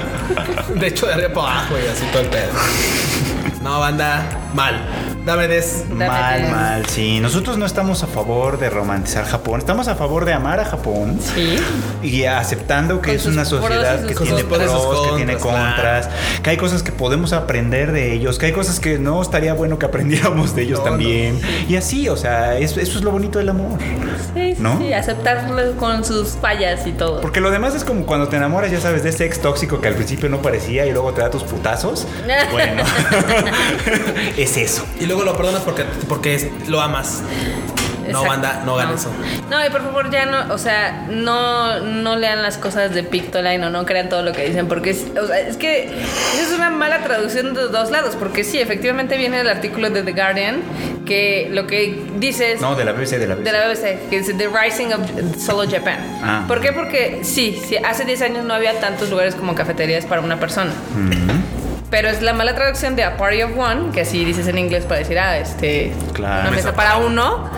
De 0.79 0.87
hecho, 0.87 1.07
de 1.07 1.13
arriba 1.13 1.29
para 1.33 1.59
abajo, 1.59 1.75
y 1.83 1.87
así 1.87 2.03
todo 2.11 2.21
el 2.21 2.29
pedo. 2.29 2.51
No, 3.61 3.79
banda, 3.79 4.23
mal. 4.53 4.85
Dame 5.29 5.47
des. 5.47 5.83
Dame 5.89 6.07
Mal, 6.07 6.35
tres. 6.39 6.51
mal, 6.51 6.85
sí. 6.87 7.19
Nosotros 7.19 7.57
no 7.57 7.65
estamos 7.65 8.01
a 8.03 8.07
favor 8.07 8.57
de 8.57 8.69
romantizar 8.69 9.25
Japón. 9.25 9.59
Estamos 9.59 9.87
a 9.87 9.95
favor 9.95 10.25
de 10.25 10.33
amar 10.33 10.59
a 10.59 10.65
Japón. 10.65 11.19
Sí. 11.35 11.57
Y 12.01 12.23
aceptando 12.25 12.99
que 13.01 13.09
Con 13.11 13.15
es 13.17 13.25
una 13.27 13.45
sociedad 13.45 14.05
que 14.05 14.15
tiene 14.15 14.43
pros, 14.43 15.07
que 15.11 15.15
tiene 15.17 15.35
contras, 15.37 16.09
que 16.41 16.49
hay 16.49 16.57
cosas 16.57 16.81
que 16.81 16.91
podemos 16.91 17.31
aprender 17.33 17.91
de 17.91 18.11
ellos, 18.13 18.39
que 18.39 18.47
hay 18.47 18.51
cosas 18.53 18.79
que 18.79 18.97
no 18.97 19.21
estaría 19.21 19.53
bueno 19.53 19.77
que 19.77 19.85
aprendiéramos 19.85 20.55
de 20.55 20.63
ellos 20.63 20.79
No, 20.79 20.85
también. 20.85 21.39
Y 21.67 21.75
así, 21.75 22.09
o 22.09 22.17
sea, 22.17 22.57
es- 22.57 22.75
eso 22.77 22.97
es 22.97 23.03
lo 23.03 23.11
bonito 23.11 23.37
del 23.39 23.49
amor. 23.49 23.77
Sí, 24.33 24.55
sí, 24.55 24.61
¿No? 24.61 24.79
sí, 24.79 24.93
aceptarlo 24.93 25.75
con 25.77 26.03
sus 26.03 26.29
fallas 26.41 26.87
y 26.87 26.91
todo. 26.93 27.21
Porque 27.21 27.39
lo 27.39 27.51
demás 27.51 27.75
es 27.75 27.83
como 27.83 28.05
cuando 28.07 28.27
te 28.29 28.37
enamoras, 28.37 28.71
ya 28.71 28.79
sabes, 28.81 29.03
de 29.03 29.09
ese 29.09 29.25
ex 29.25 29.39
tóxico 29.41 29.79
que 29.79 29.87
al 29.89 29.95
principio 29.95 30.27
no 30.29 30.41
parecía 30.41 30.85
y 30.87 30.91
luego 30.91 31.13
te 31.13 31.21
da 31.21 31.29
tus 31.29 31.43
putazos. 31.43 32.07
Bueno, 32.51 32.83
es 34.37 34.57
eso. 34.57 34.85
Y 34.99 35.05
luego 35.05 35.18
lo 35.25 35.35
perdonas 35.35 35.61
porque, 35.61 35.83
porque 36.07 36.35
es- 36.35 36.47
lo 36.67 36.81
amas. 36.81 37.21
No, 38.11 38.23
banda, 38.25 38.63
no 38.65 38.79
hagan 38.79 38.95
eso. 38.95 39.11
No, 39.51 39.63
y 39.63 39.69
por 39.69 39.83
favor 39.83 40.09
ya 40.09 40.25
no, 40.25 40.51
o 40.51 40.57
sea, 40.57 41.05
no, 41.11 41.79
no 41.79 42.15
lean 42.15 42.41
las 42.41 42.57
cosas 42.57 42.91
de 42.91 43.03
Pictoline 43.03 43.63
o 43.63 43.69
no 43.69 43.85
crean 43.85 44.09
todo 44.09 44.23
lo 44.23 44.31
que 44.31 44.47
dicen, 44.47 44.67
porque 44.67 44.89
es, 44.89 45.05
o 45.21 45.27
sea, 45.27 45.39
es 45.41 45.57
que 45.57 45.83
es 45.83 46.51
una 46.55 46.71
mala 46.71 47.03
traducción 47.03 47.53
de 47.53 47.67
dos 47.67 47.91
lados, 47.91 48.15
porque 48.15 48.43
sí, 48.43 48.59
efectivamente 48.59 49.15
viene 49.15 49.41
el 49.41 49.47
artículo 49.47 49.91
de 49.91 50.01
The 50.01 50.13
Guardian, 50.13 50.61
que 51.05 51.49
lo 51.51 51.67
que 51.67 52.03
dice 52.17 52.53
es... 52.53 52.61
No, 52.61 52.73
de 52.73 52.83
la 52.83 52.93
BBC, 52.93 53.19
de 53.19 53.27
la 53.27 53.35
BBC. 53.35 53.43
De 53.43 53.51
la 53.51 53.67
BBC, 53.67 54.09
que 54.09 54.17
dice 54.17 54.33
The 54.33 54.47
Rising 54.47 54.87
of 54.87 55.37
Solo 55.39 55.69
Japan. 55.69 55.99
Ah. 56.23 56.45
¿Por 56.47 56.61
qué? 56.61 56.71
Porque 56.73 57.19
sí, 57.21 57.61
sí, 57.67 57.77
hace 57.77 58.05
10 58.05 58.23
años 58.23 58.43
no 58.43 58.55
había 58.55 58.79
tantos 58.79 59.11
lugares 59.11 59.35
como 59.35 59.53
cafeterías 59.53 60.05
para 60.07 60.21
una 60.21 60.39
persona. 60.39 60.71
Pero 61.89 62.07
es 62.09 62.21
la 62.21 62.33
mala 62.33 62.53
traducción 62.55 62.95
de 62.95 63.03
A 63.03 63.17
Party 63.17 63.41
of 63.41 63.57
One, 63.57 63.91
que 63.91 64.01
así 64.01 64.23
dices 64.23 64.47
en 64.47 64.57
inglés 64.59 64.85
para 64.85 64.99
decir, 64.99 65.17
ah, 65.17 65.37
este, 65.37 65.91
Claro. 66.13 66.41
una 66.41 66.51
Mesa 66.51 66.67
mesa 66.67 66.73
para 66.75 66.97
uno. 66.97 67.49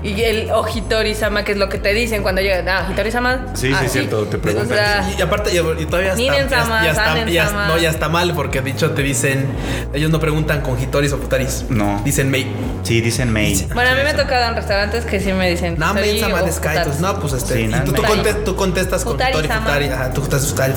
Y 0.00 0.22
el 0.22 0.50
Ojitori-sama, 0.52 1.42
que 1.44 1.52
es 1.52 1.58
lo 1.58 1.68
que 1.68 1.78
te 1.78 1.92
dicen 1.92 2.22
cuando 2.22 2.40
llegan. 2.40 2.68
Ah, 2.68 2.82
Ojitori-sama. 2.86 3.46
Sí, 3.54 3.72
ah, 3.74 3.80
sí, 3.82 3.88
cierto, 3.88 4.24
te 4.26 4.38
preguntan. 4.38 4.70
O 4.72 4.74
sea, 4.80 5.10
Y 5.18 5.20
aparte, 5.22 5.50
y, 5.52 5.58
y 5.58 5.86
todavía 5.86 6.10
está, 6.12 6.16
Ninen-sama, 6.22 6.78
ya, 6.80 6.84
ya 6.84 6.90
está, 6.92 7.26
ya, 7.28 7.50
no, 7.68 7.78
ya 7.78 7.90
está 7.90 8.08
mal 8.08 8.32
porque 8.34 8.60
dicho 8.62 8.92
te 8.92 9.02
dicen, 9.02 9.46
ellos 9.92 10.10
no 10.10 10.20
preguntan 10.20 10.60
con 10.60 10.80
hitoris 10.80 11.12
o 11.12 11.18
futaris. 11.18 11.64
No. 11.68 12.00
Dicen 12.04 12.30
mei. 12.30 12.46
Sí, 12.84 13.00
dicen 13.00 13.32
May. 13.32 13.66
bueno, 13.74 13.90
a 13.90 13.94
mí 13.94 14.00
me 14.04 14.10
ha 14.10 14.16
tocado 14.16 14.48
en 14.48 14.54
restaurantes 14.54 15.04
que 15.04 15.18
sí 15.20 15.32
me 15.32 15.50
dicen. 15.50 15.74
No, 15.78 15.90
"Hitori 15.90 16.06
men, 16.06 16.16
o 16.16 16.20
sama 16.20 16.30
futari". 16.38 16.46
descaitos. 16.46 17.00
No, 17.00 17.20
pues 17.20 17.32
este. 17.32 17.54
Sí, 17.54 17.60
y 17.64 17.70
tú, 17.72 17.78
tú, 17.92 17.96
Futari. 17.96 18.14
conte- 18.14 18.34
tú 18.44 18.56
contestas 18.56 19.04
con 19.04 19.12
Futari-sama. 19.14 19.60
futari. 19.62 19.88
Ajá, 19.88 20.12
tú 20.12 20.20
contestas 20.20 20.48
futari. 20.50 20.72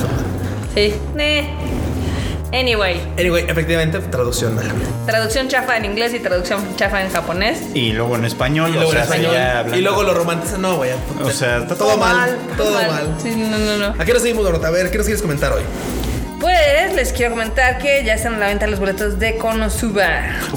Sí. 0.75 0.93
Eh. 1.19 1.49
Anyway, 2.53 3.01
Anyway, 3.17 3.45
efectivamente, 3.47 3.99
traducción 3.99 4.55
mala. 4.55 4.73
traducción 5.05 5.47
chafa 5.47 5.77
en 5.77 5.85
inglés 5.85 6.13
y 6.13 6.19
traducción 6.19 6.75
chafa 6.75 7.01
en 7.01 7.09
japonés. 7.09 7.59
Y 7.73 7.93
luego 7.93 8.15
en 8.17 8.25
español, 8.25 8.69
Y 8.71 8.73
luego, 8.73 8.89
o 8.89 8.91
sea, 8.91 9.01
en 9.01 9.05
español, 9.05 9.33
ya 9.33 9.65
y 9.77 9.81
luego 9.81 10.03
lo 10.03 10.13
romantizan. 10.13 10.61
No, 10.61 10.75
güey. 10.77 10.91
O 11.23 11.29
sea, 11.31 11.59
está 11.59 11.75
todo, 11.75 11.97
mal. 11.97 12.37
Todo 12.57 12.73
mal. 12.73 13.15
Sí, 13.21 13.29
no, 13.35 13.57
no, 13.57 13.77
no. 13.77 13.95
¿A 14.01 14.05
qué 14.05 14.11
nos 14.13 14.21
seguimos, 14.21 14.43
Dorota? 14.43 14.67
A 14.67 14.71
ver, 14.71 14.91
¿qué 14.91 14.97
nos 14.97 15.05
quieres 15.05 15.21
comentar 15.21 15.53
hoy? 15.53 15.61
Pues 16.41 16.93
les 16.95 17.13
quiero 17.13 17.31
comentar 17.31 17.77
que 17.77 18.03
ya 18.03 18.15
están 18.15 18.33
a 18.33 18.37
la 18.39 18.47
venta 18.47 18.65
los 18.67 18.79
boletos 18.79 19.19
de 19.19 19.37
Konosuba. 19.37 20.07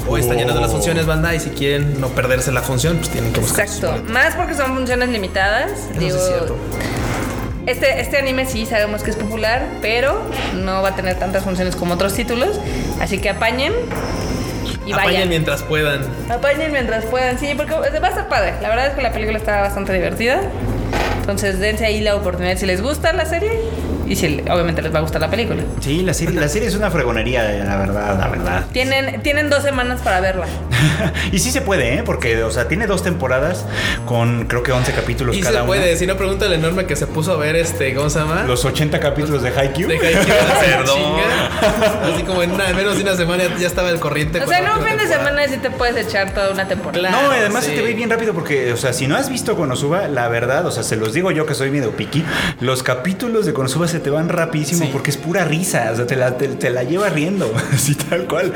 Hoy 0.07 0.19
están 0.19 0.37
llenando 0.37 0.59
las 0.59 0.71
funciones, 0.71 1.05
banda, 1.05 1.33
y 1.35 1.39
si 1.39 1.51
quieren 1.51 2.01
no 2.01 2.09
perderse 2.09 2.51
la 2.51 2.61
función, 2.63 2.97
pues 2.97 3.09
tienen 3.09 3.31
que 3.31 3.39
buscar. 3.39 3.65
Exacto. 3.65 4.03
Más 4.11 4.35
porque 4.35 4.55
son 4.55 4.75
funciones 4.75 5.09
limitadas. 5.09 5.71
Eso 5.91 5.99
Digo, 5.99 6.17
es 6.17 6.25
cierto. 6.27 6.57
Este, 7.65 7.99
este 7.99 8.17
anime 8.17 8.45
sí 8.45 8.65
sabemos 8.65 9.01
que 9.03 9.11
es 9.11 9.15
popular, 9.17 9.63
pero 9.81 10.21
no 10.55 10.81
va 10.83 10.89
a 10.89 10.95
tener 10.95 11.17
tantas 11.17 11.43
funciones 11.43 11.75
como 11.75 11.95
otros 11.95 12.13
títulos. 12.13 12.59
Así 12.99 13.17
que 13.17 13.29
apañen 13.29 13.73
y 14.85 14.91
Apañen 14.93 15.13
vayan. 15.13 15.29
mientras 15.29 15.63
puedan. 15.63 16.01
Apañen 16.29 16.71
mientras 16.71 17.05
puedan, 17.05 17.39
sí, 17.39 17.53
porque 17.57 17.73
va 17.73 18.07
a 18.07 18.09
estar 18.09 18.27
padre. 18.29 18.53
La 18.61 18.69
verdad 18.69 18.87
es 18.87 18.93
que 18.93 19.01
la 19.01 19.11
película 19.11 19.37
está 19.37 19.61
bastante 19.61 19.93
divertida. 19.93 20.41
Entonces 21.19 21.59
dense 21.59 21.85
ahí 21.85 22.01
la 22.01 22.15
oportunidad 22.15 22.55
si 22.57 22.67
les 22.67 22.81
gusta 22.83 23.11
la 23.13 23.25
serie 23.25 23.51
y 24.07 24.15
si 24.15 24.41
obviamente 24.49 24.81
les 24.81 24.93
va 24.93 24.99
a 24.99 25.01
gustar 25.01 25.21
la 25.21 25.29
película. 25.29 25.63
Sí, 25.81 26.01
la 26.03 26.13
serie, 26.13 26.39
la 26.39 26.47
serie 26.47 26.67
es 26.67 26.75
una 26.75 26.91
fregonería, 26.91 27.43
la 27.43 27.77
verdad, 27.77 28.17
la 28.19 28.27
verdad. 28.27 28.65
Tienen, 28.71 29.21
tienen 29.21 29.49
dos 29.49 29.63
semanas 29.63 30.01
para 30.01 30.19
verla. 30.21 30.45
y 31.31 31.39
sí 31.39 31.51
se 31.51 31.61
puede, 31.61 31.95
¿eh? 31.95 32.03
Porque, 32.03 32.43
o 32.43 32.51
sea, 32.51 32.67
tiene 32.67 32.87
dos 32.87 33.03
temporadas 33.03 33.65
con 34.05 34.45
creo 34.45 34.63
que 34.63 34.71
11 34.71 34.91
capítulos 34.93 35.35
Y 35.35 35.41
cada 35.41 35.61
se 35.61 35.65
puede, 35.65 35.89
una. 35.89 35.97
si 35.99 36.07
no 36.07 36.15
pregunta 36.17 36.45
el 36.45 36.53
enorme 36.53 36.85
que 36.85 36.95
se 36.95 37.07
puso 37.07 37.33
a 37.33 37.37
ver 37.37 37.55
este, 37.55 37.93
¿cómo 37.93 38.09
se 38.09 38.19
llama? 38.19 38.43
Los 38.43 38.65
80 38.65 38.99
capítulos 38.99 39.41
de 39.41 39.49
Haikyuu. 39.49 39.89
de 39.89 39.97
Haikyuu 39.97 40.25
Perdón. 40.65 41.01
Así 42.13 42.23
como 42.23 42.43
en 42.43 42.51
una, 42.51 42.67
menos 42.73 42.97
de 42.97 43.03
una 43.03 43.15
semana 43.15 43.43
ya 43.57 43.67
estaba 43.67 43.89
el 43.89 43.99
corriente. 43.99 44.41
O 44.41 44.47
sea, 44.47 44.59
en 44.59 44.69
un 44.69 44.85
fin 44.85 44.97
de 44.97 45.07
semana 45.07 45.47
sí 45.47 45.57
te 45.57 45.69
puedes 45.71 46.07
echar 46.07 46.33
toda 46.33 46.51
una 46.51 46.67
temporada. 46.67 47.09
No, 47.09 47.31
además 47.31 47.63
sí. 47.63 47.71
se 47.71 47.77
te 47.77 47.81
ve 47.83 47.93
bien 47.93 48.09
rápido 48.09 48.33
porque, 48.33 48.73
o 48.73 48.77
sea, 48.77 48.93
si 48.93 49.07
no 49.07 49.15
has 49.15 49.29
visto 49.29 49.55
Konosuba, 49.55 50.07
la 50.07 50.27
verdad, 50.27 50.65
o 50.65 50.71
sea, 50.71 50.83
se 50.83 50.95
los 50.95 51.13
digo 51.13 51.31
yo 51.31 51.45
que 51.45 51.53
soy 51.53 51.71
medio 51.71 51.91
piqui, 51.91 52.23
los 52.59 52.83
capítulos 52.83 53.45
de 53.45 53.53
Konosuba 53.53 53.87
se 53.87 53.99
te 53.99 54.09
van 54.09 54.29
rapidísimo 54.29 54.85
Sí. 54.85 54.89
porque 54.91 55.11
es 55.11 55.17
pura 55.17 55.45
risa, 55.45 55.89
o 55.91 55.95
sea, 55.95 56.05
te 56.05 56.15
la, 56.15 56.37
te, 56.37 56.47
te 56.49 56.69
la 56.69 56.83
lleva 56.83 57.09
riendo, 57.09 57.53
así 57.73 57.95
tal 57.95 58.25
cual. 58.25 58.51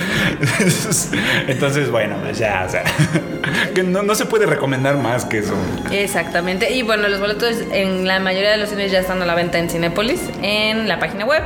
Entonces, 1.47 1.89
bueno, 1.89 2.17
pues 2.23 2.37
ya, 2.37 2.65
o 2.67 2.69
sea, 2.71 2.83
que 3.73 3.83
no, 3.83 4.03
no 4.03 4.15
se 4.15 4.25
puede 4.25 4.45
recomendar 4.45 4.97
más 4.97 5.25
que 5.25 5.39
eso. 5.39 5.53
Exactamente. 5.91 6.71
Y 6.71 6.83
bueno, 6.83 7.07
los 7.07 7.19
boletos 7.19 7.55
en 7.71 8.07
la 8.07 8.19
mayoría 8.19 8.51
de 8.51 8.57
los 8.57 8.69
cines 8.69 8.91
ya 8.91 8.99
están 8.99 9.21
a 9.21 9.25
la 9.25 9.35
venta 9.35 9.57
en 9.59 9.69
Cinépolis, 9.69 10.21
en 10.41 10.87
la 10.87 10.99
página 10.99 11.25
web 11.25 11.43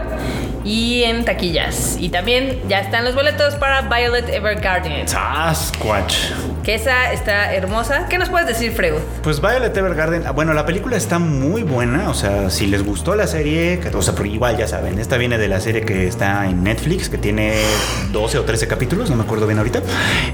y 0.63 1.03
en 1.03 1.25
taquillas. 1.25 1.97
Y 1.99 2.09
también 2.09 2.61
ya 2.67 2.79
están 2.79 3.03
los 3.05 3.15
boletos 3.15 3.55
para 3.55 3.81
Violet 3.81 4.29
Evergarden. 4.29 5.07
Sasquatch. 5.07 6.15
Que 6.63 6.75
esa 6.75 7.11
está 7.11 7.53
hermosa. 7.53 8.07
¿Qué 8.09 8.17
nos 8.17 8.29
puedes 8.29 8.47
decir, 8.47 8.71
Freud? 8.71 8.93
Pues 9.21 9.41
Violet 9.41 9.75
Evergarden, 9.75 10.23
ah, 10.25 10.31
bueno, 10.31 10.53
la 10.53 10.65
película 10.65 10.95
está 10.95 11.19
muy 11.19 11.63
buena, 11.63 12.09
o 12.09 12.13
sea, 12.13 12.49
si 12.49 12.67
les 12.67 12.85
gustó 12.85 13.15
la 13.15 13.27
serie, 13.27 13.81
o 13.93 14.01
sea, 14.01 14.13
pero 14.15 14.25
igual 14.25 14.55
ya 14.57 14.65
saben, 14.67 14.97
esta 14.97 15.17
viene 15.17 15.37
de 15.37 15.49
la 15.49 15.59
serie 15.59 15.81
que 15.81 16.07
está 16.07 16.45
en 16.45 16.63
Netflix, 16.63 17.09
que 17.09 17.17
tiene 17.17 17.53
12 18.13 18.37
o 18.37 18.43
13 18.43 18.67
capítulos, 18.67 19.09
no 19.09 19.17
me 19.17 19.23
acuerdo 19.23 19.45
bien 19.45 19.57
ahorita, 19.57 19.81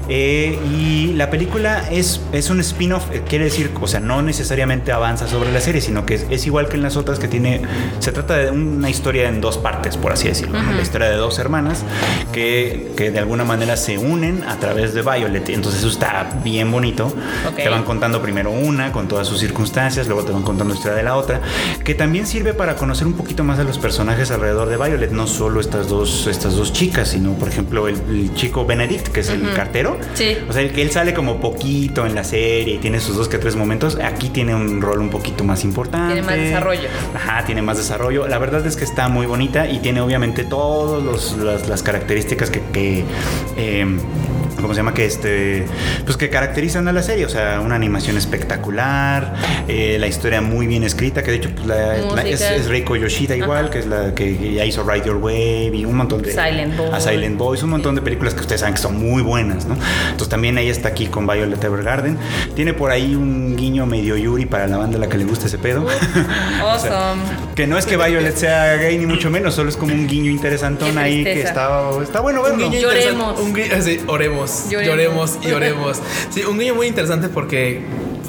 Eh, 0.08 0.58
y 0.72 1.14
la 1.14 1.30
película 1.30 1.84
es, 1.90 2.20
es 2.32 2.48
un 2.50 2.60
spin-off, 2.60 3.10
eh, 3.12 3.22
quiere 3.28 3.44
decir, 3.46 3.72
o 3.80 3.88
sea, 3.88 3.98
no 3.98 4.22
necesariamente 4.22 4.92
avanza 4.92 5.26
sobre 5.26 5.50
la 5.52 5.60
serie, 5.60 5.80
sino 5.80 6.06
que 6.06 6.14
es, 6.14 6.26
es 6.30 6.46
igual 6.46 6.68
que 6.68 6.76
en 6.76 6.82
las 6.82 6.96
otras 6.96 7.18
que 7.18 7.26
tiene, 7.26 7.62
se 7.98 8.12
trata 8.12 8.36
de 8.36 8.50
una 8.50 8.88
historia 8.88 9.28
en 9.28 9.40
dos 9.40 9.58
partes, 9.58 9.96
por 9.96 10.12
así 10.12 10.28
decirlo, 10.28 10.60
la 10.60 10.80
historia 10.82 11.08
de 11.10 11.16
dos 11.16 11.38
hermanas 11.40 11.82
que, 12.32 12.92
que 12.96 13.10
de 13.10 13.18
alguna 13.18 13.44
manera 13.44 13.76
se 13.76 13.98
unen 13.98 14.44
a 14.44 14.56
través 14.58 14.94
de 14.94 15.02
Violet, 15.02 15.48
entonces 15.48 15.80
eso 15.80 15.90
está 15.90 16.19
bien 16.42 16.70
bonito, 16.70 17.12
te 17.56 17.68
van 17.68 17.84
contando 17.84 18.22
primero 18.22 18.50
una 18.50 18.92
con 18.92 19.08
todas 19.08 19.26
sus 19.26 19.38
circunstancias, 19.40 20.06
luego 20.06 20.24
te 20.24 20.32
van 20.32 20.42
contando 20.42 20.72
la 20.74 20.78
historia 20.78 20.96
de 20.96 21.02
la 21.04 21.16
otra, 21.16 21.40
que 21.84 21.94
también 21.94 22.26
sirve 22.26 22.54
para 22.54 22.76
conocer 22.76 23.06
un 23.06 23.14
poquito 23.14 23.44
más 23.44 23.58
a 23.58 23.64
los 23.64 23.78
personajes 23.78 24.30
alrededor 24.30 24.68
de 24.68 24.76
Violet, 24.76 25.10
no 25.10 25.26
solo 25.26 25.60
estas 25.60 25.88
dos, 25.88 26.26
estas 26.26 26.56
dos 26.56 26.72
chicas, 26.72 27.08
sino 27.08 27.32
por 27.34 27.48
ejemplo 27.48 27.88
el, 27.88 27.96
el 28.08 28.34
chico 28.34 28.64
Benedict, 28.64 29.08
que 29.08 29.20
es 29.20 29.28
el 29.30 29.52
cartero. 29.54 29.98
Sí. 30.14 30.36
O 30.48 30.52
sea, 30.52 30.62
el 30.62 30.72
que 30.72 30.82
él 30.82 30.90
sale 30.90 31.14
como 31.14 31.40
poquito 31.40 32.06
en 32.06 32.14
la 32.14 32.24
serie 32.24 32.74
y 32.74 32.78
tiene 32.78 33.00
sus 33.00 33.16
dos 33.16 33.28
que 33.28 33.38
tres 33.38 33.56
momentos, 33.56 33.98
aquí 34.02 34.28
tiene 34.28 34.54
un 34.54 34.80
rol 34.80 35.00
un 35.00 35.10
poquito 35.10 35.44
más 35.44 35.64
importante. 35.64 36.14
Tiene 36.14 36.26
más 36.26 36.36
desarrollo. 36.36 36.88
Ajá, 37.14 37.44
tiene 37.44 37.62
más 37.62 37.76
desarrollo. 37.76 38.26
La 38.26 38.38
verdad 38.38 38.66
es 38.66 38.76
que 38.76 38.84
está 38.84 39.08
muy 39.08 39.26
bonita 39.26 39.68
y 39.68 39.78
tiene 39.78 40.00
obviamente 40.00 40.44
todas 40.44 41.34
las, 41.36 41.68
las 41.68 41.82
características 41.82 42.50
que, 42.50 42.60
que, 42.72 43.04
eh, 43.56 43.86
¿cómo 44.62 44.74
se 44.74 44.78
llama? 44.78 44.94
Que 44.94 45.04
este, 45.06 45.64
pues 46.04 46.16
que 46.16 46.28
caracterizan 46.30 46.86
a 46.88 46.92
la 46.92 47.02
serie. 47.02 47.24
O 47.26 47.28
sea, 47.28 47.60
una 47.60 47.74
animación 47.74 48.16
espectacular, 48.16 49.34
eh, 49.68 49.96
la 49.98 50.06
historia 50.06 50.40
muy 50.40 50.66
bien 50.66 50.82
escrita, 50.84 51.22
que 51.22 51.30
de 51.30 51.36
hecho 51.38 51.50
pues, 51.54 51.66
la- 51.66 51.96
la- 51.98 52.22
es, 52.22 52.40
es 52.40 52.66
Reiko 52.68 52.96
Yoshida 52.96 53.36
igual, 53.36 53.64
Ajá. 53.66 53.70
que 53.70 53.78
es 53.80 53.86
la 53.86 54.14
que 54.14 54.54
ya 54.54 54.64
hizo 54.64 54.82
Ride 54.88 55.06
Your 55.06 55.16
Wave 55.16 55.70
y 55.74 55.84
un 55.84 55.96
montón 55.96 56.22
de... 56.22 56.30
Silent 56.32 56.76
Boy. 56.76 56.90
A 56.92 57.00
Silent 57.00 57.36
Boys, 57.38 57.62
un 57.62 57.70
montón 57.70 57.94
de 57.94 58.02
películas 58.02 58.34
que 58.34 58.40
ustedes 58.40 58.60
saben 58.60 58.74
que 58.74 58.80
son 58.80 58.98
muy 58.98 59.22
buenas, 59.22 59.66
¿no? 59.66 59.76
Entonces 60.04 60.28
también 60.28 60.58
ella 60.58 60.70
está 60.72 60.88
aquí 60.88 61.06
con 61.06 61.26
Violet 61.26 61.62
Evergarden. 61.62 62.18
Tiene 62.54 62.74
por 62.74 62.90
ahí 62.90 63.14
un 63.14 63.56
guiño 63.56 63.86
medio 63.86 64.16
Yuri 64.16 64.46
para 64.46 64.66
la 64.66 64.76
banda 64.76 64.96
a 64.96 65.00
la 65.00 65.08
que 65.08 65.18
le 65.18 65.24
gusta 65.24 65.46
ese 65.46 65.58
pedo. 65.58 65.86
Awesome. 66.60 67.22
Que 67.54 67.66
no 67.66 67.78
es 67.78 67.86
que 67.86 67.96
Violet 67.96 68.36
sea 68.36 68.76
gay 68.76 68.98
ni 68.98 69.06
mucho 69.06 69.30
menos, 69.30 69.54
solo 69.54 69.68
es 69.70 69.76
como 69.76 69.92
un 69.94 70.06
guiño 70.06 70.30
interesantón 70.30 70.96
ahí 70.98 71.24
que 71.24 71.40
está, 71.42 71.90
está 72.02 72.20
bueno 72.20 72.40
Un 72.42 72.44
verlo. 72.50 72.70
guiño 72.70 72.80
Lloremos. 72.80 73.40
Un 73.40 73.54
guiño, 73.54 73.82
sí, 73.82 74.00
oremos, 74.06 74.49
Lloremos. 74.70 74.86
lloremos. 74.86 75.38
y 75.42 75.52
oremos. 75.52 76.02
Sí, 76.30 76.42
un 76.42 76.58
guiño 76.58 76.74
muy 76.74 76.86
interesante 76.86 77.28
porque 77.28 77.80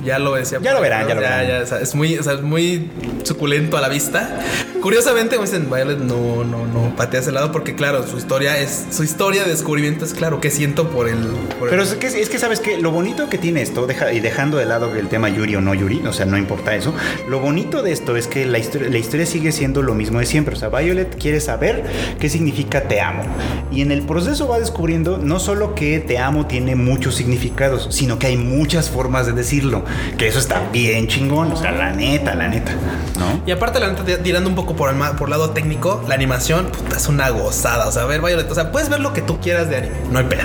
ya 0.03 0.19
lo 0.19 0.35
decía. 0.35 0.59
Ya 0.61 0.73
lo 0.73 0.81
verán, 0.81 1.07
ya 1.07 1.15
lo 1.15 1.21
verán. 1.21 1.63
o 1.63 1.65
sea, 1.65 1.79
es 1.79 1.95
muy, 1.95 2.17
o 2.17 2.23
sea, 2.23 2.33
es 2.33 2.41
muy 2.41 2.89
suculento 3.23 3.77
a 3.77 3.81
la 3.81 3.89
vista. 3.89 4.39
Curiosamente, 4.81 5.35
como 5.35 5.45
dicen, 5.47 5.69
Violet 5.69 5.99
no, 5.99 6.43
no, 6.43 6.65
no 6.65 6.95
patea 6.95 7.19
ese 7.19 7.31
lado 7.31 7.51
porque, 7.51 7.75
claro, 7.75 8.05
su 8.07 8.17
historia 8.17 8.57
es, 8.57 8.85
su 8.89 9.03
historia 9.03 9.43
de 9.43 9.51
descubrimiento 9.51 10.05
es 10.05 10.13
claro 10.13 10.41
que 10.41 10.49
siento 10.49 10.89
por 10.89 11.07
el. 11.07 11.17
por 11.59 11.67
el- 11.67 11.69
Pero 11.69 11.83
es 11.83 11.93
que, 11.93 12.07
es 12.07 12.29
que 12.29 12.39
sabes 12.39 12.59
que 12.59 12.79
lo 12.79 12.89
bonito 12.91 13.29
que 13.29 13.37
tiene 13.37 13.61
esto, 13.61 13.85
deja- 13.85 14.11
y 14.11 14.19
dejando 14.19 14.57
de 14.57 14.65
lado 14.65 14.95
el 14.95 15.07
tema 15.07 15.29
Yuri 15.29 15.55
o 15.55 15.61
no 15.61 15.73
Yuri, 15.75 16.01
o 16.07 16.13
sea, 16.13 16.25
no 16.25 16.37
importa 16.37 16.75
eso, 16.75 16.93
lo 17.27 17.39
bonito 17.39 17.83
de 17.83 17.91
esto 17.91 18.15
es 18.15 18.25
que 18.27 18.45
la 18.47 18.57
historia, 18.57 18.89
la 18.89 18.97
historia 18.97 19.25
sigue 19.27 19.51
siendo 19.51 19.83
lo 19.83 19.93
mismo 19.93 20.19
de 20.19 20.25
siempre. 20.25 20.55
O 20.55 20.57
sea, 20.57 20.69
Violet 20.69 21.15
quiere 21.19 21.39
saber 21.39 21.83
qué 22.19 22.27
significa 22.29 22.81
te 22.87 23.01
amo. 23.01 23.23
Y 23.71 23.81
en 23.81 23.91
el 23.91 24.01
proceso 24.01 24.47
va 24.47 24.59
descubriendo 24.59 25.19
no 25.19 25.39
solo 25.39 25.75
que 25.75 25.99
te 25.99 26.17
amo 26.17 26.47
tiene 26.47 26.75
muchos 26.75 27.13
significados, 27.15 27.87
sino 27.91 28.17
que 28.17 28.27
hay 28.27 28.37
muchas 28.37 28.89
formas 28.89 29.27
de 29.27 29.33
decirlo. 29.33 29.83
Que 30.17 30.27
eso 30.27 30.39
está 30.39 30.61
bien 30.71 31.07
chingón. 31.07 31.51
O 31.51 31.55
sea, 31.55 31.71
la 31.71 31.91
neta, 31.91 32.35
la 32.35 32.47
neta. 32.47 32.71
¿No? 33.19 33.41
Y 33.45 33.51
aparte, 33.51 33.79
la 33.79 33.87
neta, 33.89 34.03
tira- 34.03 34.23
tirando 34.23 34.49
un 34.49 34.55
poco 34.55 34.75
por 34.75 34.89
el 34.89 34.95
por 35.17 35.29
lado 35.29 35.51
técnico, 35.51 36.03
la 36.07 36.15
animación 36.15 36.69
es 36.95 37.07
una 37.07 37.29
gozada. 37.29 37.87
O 37.87 37.91
sea, 37.91 38.05
ver 38.05 38.21
Violet, 38.21 38.49
o 38.51 38.55
sea, 38.55 38.71
puedes 38.71 38.89
ver 38.89 38.99
lo 38.99 39.13
que 39.13 39.21
tú 39.21 39.39
quieras 39.39 39.69
de 39.69 39.77
anime, 39.77 39.95
no 40.11 40.19
hay 40.19 40.25
pena. 40.25 40.43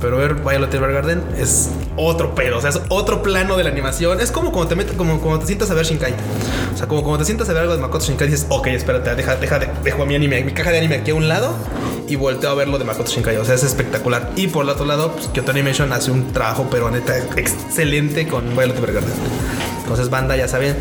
Pero 0.00 0.16
ver 0.18 0.34
Violet 0.34 0.72
Evergarden 0.74 1.22
es 1.38 1.70
otro 1.96 2.34
pedo, 2.34 2.58
o 2.58 2.60
sea, 2.60 2.70
es 2.70 2.80
otro 2.88 3.22
plano 3.22 3.56
de 3.56 3.64
la 3.64 3.70
animación. 3.70 4.20
Es 4.20 4.30
como 4.32 4.50
cuando 4.52 4.68
te 4.70 4.74
metes, 4.76 4.96
como 4.96 5.20
cuando 5.20 5.40
te 5.40 5.46
sientas 5.46 5.70
a 5.70 5.74
ver 5.74 5.84
Shinkai. 5.86 6.12
O 6.74 6.76
sea, 6.76 6.86
como 6.88 7.02
cuando 7.02 7.18
te 7.18 7.24
sientas 7.26 7.48
a 7.48 7.52
ver 7.52 7.62
algo 7.62 7.74
de 7.74 7.80
Makoto 7.80 8.04
Shinkai, 8.04 8.28
dices, 8.28 8.46
ok, 8.48 8.66
espérate, 8.68 9.14
deja, 9.14 9.36
deja, 9.36 9.58
de- 9.58 9.68
dejo 9.82 10.04
mi 10.06 10.14
anime, 10.14 10.42
mi 10.44 10.52
caja 10.52 10.70
de 10.70 10.78
anime 10.78 10.96
aquí 10.96 11.10
a 11.12 11.14
un 11.14 11.28
lado 11.28 11.54
y 12.08 12.16
volteo 12.16 12.50
a 12.50 12.54
ver 12.54 12.68
lo 12.68 12.78
de 12.78 12.84
Makoto 12.84 13.10
Shinkai. 13.10 13.36
O 13.36 13.44
sea, 13.44 13.54
es 13.54 13.62
espectacular. 13.64 14.30
Y 14.36 14.48
por 14.48 14.64
el 14.64 14.70
otro 14.70 14.84
lado, 14.86 15.12
pues, 15.12 15.28
Kyoto 15.28 15.50
Animation 15.52 15.92
hace 15.92 16.10
un 16.10 16.32
trabajo, 16.32 16.66
pero 16.70 16.90
neta, 16.90 17.16
excelente 17.36 18.26
con 18.26 18.56
Violet 18.56 18.76
Evergarden. 18.76 19.12
Entonces, 19.84 20.08
banda, 20.08 20.34
ya 20.34 20.48
saben, 20.48 20.74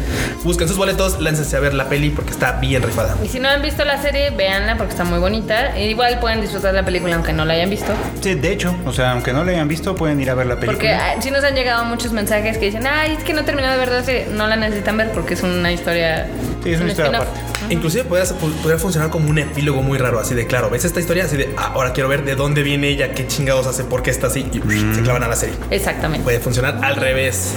busquen 0.43 0.69
sus 0.69 0.77
boletos, 0.77 1.19
láncense 1.19 1.57
a 1.57 1.59
ver 1.59 1.73
la 1.73 1.89
peli 1.89 2.09
porque 2.09 2.31
está 2.31 2.53
bien 2.53 2.81
rifada. 2.81 3.17
Y 3.21 3.27
si 3.27 3.37
no 3.39 3.49
han 3.49 3.61
visto 3.61 3.83
la 3.83 4.01
serie, 4.01 4.29
véanla 4.29 4.77
porque 4.77 4.91
está 4.91 5.03
muy 5.03 5.19
bonita. 5.19 5.75
E 5.75 5.89
igual 5.89 6.19
pueden 6.19 6.39
disfrutar 6.39 6.73
la 6.73 6.85
película 6.85 7.15
aunque 7.15 7.33
no 7.33 7.43
la 7.43 7.53
hayan 7.53 7.69
visto. 7.69 7.91
Sí, 8.21 8.35
de 8.35 8.53
hecho, 8.53 8.73
o 8.85 8.93
sea, 8.93 9.11
aunque 9.11 9.33
no 9.33 9.43
la 9.43 9.51
hayan 9.51 9.67
visto, 9.67 9.93
pueden 9.93 10.21
ir 10.21 10.29
a 10.29 10.35
ver 10.35 10.47
la 10.47 10.55
película. 10.55 10.77
Porque 10.77 10.93
ah, 10.93 11.15
sí 11.21 11.31
nos 11.31 11.43
han 11.43 11.53
llegado 11.53 11.83
muchos 11.83 12.13
mensajes 12.13 12.57
que 12.57 12.67
dicen, 12.67 12.87
ay, 12.87 13.15
es 13.17 13.23
que 13.25 13.33
no 13.33 13.41
he 13.41 13.43
terminado 13.43 13.73
de 13.73 13.79
ver 13.79 13.89
la 13.89 14.03
serie. 14.03 14.27
No 14.31 14.47
la 14.47 14.55
necesitan 14.55 14.95
ver 14.95 15.11
porque 15.11 15.33
es 15.33 15.43
una 15.43 15.71
historia... 15.71 16.27
Sí, 16.63 16.71
es 16.71 16.77
una 16.77 16.85
un 16.85 16.91
historia 16.91 17.19
aparte. 17.19 17.39
Inclusive 17.69 18.03
podría, 18.05 18.25
podría 18.35 18.77
funcionar 18.77 19.09
como 19.09 19.29
un 19.29 19.39
epílogo 19.39 19.81
muy 19.81 19.97
raro, 19.97 20.19
así 20.19 20.35
de 20.35 20.45
claro, 20.47 20.69
ves 20.69 20.85
esta 20.85 20.99
historia, 20.99 21.25
así 21.25 21.37
de 21.37 21.53
ah, 21.57 21.71
ahora 21.75 21.93
quiero 21.93 22.09
ver 22.09 22.23
de 22.23 22.35
dónde 22.35 22.61
viene 22.61 22.89
ella, 22.89 23.13
qué 23.13 23.25
chingados 23.27 23.67
hace, 23.67 23.83
por 23.83 24.03
qué 24.03 24.11
está 24.11 24.27
así, 24.27 24.49
y 24.51 24.95
se 24.95 25.01
clavan 25.01 25.23
a 25.23 25.27
la 25.27 25.35
serie. 25.35 25.55
Exactamente. 25.69 26.23
Puede 26.23 26.39
funcionar 26.39 26.79
al 26.81 26.95
revés. 26.95 27.53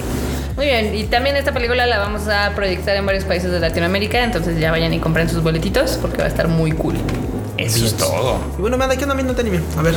Muy 0.57 0.64
bien, 0.64 0.95
y 0.95 1.05
también 1.05 1.37
esta 1.37 1.53
película 1.53 1.87
la 1.87 1.99
vamos 1.99 2.29
a 2.29 2.55
proyectar 2.55 2.97
en 2.97 3.05
varios 3.05 3.25
países 3.25 3.53
de 3.53 3.61
Latinoamérica, 3.61 4.25
entonces 4.25 4.59
ya 4.59 4.71
vayan 4.71 4.92
y 4.95 4.99
compren 4.99 5.29
sus 5.29 5.42
boletitos 5.42 5.99
porque 6.01 6.19
va 6.19 6.25
a 6.25 6.29
estar 6.29 6.49
muy 6.49 6.73
cool. 6.73 6.97
Eso 7.59 7.85
es 7.85 7.95
todo. 7.95 8.38
Y 8.57 8.62
bueno, 8.62 8.79
manda, 8.79 8.97
¿qué 8.97 9.05
onda 9.05 9.14
viendo 9.14 9.38
anime? 9.38 9.61
A 9.77 9.83
ver. 9.83 9.95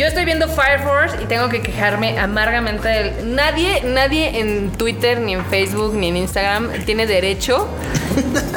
Yo 0.00 0.06
estoy 0.06 0.24
viendo 0.24 0.48
Fire 0.48 0.80
Force 0.80 1.22
y 1.22 1.26
tengo 1.26 1.50
que 1.50 1.60
quejarme 1.60 2.18
amargamente 2.18 2.88
del... 2.88 3.34
Nadie, 3.34 3.82
nadie 3.84 4.40
en 4.40 4.70
Twitter, 4.70 5.20
ni 5.20 5.34
en 5.34 5.44
Facebook, 5.44 5.92
ni 5.92 6.08
en 6.08 6.16
Instagram 6.16 6.70
tiene 6.86 7.06
derecho 7.06 7.68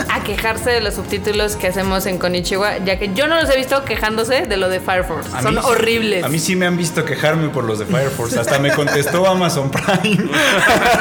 a 0.10 0.24
quejarse 0.24 0.70
de 0.70 0.80
los 0.80 0.94
subtítulos 0.94 1.58
que 1.58 1.68
hacemos 1.68 2.06
en 2.06 2.18
Konichiwa, 2.18 2.78
ya 2.86 2.98
que 2.98 3.14
yo 3.14 3.28
no 3.28 3.36
los 3.36 3.50
he 3.50 3.58
visto 3.58 3.84
quejándose 3.84 4.46
de 4.46 4.56
lo 4.56 4.70
de 4.70 4.80
Fire 4.80 5.04
Force. 5.04 5.30
A 5.36 5.42
Son 5.42 5.56
mí 5.56 5.62
horribles. 5.64 6.24
A 6.24 6.30
mí 6.30 6.40
sí 6.40 6.56
me 6.56 6.66
han 6.66 6.78
visto 6.78 7.04
quejarme 7.04 7.50
por 7.50 7.66
los 7.66 7.78
de 7.80 7.88
Fire 7.88 8.10
Force. 8.10 8.40
Hasta 8.40 8.60
me 8.60 8.72
contestó 8.72 9.28
Amazon 9.28 9.70
Prime. 9.70 10.24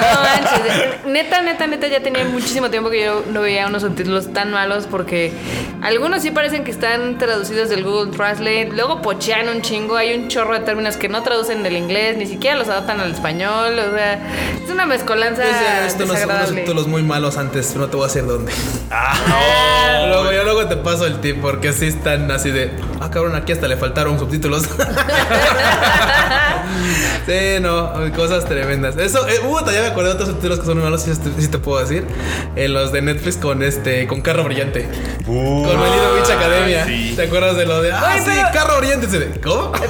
No 0.03 0.23
manches, 0.23 1.07
neta, 1.07 1.43
neta, 1.43 1.67
neta, 1.67 1.87
ya 1.87 2.03
tenía 2.03 2.25
muchísimo 2.25 2.71
tiempo 2.71 2.91
que 2.91 3.05
yo 3.05 3.25
no 3.31 3.43
veía 3.43 3.67
unos 3.67 3.83
subtítulos 3.83 4.33
tan 4.33 4.51
malos 4.51 4.87
porque 4.91 5.33
algunos 5.83 6.23
sí 6.23 6.31
parecen 6.31 6.65
que 6.65 6.71
están 6.71 7.19
traducidos 7.19 7.69
del 7.69 7.85
Google 7.85 8.11
Translate, 8.17 8.71
luego 8.73 9.03
pochean 9.03 9.49
un 9.49 9.63
chingo, 9.63 9.97
hay 9.97 10.15
un 10.15 10.29
chorro 10.33 10.55
de 10.55 10.61
términos 10.61 10.97
que 10.97 11.09
no 11.09 11.23
traducen 11.23 11.63
del 11.63 11.77
inglés, 11.77 12.17
ni 12.17 12.27
siquiera 12.27 12.57
los 12.57 12.69
adaptan 12.69 13.01
al 13.01 13.13
español, 13.13 13.79
o 13.79 13.95
sea, 13.95 14.15
es 14.65 14.71
una 14.71 14.87
mezcolanza 14.87 15.43
Pues 15.43 15.55
ya, 15.55 15.87
esto 15.87 15.99
no 16.01 16.07
son 16.07 16.11
unos 16.11 16.15
desagradable. 16.21 16.49
subtítulos 16.61 16.87
muy 16.89 17.03
malos 17.03 17.37
antes, 17.37 17.75
no 17.77 17.89
te 17.89 17.97
voy 17.97 18.05
a 18.05 18.09
decir 18.09 18.27
dónde. 18.27 18.53
Ah, 18.95 20.05
Luego, 20.07 20.33
yo 20.33 20.45
luego 20.45 20.67
te 20.67 20.77
paso 20.77 21.07
el 21.07 21.19
tip 21.21 21.41
porque 21.41 21.73
sí 21.73 21.87
están 21.87 22.31
así 22.31 22.51
de, 22.51 22.71
ah, 23.01 23.11
cabrón, 23.11 23.35
aquí 23.35 23.53
hasta 23.53 23.67
le 23.69 23.77
faltaron 23.79 24.19
subtítulos. 24.19 24.65
sí, 27.27 27.61
no, 27.61 27.93
cosas 28.17 28.45
tremendas. 28.45 28.97
Eso, 28.97 29.27
eh, 29.29 29.41
uh, 29.47 29.59
ya 29.71 29.81
me 29.83 29.87
acordé 29.89 30.09
de 30.09 30.15
otros 30.15 30.29
subtítulos 30.31 30.61
que 30.61 30.67
son 30.67 30.75
muy 30.77 30.85
malos, 30.85 31.03
si 31.03 31.11
te, 31.17 31.31
te 31.49 31.59
puedo 31.59 31.81
decir. 31.81 32.05
En 32.57 32.73
los 32.73 32.93
de 32.93 33.03
Netflix 33.03 33.37
con 33.37 33.63
este, 33.63 34.07
con 34.07 34.21
Carro 34.23 34.45
Brillante. 34.45 34.89
Uh, 35.27 35.63
Con 35.65 35.71
Little 35.83 36.21
Witch 36.21 36.31
Academia. 36.31 36.85
sí. 36.87 37.13
¿Te 37.17 37.23
acuerdas 37.25 37.57
de 37.57 37.67
lo 37.67 37.81
de, 37.83 37.93
ah, 37.93 38.13
Oye, 38.15 38.25
sí, 38.25 38.41
Carro 38.53 38.79
Brillante? 38.79 39.41
¿Cómo? 39.43 39.73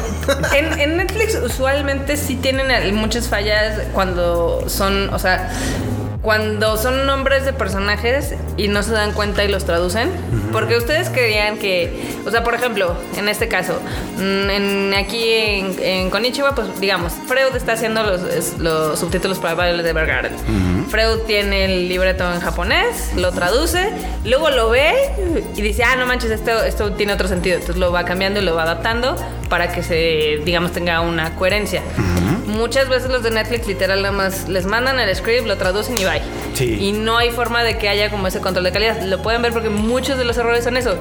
En, 0.56 0.78
en 0.78 0.96
Netflix 0.98 1.34
usualmente 1.42 2.16
sí 2.16 2.36
tienen 2.36 2.70
al- 2.70 2.92
muchas 2.92 3.28
fallas 3.28 3.80
cuando 3.92 4.64
son, 4.68 5.12
o 5.12 5.18
sea, 5.18 5.50
cuando 6.22 6.76
son 6.76 7.04
nombres 7.04 7.44
de 7.44 7.52
personajes 7.52 8.34
y 8.56 8.68
no 8.68 8.84
se 8.84 8.92
dan 8.92 9.12
cuenta 9.12 9.44
y 9.44 9.48
los 9.48 9.64
traducen. 9.64 10.10
Porque 10.52 10.76
ustedes 10.76 11.08
creían 11.08 11.58
que, 11.58 12.14
o 12.24 12.30
sea, 12.30 12.44
por 12.44 12.54
ejemplo, 12.54 12.96
en 13.16 13.28
este 13.28 13.48
caso, 13.48 13.74
mm, 14.18 14.50
en, 14.50 14.94
aquí 14.94 15.24
en, 15.32 15.76
en 15.82 16.10
Konichiwa, 16.10 16.54
pues 16.54 16.80
digamos, 16.80 17.12
Freud 17.26 17.56
está 17.56 17.72
haciendo 17.72 18.02
los, 18.04 18.98
subtítulos 18.98 19.38
para 19.38 19.54
Violet 19.54 19.86
Evergarden. 19.86 20.32
Freud 20.88 21.20
tiene 21.26 21.64
el 21.64 21.88
libreto 21.88 22.30
en 22.32 22.40
japonés, 22.40 23.12
lo 23.16 23.32
traduce, 23.32 23.90
luego 24.24 24.50
lo 24.50 24.68
ve 24.68 24.92
y 25.56 25.62
dice, 25.62 25.84
ah, 25.84 25.96
no 25.96 26.06
manches, 26.06 26.30
esto, 26.30 26.62
esto 26.62 26.92
tiene 26.92 27.14
otro 27.14 27.26
sentido. 27.28 27.56
Entonces 27.56 27.78
lo 27.78 27.90
va 27.90 28.04
cambiando 28.04 28.40
y 28.40 28.44
lo 28.44 28.54
va 28.54 28.62
adaptando 28.62 29.16
para 29.48 29.72
que 29.72 29.82
se, 29.82 30.42
digamos, 30.44 30.72
tenga 30.72 31.00
una 31.00 31.34
coherencia. 31.34 31.82
Muchas 32.46 32.88
veces 32.88 33.10
los 33.10 33.22
de 33.22 33.30
Netflix 33.30 33.66
literal 33.66 34.02
nada 34.02 34.12
más 34.12 34.48
les 34.48 34.66
mandan 34.66 34.98
el 34.98 35.14
script, 35.14 35.46
lo 35.46 35.56
traducen 35.56 35.96
y 35.98 36.04
bye. 36.04 36.20
Sí, 36.54 36.62
Sí. 36.62 36.78
Y 36.84 36.92
no 36.92 37.16
hay 37.18 37.30
forma 37.30 37.64
de 37.64 37.76
que 37.78 37.88
haya 37.88 38.10
como 38.10 38.26
ese 38.28 38.38
control 38.40 38.64
de 38.64 38.72
calidad. 38.72 39.00
Lo 39.02 39.20
pueden 39.22 39.42
ver 39.42 39.52
porque 39.52 39.68
muchos 39.70 40.16
de 40.18 40.24
los 40.24 40.36
errores 40.38 40.62
son 40.64 40.76
eso. 40.76 40.96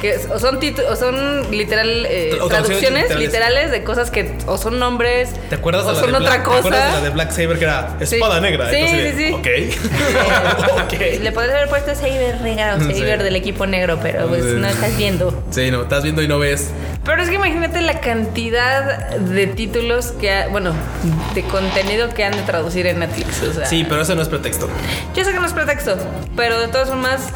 Que 0.00 0.16
o 0.32 0.38
son, 0.38 0.58
o 0.90 0.96
son 0.96 1.50
literal 1.50 2.04
eh, 2.06 2.36
O 2.40 2.48
traducciones 2.48 3.04
literales. 3.04 3.18
literales 3.18 3.70
de 3.70 3.82
cosas 3.84 4.10
que 4.10 4.32
o 4.46 4.58
son 4.58 4.78
nombres 4.78 5.30
¿Te 5.48 5.54
acuerdas 5.54 5.84
o 5.84 5.88
de 5.88 5.94
la 5.94 6.00
son 6.00 6.10
de 6.10 6.16
otra 6.18 6.28
Black, 6.30 6.42
¿te 6.44 6.50
acuerdas 6.58 6.64
de 6.82 6.86
cosa. 6.88 6.98
la 6.98 7.04
de 7.04 7.10
Black 7.10 7.30
Saber 7.30 7.58
que 7.58 7.64
era 7.64 7.96
espada 8.00 8.40
negra? 8.40 8.68
Sí, 8.70 8.76
Entonces, 8.76 9.14
sí, 9.16 9.24
sí. 9.26 9.32
Ok. 9.32 9.46
ok. 10.84 11.22
Le 11.22 11.32
puedes 11.32 11.50
haber 11.52 11.68
puesto 11.68 11.94
Saber 11.94 12.40
negra 12.42 12.76
o 12.76 12.80
Sí. 12.80 12.94
Saber 12.94 13.22
del 13.22 13.36
equipo 13.36 13.66
negro, 13.66 13.98
pero 14.02 14.26
pues 14.26 14.44
Sí. 14.44 14.50
no 14.56 14.66
estás 14.66 14.96
viendo. 14.96 15.42
Sí, 15.50 15.70
no, 15.70 15.82
estás 15.82 16.02
viendo 16.02 16.22
y 16.22 16.28
no 16.28 16.38
ves. 16.38 16.70
Pero 17.04 17.22
es 17.22 17.28
que 17.28 17.36
imagínate 17.36 17.80
la 17.82 18.00
cantidad 18.00 19.10
de 19.16 19.46
títulos 19.46 20.08
que, 20.12 20.30
ha- 20.32 20.48
bueno, 20.48 20.74
de 21.34 21.42
contenido 21.44 22.08
que 22.10 22.24
han 22.24 22.32
de 22.32 22.42
traducir 22.42 22.86
en 22.86 23.00
Netflix. 23.00 23.42
O 23.42 23.52
sea, 23.52 23.66
Sí, 23.66 23.84
pero 23.88 24.02
eso 24.02 24.14
no 24.14 24.22
es 24.22 24.28
pretexto. 24.28 24.68
Yo 25.14 25.24
sé 25.24 25.32
que 25.32 25.38
no 25.38 25.46
es 25.46 25.52
pretexto, 25.52 25.96
pero 26.34 26.60
de 26.60 26.68
todas 26.68 26.88
formas 26.88 27.28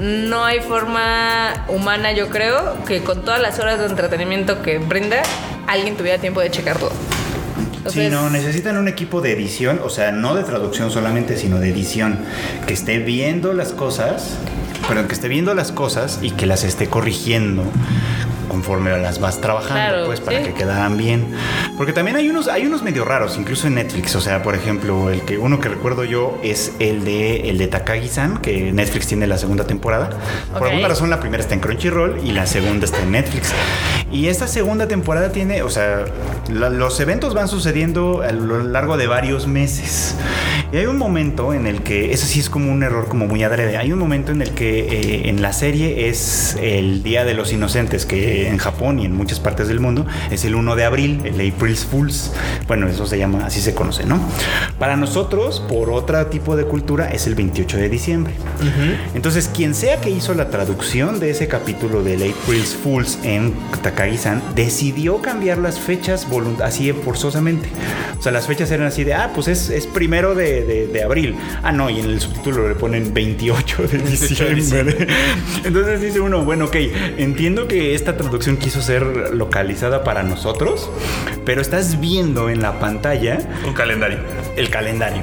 no 0.00 0.44
hay 0.44 0.60
forma 0.60 1.64
humana, 1.68 2.12
yo 2.12 2.28
creo, 2.28 2.84
que 2.84 3.02
con 3.02 3.24
todas 3.24 3.40
las 3.40 3.58
horas 3.58 3.78
de 3.78 3.86
entretenimiento 3.86 4.62
que 4.62 4.78
brinda, 4.78 5.22
alguien 5.66 5.96
tuviera 5.96 6.18
tiempo 6.18 6.40
de 6.40 6.50
checar 6.50 6.78
todo. 6.78 6.92
Sí, 7.88 8.08
no, 8.10 8.30
necesitan 8.30 8.76
un 8.78 8.88
equipo 8.88 9.20
de 9.20 9.32
edición, 9.32 9.80
o 9.84 9.90
sea, 9.90 10.10
no 10.10 10.34
de 10.34 10.42
traducción 10.42 10.90
solamente, 10.90 11.36
sino 11.36 11.60
de 11.60 11.70
edición, 11.70 12.18
que 12.66 12.74
esté 12.74 12.98
viendo 12.98 13.52
las 13.52 13.72
cosas, 13.72 14.38
pero 14.88 15.06
que 15.06 15.14
esté 15.14 15.28
viendo 15.28 15.54
las 15.54 15.70
cosas 15.70 16.18
y 16.20 16.32
que 16.32 16.46
las 16.46 16.64
esté 16.64 16.88
corrigiendo 16.88 17.62
conforme 18.56 18.96
las 18.96 19.20
vas 19.20 19.38
trabajando, 19.42 19.74
Claro, 19.74 20.06
pues 20.06 20.20
para 20.20 20.38
sí. 20.38 20.44
que 20.44 20.54
quedaran 20.54 20.96
bien. 20.96 21.26
Porque 21.76 21.92
también 21.92 22.16
hay 22.16 22.30
unos, 22.30 22.48
hay 22.48 22.64
unos 22.64 22.82
medio 22.82 23.04
raros, 23.04 23.36
incluso 23.36 23.66
en 23.66 23.74
Netflix. 23.74 24.16
O 24.16 24.20
sea, 24.22 24.42
por 24.42 24.54
ejemplo, 24.54 25.10
el 25.10 25.20
que 25.22 25.36
uno 25.36 25.60
que 25.60 25.68
recuerdo 25.68 26.04
yo 26.04 26.38
es 26.42 26.72
el 26.78 27.04
de 27.04 27.50
el 27.50 27.58
de 27.58 27.68
Takagi-san, 27.68 28.38
que 28.38 28.72
Netflix 28.72 29.08
tiene 29.08 29.26
la 29.26 29.36
segunda 29.36 29.66
temporada. 29.66 30.08
Por 30.58 30.68
alguna 30.68 30.88
razón 30.88 31.10
la 31.10 31.20
primera 31.20 31.42
está 31.42 31.52
en 31.54 31.60
Crunchyroll 31.60 32.20
y 32.24 32.32
la 32.32 32.46
segunda 32.46 32.86
está 32.86 33.02
en 33.02 33.10
Netflix. 33.12 33.52
Y 34.12 34.28
esta 34.28 34.46
segunda 34.46 34.86
temporada 34.86 35.32
tiene, 35.32 35.62
o 35.62 35.70
sea, 35.70 36.04
la- 36.48 36.70
los 36.70 37.00
eventos 37.00 37.34
van 37.34 37.48
sucediendo 37.48 38.22
a 38.22 38.30
lo 38.32 38.62
largo 38.62 38.96
de 38.96 39.06
varios 39.08 39.46
meses. 39.48 40.14
Y 40.72 40.76
hay 40.78 40.86
un 40.86 40.96
momento 40.96 41.52
en 41.52 41.66
el 41.66 41.82
que, 41.82 42.12
eso 42.12 42.26
sí 42.26 42.40
es 42.40 42.48
como 42.50 42.72
un 42.72 42.82
error 42.82 43.08
como 43.08 43.26
muy 43.26 43.42
adrede, 43.42 43.76
hay 43.76 43.92
un 43.92 43.98
momento 43.98 44.32
en 44.32 44.42
el 44.42 44.50
que 44.50 44.80
eh, 45.24 45.28
en 45.28 45.40
la 45.42 45.52
serie 45.52 46.08
es 46.08 46.56
el 46.60 47.02
Día 47.02 47.24
de 47.24 47.34
los 47.34 47.52
Inocentes, 47.52 48.04
que 48.06 48.48
en 48.48 48.58
Japón 48.58 48.98
y 48.98 49.04
en 49.06 49.14
muchas 49.14 49.38
partes 49.40 49.68
del 49.68 49.80
mundo 49.80 50.06
es 50.30 50.44
el 50.44 50.54
1 50.54 50.74
de 50.76 50.84
abril, 50.84 51.20
el 51.24 51.34
April's 51.52 51.84
Fools. 51.84 52.32
Bueno, 52.68 52.88
eso 52.88 53.06
se 53.06 53.18
llama, 53.18 53.44
así 53.46 53.60
se 53.60 53.74
conoce, 53.74 54.06
¿no? 54.06 54.20
Para 54.78 54.96
nosotros, 54.96 55.60
por 55.68 55.90
otro 55.90 56.26
tipo 56.26 56.56
de 56.56 56.64
cultura, 56.64 57.10
es 57.10 57.26
el 57.26 57.34
28 57.34 57.76
de 57.76 57.88
diciembre. 57.88 58.34
Entonces, 59.14 59.50
quien 59.52 59.74
sea 59.74 60.00
que 60.00 60.10
hizo 60.10 60.34
la 60.34 60.48
traducción 60.50 61.20
de 61.20 61.30
ese 61.30 61.48
capítulo 61.48 62.02
del 62.02 62.22
April's 62.30 62.74
Fools 62.74 63.18
en 63.22 63.52
Takagi-san, 63.96 64.42
decidió 64.54 65.22
cambiar 65.22 65.56
las 65.58 65.80
fechas 65.80 66.26
así 66.62 66.92
forzosamente. 66.92 67.68
O 68.18 68.22
sea, 68.22 68.30
las 68.30 68.46
fechas 68.46 68.70
eran 68.70 68.86
así 68.88 69.04
de, 69.04 69.14
ah, 69.14 69.30
pues 69.34 69.48
es, 69.48 69.70
es 69.70 69.86
primero 69.86 70.34
de, 70.34 70.64
de- 70.64 70.86
de 70.86 71.02
abril. 71.02 71.34
Ah, 71.62 71.72
no, 71.72 71.88
y 71.88 72.00
en 72.00 72.06
el 72.06 72.20
subtítulo 72.20 72.68
le 72.68 72.74
ponen 72.74 73.14
28 73.14 73.82
de 73.84 73.88
28 73.98 74.44
de 74.44 74.54
diciembre. 74.54 75.06
Entonces 75.64 76.00
dice 76.02 76.20
uno, 76.20 76.44
bueno, 76.44 76.66
ok, 76.66 76.76
entiendo 77.16 77.68
que 77.68 77.94
esta 77.94 78.16
traducción 78.18 78.58
quiso 78.58 78.82
ser 78.82 79.34
localizada 79.34 80.04
para 80.04 80.22
nosotros, 80.22 80.90
pero 81.46 81.60
estás 81.62 81.98
viendo 82.00 82.50
en 82.50 82.60
la 82.60 82.78
pantalla 82.78 83.38
Un 83.66 83.72
calendario. 83.74 84.18
el 84.56 84.68
calendario. 84.68 85.22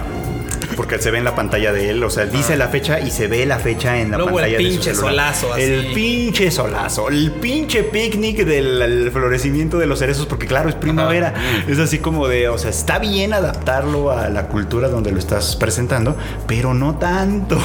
Porque 0.76 1.00
se 1.00 1.12
ve 1.12 1.18
en 1.20 1.24
la 1.24 1.36
pantalla 1.36 1.72
de 1.72 1.90
él, 1.90 2.04
o 2.04 2.10
sea, 2.10 2.26
dice 2.26 2.58
la 2.58 2.68
fecha 2.68 3.00
y 3.00 3.12
se 3.12 3.28
ve 3.28 3.46
la 3.46 3.60
fecha 3.60 4.00
en 4.00 4.12
la 4.12 4.18
Luego 4.18 4.40
el 4.40 4.46
pantalla 4.46 4.58
de 4.58 4.64
su 4.64 4.70
pinche 4.70 4.96
celular. 4.96 5.36
solazo, 5.36 5.54
así. 5.54 5.62
El 5.62 5.94
pinche 5.94 6.52
solazo, 6.52 7.10
el 7.10 7.32
pinche 7.32 7.84
picnic 7.84 8.46
del 8.46 8.82
el 8.82 9.12
florecimiento 9.12 9.78
de 9.78 9.86
los 9.86 10.00
cerezos, 10.00 10.26
porque 10.26 10.48
claro, 10.48 10.70
es 10.70 10.76
primavera. 10.76 11.34
Es 11.68 11.80
así 11.80 12.00
como 12.00 12.28
de, 12.28 12.50
o 12.50 12.58
sea, 12.58 12.70
está 12.70 13.00
bien 13.00 13.34
adaptarlo 13.34 14.12
a 14.12 14.30
la 14.30 14.48
cultura 14.48 14.90
donde 14.90 15.12
lo 15.12 15.20
estás 15.20 15.56
presentando, 15.56 16.16
pero 16.48 16.74
no 16.74 16.96
tanto. 16.96 17.56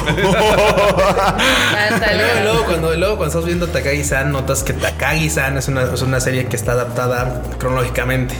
luego, 2.15 2.39
luego. 2.43 2.65
cuando, 2.65 2.95
luego 2.95 3.17
cuando 3.17 3.27
estás 3.27 3.45
viendo 3.45 3.67
Takagi-san, 3.67 4.31
notas 4.31 4.63
que 4.63 4.73
Takagi-san 4.73 5.57
es 5.57 5.67
una, 5.67 5.83
es 5.83 6.01
una 6.01 6.19
serie 6.19 6.45
que 6.47 6.55
está 6.55 6.73
adaptada 6.73 7.41
cronológicamente. 7.57 8.35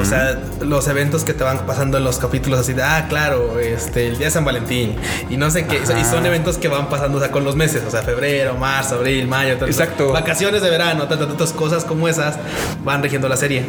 O 0.00 0.04
sea, 0.04 0.38
los 0.60 0.88
eventos 0.88 1.24
que 1.24 1.34
te 1.34 1.44
van 1.44 1.66
pasando 1.66 1.98
en 1.98 2.04
los 2.04 2.18
capítulos 2.18 2.60
así 2.60 2.72
de, 2.72 2.82
ah, 2.82 3.06
claro, 3.08 3.58
este, 3.58 4.01
el 4.08 4.18
día 4.18 4.26
de 4.26 4.30
San 4.30 4.44
Valentín. 4.44 4.94
Y 5.30 5.36
no 5.36 5.50
sé 5.50 5.66
qué. 5.66 5.80
Y 6.00 6.04
son 6.04 6.24
eventos 6.26 6.58
que 6.58 6.68
van 6.68 6.88
pasando, 6.88 7.18
o 7.18 7.20
sea, 7.20 7.30
con 7.30 7.44
los 7.44 7.56
meses. 7.56 7.82
O 7.86 7.90
sea, 7.90 8.02
febrero, 8.02 8.56
marzo, 8.56 8.96
abril, 8.96 9.26
mayo. 9.26 9.56
tal, 9.56 9.68
Exacto. 9.68 10.12
Vacaciones 10.12 10.62
de 10.62 10.70
verano, 10.70 11.06
tantas, 11.08 11.28
tantas 11.28 11.52
cosas 11.52 11.84
como 11.84 12.08
esas 12.08 12.36
van 12.84 13.02
rigiendo 13.02 13.28
la 13.28 13.36
serie. 13.36 13.66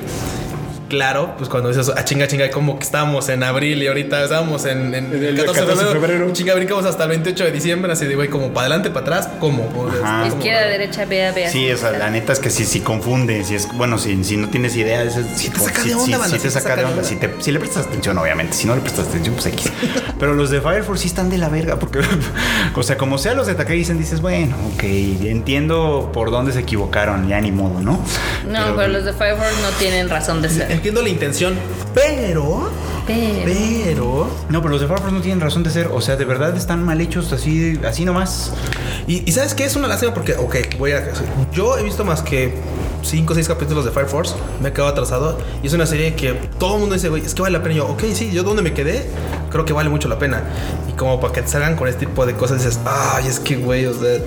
Claro, 0.93 1.34
pues 1.38 1.49
cuando 1.49 1.69
dices, 1.69 1.91
ah, 1.95 2.06
chinga, 2.06 2.27
chinga, 2.27 2.51
como 2.51 2.77
que 2.77 2.84
estamos 2.84 3.27
en 3.29 3.41
abril 3.41 3.82
y 3.82 3.88
ahorita 3.88 4.23
estamos 4.25 4.63
en, 4.65 4.93
en 4.93 5.12
el 5.12 5.36
14, 5.38 5.45
14 5.45 5.67
de 5.69 5.75
febrero. 5.75 6.01
febrero. 6.01 6.34
Chinga, 6.34 6.53
brincamos 6.53 6.86
hasta 6.86 7.03
el 7.06 7.10
28 7.10 7.45
de 7.45 7.51
diciembre, 7.51 7.91
así 7.91 8.06
de, 8.06 8.13
güey, 8.15 8.27
como 8.29 8.49
para 8.49 8.67
adelante, 8.67 8.91
para 8.91 9.17
atrás, 9.17 9.29
¿cómo? 9.39 9.71
Ajá. 10.03 10.27
Izquierda, 10.27 10.67
derecha, 10.67 11.06
vea, 11.06 11.32
vea. 11.32 11.49
Sí, 11.49 11.71
o 11.71 11.77
sea, 11.77 11.91
la 11.93 12.12
neta 12.12 12.32
es 12.34 12.38
que 12.39 12.51
si, 12.51 12.63
si 12.65 12.82
confunde, 12.82 13.43
si 13.43 13.56
es, 13.56 13.67
bueno, 13.73 13.97
si, 13.97 14.23
si 14.23 14.38
no 14.38 14.49
tienes 14.49 14.75
idea, 14.75 15.01
es, 15.01 15.15
si, 15.36 15.49
te 15.49 15.60
saca 15.60 15.82
si- 15.82 15.89
de 15.89 15.95
onda, 15.95 16.06
si- 16.06 16.12
banda, 16.12 16.27
si 16.27 16.36
sí 16.36 16.41
te 16.43 16.51
saca 16.51 16.75
de 16.75 16.86
onda, 16.86 17.03
si, 17.03 17.15
te- 17.15 17.34
si 17.39 17.51
le 17.51 17.60
prestas 17.60 17.88
atención, 17.88 18.15
obviamente, 18.19 18.53
si 18.53 18.67
no 18.67 18.75
le 18.75 18.82
prestas 18.82 19.08
atención, 19.08 19.34
pues 19.34 19.47
X. 19.47 19.71
Pero 20.19 20.36
los 20.36 20.51
de 20.51 20.62
Fire 20.62 20.84
Force 20.84 21.01
sí 21.01 21.08
están 21.08 21.32
de 21.32 21.39
la 21.39 21.49
verga, 21.49 21.77
porque, 21.79 22.01
o 22.75 22.84
sea, 22.84 22.97
como 22.97 23.17
sea 23.17 23.34
los 23.34 23.47
de 23.47 23.56
Takagi 23.56 23.79
dicen, 23.79 23.97
dices, 23.97 24.21
bueno, 24.21 24.56
ok, 24.75 24.84
entiendo 24.84 26.12
por 26.13 26.29
dónde 26.29 26.51
se 26.53 26.60
equivocaron, 26.60 27.27
ya 27.27 27.41
ni 27.41 27.51
modo, 27.51 27.82
¿no? 27.82 27.93
No, 28.47 28.75
pero, 28.75 28.88
los 28.89 29.06
de 29.06 29.13
Fire 29.13 29.36
Force 29.38 29.60
no 29.62 29.69
tienen 29.79 30.10
razón 30.10 30.41
de 30.41 30.49
ser. 30.49 30.71
Entiendo 30.83 31.01
la 31.01 31.07
intención, 31.07 31.53
pero, 31.95 32.69
Pero- 33.07 33.45
pero, 33.45 34.27
No, 34.49 34.59
pero 34.61 34.69
los 34.73 34.81
de 34.81 34.87
Fire 34.87 34.99
Force 34.99 35.15
no 35.15 35.21
tienen 35.21 35.39
razón 35.39 35.63
de 35.63 35.69
ser, 35.69 35.87
o 35.87 36.01
sea, 36.01 36.17
de 36.17 36.25
verdad 36.25 36.53
están 36.57 36.83
mal 36.83 36.99
hechos 36.99 37.31
así, 37.31 37.79
así 37.87 38.03
nomás. 38.03 38.51
y, 39.07 39.23
y 39.25 39.31
sabes 39.31 39.53
qué 39.55 39.63
es 39.63 39.77
una 39.77 39.87
lástima 39.87 40.13
porque, 40.13 40.33
ok, 40.35 40.55
voy 40.77 40.91
a, 40.91 41.09
yo 41.53 41.77
he 41.77 41.83
visto 41.83 42.03
más 42.03 42.21
que 42.21 42.55
5 43.01 43.31
o 43.31 43.33
6 43.33 43.47
capítulos 43.47 43.85
de 43.85 43.91
Fire 43.91 44.07
Force, 44.07 44.35
me 44.61 44.69
he 44.69 44.73
quedado 44.73 44.89
atrasado 44.91 45.37
y 45.63 45.67
es 45.67 45.71
una 45.73 45.85
serie 45.85 46.15
que 46.15 46.33
todo 46.59 46.73
el 46.73 46.79
mundo 46.81 46.95
dice, 46.95 47.07
güey, 47.07 47.23
es 47.25 47.33
que 47.33 47.41
vale 47.41 47.57
la 47.57 47.63
pena. 47.63 47.75
Y 47.75 47.77
yo, 47.77 47.87
ok, 47.87 48.03
sí, 48.13 48.31
yo 48.33 48.43
donde 48.43 48.61
me 48.61 48.73
quedé, 48.73 49.05
creo 49.53 49.63
que 49.63 49.71
vale 49.71 49.89
mucho 49.89 50.09
la 50.09 50.19
pena. 50.19 50.41
Y 50.89 50.93
como 50.93 51.21
para 51.21 51.31
que 51.33 51.41
te 51.43 51.47
salgan 51.47 51.77
con 51.77 51.87
este 51.87 52.05
tipo 52.05 52.25
de 52.25 52.33
cosas, 52.33 52.57
dices, 52.61 52.79
ay, 52.85 53.27
es 53.27 53.39
que, 53.39 53.55
güey, 53.55 53.85
o 53.85 53.93
sea, 53.93 54.19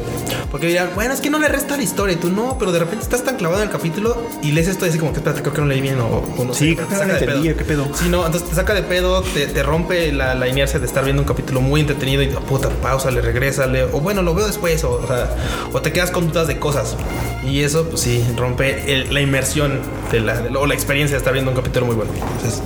porque 0.51 0.69
dirán, 0.69 0.89
bueno, 0.95 1.13
es 1.13 1.21
que 1.21 1.29
no 1.29 1.39
le 1.39 1.49
resta 1.49 1.77
la 1.77 1.83
historia 1.83 2.15
y 2.15 2.17
tú 2.17 2.31
no, 2.31 2.57
pero 2.59 2.73
de 2.73 2.79
repente 2.79 3.03
estás 3.05 3.23
tan 3.25 3.37
clavado 3.37 3.61
en 3.63 3.69
el 3.69 3.73
capítulo 3.73 4.17
y 4.43 4.53
lees 4.53 4.69
esto 4.69 4.87
y 4.87 4.89
así 4.89 4.99
como 4.99 5.13
que, 5.13 5.19
espérate, 5.19 5.43
creo 5.43 5.53
que 5.53 5.61
no 5.61 5.67
leí 5.67 5.81
bien 5.83 6.01
o, 6.01 6.07
o 6.39 6.45
no 6.45 6.55
sé, 6.55 6.61
Sí, 6.61 6.71
te 6.71 6.77
creo 6.77 6.89
que 6.89 6.95
saca 6.95 7.07
le 7.13 7.19
de 7.19 7.25
entendí, 7.27 7.49
¿qué 7.55 7.65
pedo? 7.65 7.87
Sí, 7.95 8.09
no, 8.09 8.25
entonces 8.25 8.49
te 8.49 8.55
saca 8.55 8.73
de 8.73 8.83
pedo, 8.83 9.21
te, 9.23 9.47
te 9.49 9.63
rompe 9.63 10.13
la, 10.13 10.35
la 10.35 10.49
inercia 10.49 10.79
de 10.81 10.87
estar 10.87 11.05
viendo 11.05 11.21
un 11.23 11.29
capítulo 11.29 11.61
muy 11.61 11.81
entretenido 11.81 12.23
y 12.23 12.29
puta, 12.29 12.69
pausa, 12.71 13.11
le 13.11 13.21
regrésale, 13.21 13.85
o 13.85 14.01
bueno, 14.01 14.23
lo 14.23 14.35
veo 14.35 14.47
después, 14.47 14.83
o, 14.85 14.93
o 15.03 15.07
sea, 15.07 15.29
o 15.73 15.81
te 15.83 15.93
quedas 15.93 16.11
con 16.11 16.29
dudas 16.29 16.47
de 16.47 16.59
cosas. 16.59 16.97
Y 17.45 17.63
eso, 17.63 17.85
pues 17.89 18.01
sí, 18.01 18.25
rompe 18.37 18.93
el- 18.93 19.13
la 19.13 19.21
inmersión 19.21 19.81
de 20.13 20.21
la, 20.21 20.41
de- 20.41 20.57
o 20.57 20.67
la 20.67 20.75
experiencia 20.75 21.15
de 21.17 21.19
estar 21.19 21.33
viendo 21.33 21.51
un 21.51 21.57
capítulo 21.57 21.87
muy 21.87 21.95
bueno. 21.97 22.11
Entonces, 22.15 22.63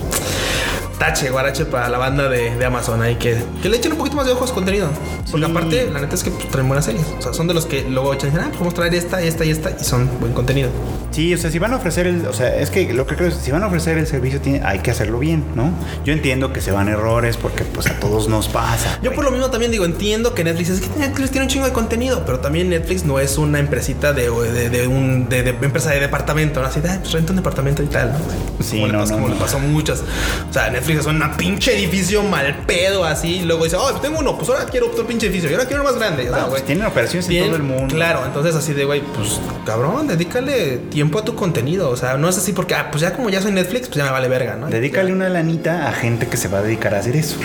tache, 1.01 1.31
guarache 1.31 1.65
para 1.65 1.89
la 1.89 1.97
banda 1.97 2.29
de, 2.29 2.55
de 2.55 2.63
Amazon 2.65 3.01
ahí 3.01 3.15
que, 3.15 3.35
que 3.63 3.69
le 3.69 3.77
echen 3.77 3.91
un 3.93 3.97
poquito 3.97 4.15
más 4.17 4.27
de 4.27 4.33
ojos 4.33 4.51
contenida. 4.51 4.87
Porque 5.31 5.45
Sí. 5.47 5.51
aparte, 5.51 5.89
la 5.91 5.99
neta 6.01 6.13
es 6.13 6.23
que 6.23 6.29
pues, 6.29 6.47
traen 6.49 6.67
buenas 6.67 6.85
series. 6.85 7.03
O 7.17 7.21
sea, 7.23 7.33
son 7.33 7.47
de 7.47 7.55
los 7.55 7.65
que 7.65 7.81
luego 7.89 8.13
echan 8.13 8.29
y 8.29 8.31
dicen, 8.33 8.45
ah, 8.45 8.49
pues 8.49 8.59
vamos 8.59 8.73
a 8.73 8.77
traer 8.77 8.93
esta, 8.93 9.19
esta 9.21 9.43
y 9.43 9.49
esta, 9.49 9.71
y 9.71 9.83
son 9.83 10.07
buen 10.19 10.33
contenido. 10.33 10.69
Sí, 11.09 11.33
o 11.33 11.37
sea, 11.39 11.49
si 11.49 11.57
van 11.57 11.73
a 11.73 11.77
ofrecer 11.77 12.05
el, 12.05 12.27
o 12.27 12.33
sea, 12.33 12.55
es 12.55 12.69
que 12.69 12.93
lo 12.93 13.07
que 13.07 13.15
creo 13.15 13.29
es, 13.29 13.35
si 13.35 13.49
van 13.51 13.63
a 13.63 13.67
ofrecer 13.67 13.97
el 13.97 14.05
servicio, 14.05 14.39
tiene, 14.41 14.61
hay 14.63 14.79
que 14.79 14.91
hacerlo 14.91 15.17
bien, 15.17 15.43
¿no? 15.55 15.71
Yo 16.05 16.13
entiendo 16.13 16.53
que 16.53 16.61
se 16.61 16.71
van 16.71 16.87
errores 16.87 17.35
porque 17.37 17.63
pues 17.63 17.87
a 17.87 17.99
todos 17.99 18.27
nos 18.27 18.47
pasa. 18.47 18.99
Yo 19.01 19.11
por 19.13 19.23
lo 19.23 19.31
mismo 19.31 19.49
también 19.49 19.71
digo, 19.71 19.85
entiendo 19.85 20.35
que 20.35 20.43
Netflix 20.43 20.69
es 20.69 20.81
que 20.81 20.99
Netflix 20.99 21.31
tiene 21.31 21.45
un 21.47 21.49
chingo 21.51 21.65
de 21.65 21.73
contenido, 21.73 22.23
pero 22.25 22.39
también 22.39 22.69
Netflix 22.69 23.05
no 23.05 23.17
es 23.19 23.37
una 23.39 23.57
empresita 23.59 24.13
de, 24.13 24.29
de, 24.29 24.69
de 24.69 24.87
un 24.87 25.27
de, 25.29 25.41
de 25.43 25.49
empresa 25.49 25.89
de 25.89 25.99
departamento, 25.99 26.61
¿no? 26.61 26.67
Así 26.67 26.79
de, 26.79 26.89
"Ay, 26.89 26.99
pues 27.01 27.11
renta 27.13 27.31
un 27.31 27.37
departamento 27.37 27.81
y 27.81 27.87
tal, 27.87 28.13
¿no? 28.13 28.19
Sí, 28.63 28.75
como 28.75 28.87
le 28.87 28.93
no, 28.93 28.99
pasó, 28.99 29.11
no, 29.11 29.15
como 29.17 29.27
no. 29.29 29.33
le 29.33 29.39
pasó 29.39 29.59
muchas. 29.59 30.03
O 30.49 30.53
sea, 30.53 30.69
Netflix 30.69 30.90
es 30.99 31.05
una 31.05 31.35
pinche 31.37 31.75
edificio 31.77 32.23
mal 32.23 32.63
pedo 32.65 33.03
así, 33.05 33.37
y 33.37 33.41
luego 33.43 33.63
dice, 33.63 33.75
oh, 33.77 33.91
tengo 33.99 34.19
uno, 34.19 34.37
pues 34.37 34.49
ahora 34.49 34.65
quiero 34.65 34.87
otro 34.87 35.05
pinche 35.07 35.27
edificio, 35.27 35.49
y 35.49 35.53
ahora 35.53 35.65
quiero 35.65 35.81
uno 35.83 35.91
más 35.91 35.99
grande. 35.99 36.29
O 36.29 36.33
sea, 36.33 36.43
Ah, 36.43 36.47
pues 36.47 36.61
güey. 36.61 36.63
tienen 36.63 36.85
operaciones 36.85 37.29
en 37.29 37.45
todo 37.45 37.55
el 37.55 37.63
mundo. 37.63 37.95
Claro, 37.95 38.23
entonces 38.25 38.55
así 38.55 38.73
de, 38.73 38.85
güey, 38.85 39.01
pues 39.01 39.39
cabrón, 39.65 40.07
dedícale 40.07 40.77
tiempo 40.89 41.19
a 41.19 41.25
tu 41.25 41.35
contenido. 41.35 41.89
O 41.89 41.95
sea, 41.97 42.17
no 42.17 42.27
es 42.29 42.37
así 42.37 42.53
porque, 42.53 42.75
ah, 42.75 42.89
pues 42.91 43.01
ya 43.01 43.13
como 43.13 43.29
ya 43.29 43.41
soy 43.41 43.51
Netflix, 43.51 43.87
pues 43.87 43.97
ya 43.97 44.05
me 44.05 44.11
vale 44.11 44.27
verga, 44.27 44.55
¿no? 44.55 44.67
Dedícale 44.67 45.09
Ya. 45.09 45.15
una 45.15 45.29
lanita 45.29 45.87
a 45.87 45.91
gente 45.93 46.27
que 46.27 46.37
se 46.37 46.47
va 46.47 46.59
a 46.59 46.61
dedicar 46.61 46.93
a 46.95 46.99
hacer 46.99 47.15
eso. 47.15 47.37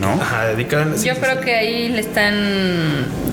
¿No? 0.00 0.12
Ajá, 0.20 0.46
dedican. 0.46 0.98
sí, 0.98 1.06
Yo 1.08 1.14
sí, 1.14 1.20
creo 1.20 1.36
sí. 1.38 1.44
que 1.44 1.54
ahí 1.54 1.88
le 1.90 2.00
están 2.00 2.34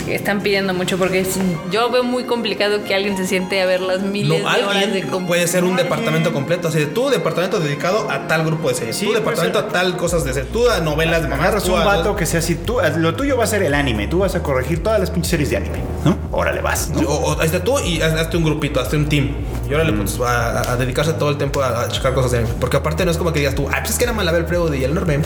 están 0.08 0.42
pidiendo 0.42 0.74
mucho 0.74 0.98
porque 0.98 1.26
yo 1.72 1.90
veo 1.90 2.04
muy 2.04 2.24
complicado 2.24 2.84
que 2.84 2.96
alguien 2.96 3.18
se 3.18 3.28
siente 3.28 3.62
a 3.62 3.66
ver 3.66 3.82
las 3.82 4.02
miles 4.02 4.30
No, 4.30 4.36
de 4.36 4.64
horas 4.64 4.94
de 4.94 5.02
alguien 5.04 5.26
puede 5.26 5.48
ser 5.48 5.64
un 5.64 5.76
departamento 5.76 6.34
completo. 6.34 6.68
Así 6.68 6.80
de 6.80 6.88
tu 6.88 7.10
departamento 7.10 7.60
dedicado 7.60 8.10
a 8.10 8.28
tal 8.28 8.46
grupo 8.46 8.70
de 8.70 8.76
series. 8.76 8.96
Sí, 8.98 9.06
tu 9.06 9.14
departamento 9.14 9.60
ser. 9.60 9.70
a 9.70 9.72
tal 9.72 9.98
cosas 9.98 10.24
de 10.24 10.34
series. 10.34 10.52
Tú 10.52 10.70
a 10.70 10.80
novelas 10.80 11.24
de 11.24 11.30
tú 11.30 11.74
un 11.74 11.84
vato 11.86 12.16
que 12.16 12.26
sea 12.26 12.40
así, 12.40 12.56
tú, 12.56 12.78
lo 12.98 13.16
tuyo 13.16 13.38
va 13.38 13.44
a 13.44 13.48
ser 13.48 13.64
el 13.64 13.74
anime, 13.74 14.08
tú 14.08 14.20
vas 14.20 14.36
a 14.36 14.44
corregir 14.44 14.84
todas 14.84 15.00
las 15.00 15.12
pinches 15.12 15.32
series 15.32 15.50
de 15.50 15.58
anime, 15.58 15.80
¿no? 16.06 16.18
Órale, 16.32 16.62
vas, 16.62 16.90
¿no? 16.90 17.02
O, 17.08 17.34
o 17.34 17.40
ahí 17.40 17.46
está 17.46 17.64
tú 17.64 17.80
y 17.80 18.02
haz- 18.02 18.14
hazte 18.20 18.38
un 18.38 18.44
grupito, 18.44 18.80
hazte 18.80 18.98
un 18.98 19.08
team. 19.08 19.32
Y 19.70 19.74
ahora 19.74 19.86
le 19.86 19.94
pues, 19.94 20.20
a, 20.20 20.76
dedicarse 20.78 21.14
todo 21.14 21.30
el 21.30 21.38
tiempo 21.38 21.62
a, 21.62 21.84
a 21.84 21.88
checar 21.90 22.14
cosas 22.14 22.32
de 22.32 22.38
anime. 22.40 22.54
Porque 22.60 22.78
aparte 22.78 23.06
no 23.06 23.12
es 23.12 23.18
como 23.18 23.32
que 23.32 23.40
digas 23.40 23.56
tú, 23.56 23.68
ah, 23.70 23.78
pues 23.80 23.92
es 23.92 23.98
que 23.98 24.04
era 24.04 24.14
mal 24.14 24.28
a 24.28 24.32
ver 24.32 24.46
Prelude 24.46 24.78
y 24.78 24.84
el 24.84 24.92
enorme. 24.92 25.20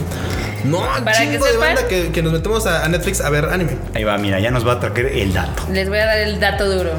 No, 0.63 0.79
Para 1.03 1.13
chingo 1.13 1.43
que 1.45 1.51
de 1.51 1.57
banda 1.57 1.87
que, 1.87 2.11
que 2.11 2.21
nos 2.21 2.33
metemos 2.33 2.65
a, 2.65 2.83
a 2.85 2.89
Netflix 2.89 3.21
a 3.21 3.29
ver 3.29 3.45
anime. 3.45 3.77
Ahí 3.95 4.03
va, 4.03 4.17
mira, 4.17 4.39
ya 4.39 4.51
nos 4.51 4.67
va 4.67 4.73
a 4.73 4.79
traer 4.79 5.07
el 5.07 5.33
dato. 5.33 5.63
Les 5.71 5.87
voy 5.89 5.97
a 5.99 6.05
dar 6.05 6.17
el 6.19 6.39
dato 6.39 6.69
duro. 6.69 6.91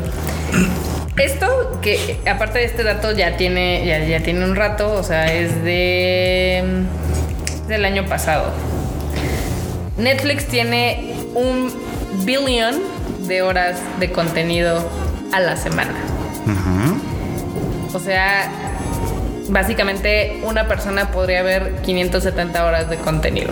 Esto, 1.16 1.78
que 1.82 2.20
aparte 2.30 2.60
de 2.60 2.64
este 2.66 2.84
dato 2.84 3.10
ya 3.12 3.36
tiene, 3.36 3.84
ya, 3.84 3.98
ya 4.04 4.22
tiene 4.22 4.44
un 4.44 4.54
rato, 4.54 4.92
o 4.92 5.02
sea, 5.02 5.32
es 5.32 5.62
de 5.64 6.62
del 7.66 7.84
año 7.84 8.06
pasado. 8.06 8.52
Netflix 9.96 10.46
tiene 10.46 11.14
un 11.34 11.72
billón 12.24 12.76
de 13.28 13.42
horas 13.42 13.78
de 14.00 14.10
contenido 14.10 14.88
a 15.32 15.40
la 15.40 15.56
semana. 15.56 15.94
O 17.94 17.98
sea, 18.00 18.50
básicamente 19.48 20.40
una 20.42 20.66
persona 20.68 21.10
podría 21.10 21.42
ver 21.42 21.76
570 21.82 22.64
horas 22.64 22.90
de 22.90 22.96
contenido. 22.96 23.50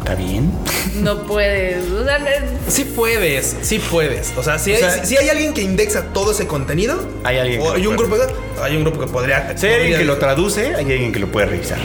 ¿Está 0.00 0.14
bien? 0.16 0.50
No 0.96 1.22
puedes. 1.22 1.88
O 1.90 2.04
sea, 2.04 2.16
es- 2.16 2.72
Sí 2.74 2.84
puedes, 2.84 3.56
sí 3.62 3.78
puedes. 3.78 4.32
O 4.36 4.42
sea, 4.42 4.58
si, 4.58 4.72
O 4.72 4.74
hay, 4.74 4.80
sea- 4.80 5.04
si- 5.04 5.06
si 5.06 5.16
hay 5.16 5.28
alguien 5.28 5.54
que 5.54 5.62
indexa 5.62 6.02
todo 6.12 6.32
ese 6.32 6.46
contenido, 6.48 7.08
Hay 7.22 7.38
alguien 7.38 7.60
que 7.60 7.66
o 7.66 7.70
lo 7.70 7.76
hay 7.76 7.86
un 7.86 7.94
puede. 7.96 8.08
grupo, 8.08 8.34
hay 8.62 8.76
un 8.76 8.82
grupo 8.82 9.00
que 9.00 9.06
podría. 9.06 9.56
Si 9.56 9.66
hay 9.66 9.74
alguien 9.74 9.92
podría- 9.92 9.98
que 9.98 10.04
lo 10.04 10.18
traduce, 10.18 10.74
hay 10.74 10.90
alguien 10.90 11.12
que 11.12 11.20
lo 11.20 11.28
puede 11.30 11.46
revisar. 11.46 11.78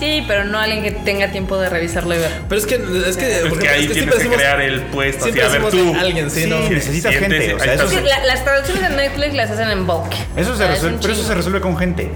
Sí, 0.00 0.24
pero 0.26 0.44
no 0.44 0.58
alguien 0.58 0.82
que 0.82 0.90
tenga 0.92 1.30
tiempo 1.30 1.56
de 1.58 1.68
revisarlo 1.70 2.14
y 2.14 2.18
ver. 2.18 2.30
Pero 2.48 2.58
es 2.60 2.66
que, 2.66 2.74
es 2.74 3.16
que, 3.16 3.38
Es 3.38 3.44
ahí 3.44 3.82
es 3.82 3.88
que 3.88 3.94
tienes 3.94 4.10
que 4.14 4.18
decimos- 4.18 4.36
crear 4.36 4.60
el 4.60 4.82
puesto. 4.82 5.24
Así, 5.24 5.32
siempre 5.32 5.58
a 5.58 5.62
ver 5.62 5.70
tú. 5.70 5.94
alguien, 5.98 6.30
sí, 6.30 6.44
Sí, 6.44 6.50
¿no? 6.50 6.58
necesitas 6.68 7.14
gente. 7.14 7.54
O 7.54 7.58
sea, 7.58 7.74
eso, 7.74 8.00
la- 8.00 8.24
las 8.24 8.44
traducciones 8.44 8.90
de 8.90 8.96
Netflix 8.96 9.34
las 9.34 9.50
hacen 9.50 9.68
en 9.70 9.86
bulk. 9.86 10.12
eso 10.36 10.56
se 10.56 10.66
resuelve, 10.66 10.98
pero 11.00 11.12
eso 11.14 11.24
se 11.24 11.34
resuelve 11.34 11.60
con 11.60 11.76
gente. 11.76 12.10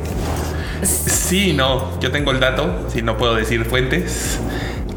Sí, 0.83 1.53
no. 1.55 1.99
Yo 2.01 2.11
tengo 2.13 2.31
el 2.31 2.41
dato, 2.41 2.89
si 2.93 3.03
no 3.03 3.17
puedo 3.17 3.35
decir 3.35 3.65
fuentes, 3.65 4.39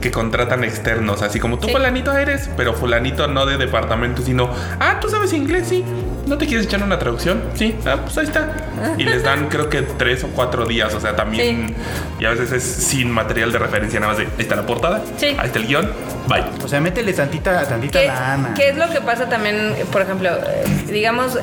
que 0.02 0.12
contratan 0.12 0.64
externos. 0.64 1.22
Así 1.22 1.40
como 1.40 1.60
tú, 1.60 1.68
Sí. 1.68 1.74
fulanito 1.74 2.16
eres, 2.18 2.50
pero 2.58 2.74
fulanito 2.74 3.28
no 3.28 3.46
de 3.46 3.58
departamento, 3.58 4.22
sino, 4.22 4.50
ah, 4.80 4.98
tú 5.00 5.10
sabes 5.10 5.32
inglés, 5.34 5.68
sí. 5.70 5.86
¿No 6.28 6.38
te 6.38 6.46
quieres 6.48 6.66
echar 6.66 6.82
una 6.84 6.98
traducción? 7.00 7.42
Sí. 7.56 7.76
Ah, 7.86 7.98
pues 8.04 8.18
ahí 8.18 8.26
está. 8.26 8.56
Y 8.98 9.04
les 9.04 9.24
dan, 9.24 9.48
creo 9.50 9.70
que 9.70 9.82
tres 9.82 10.24
o 10.24 10.28
cuatro 10.30 10.66
días. 10.66 10.94
O 10.94 11.00
sea, 11.00 11.16
también. 11.16 11.76
Y 12.20 12.26
a 12.26 12.30
veces 12.30 12.52
es 12.52 12.64
sin 12.64 13.10
material 13.12 13.52
de 13.52 13.60
referencia, 13.60 14.00
nada 14.00 14.12
más 14.14 14.18
de, 14.20 14.26
ahí 14.26 14.32
está 14.40 14.56
la 14.56 14.66
portada, 14.66 15.02
Sí. 15.18 15.28
ahí 15.38 15.46
está 15.48 15.60
el 15.60 15.68
guion, 15.68 15.90
bye. 16.28 16.44
O 16.64 16.68
sea, 16.68 16.80
métele 16.80 17.14
tantita, 17.14 17.64
tantita 17.68 18.00
¿Qué, 18.00 18.08
lana. 18.08 18.54
qué 18.56 18.70
es 18.70 18.78
lo 18.78 18.90
que 18.90 19.02
pasa 19.02 19.28
también, 19.30 19.74
por 19.92 20.02
ejemplo, 20.04 20.30
eh, 20.30 20.64
digamos, 20.92 21.38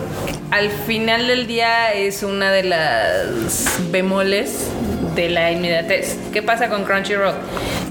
al 0.50 0.70
final 0.70 1.26
del 1.26 1.46
día 1.46 1.92
es 1.92 2.22
una 2.22 2.50
de 2.50 2.62
las 2.62 3.80
bemoles 3.90 4.68
de 5.14 5.28
la 5.28 5.50
inmediatez. 5.50 6.16
¿Qué 6.32 6.42
pasa 6.42 6.68
con 6.68 6.84
Crunchyroll? 6.84 7.34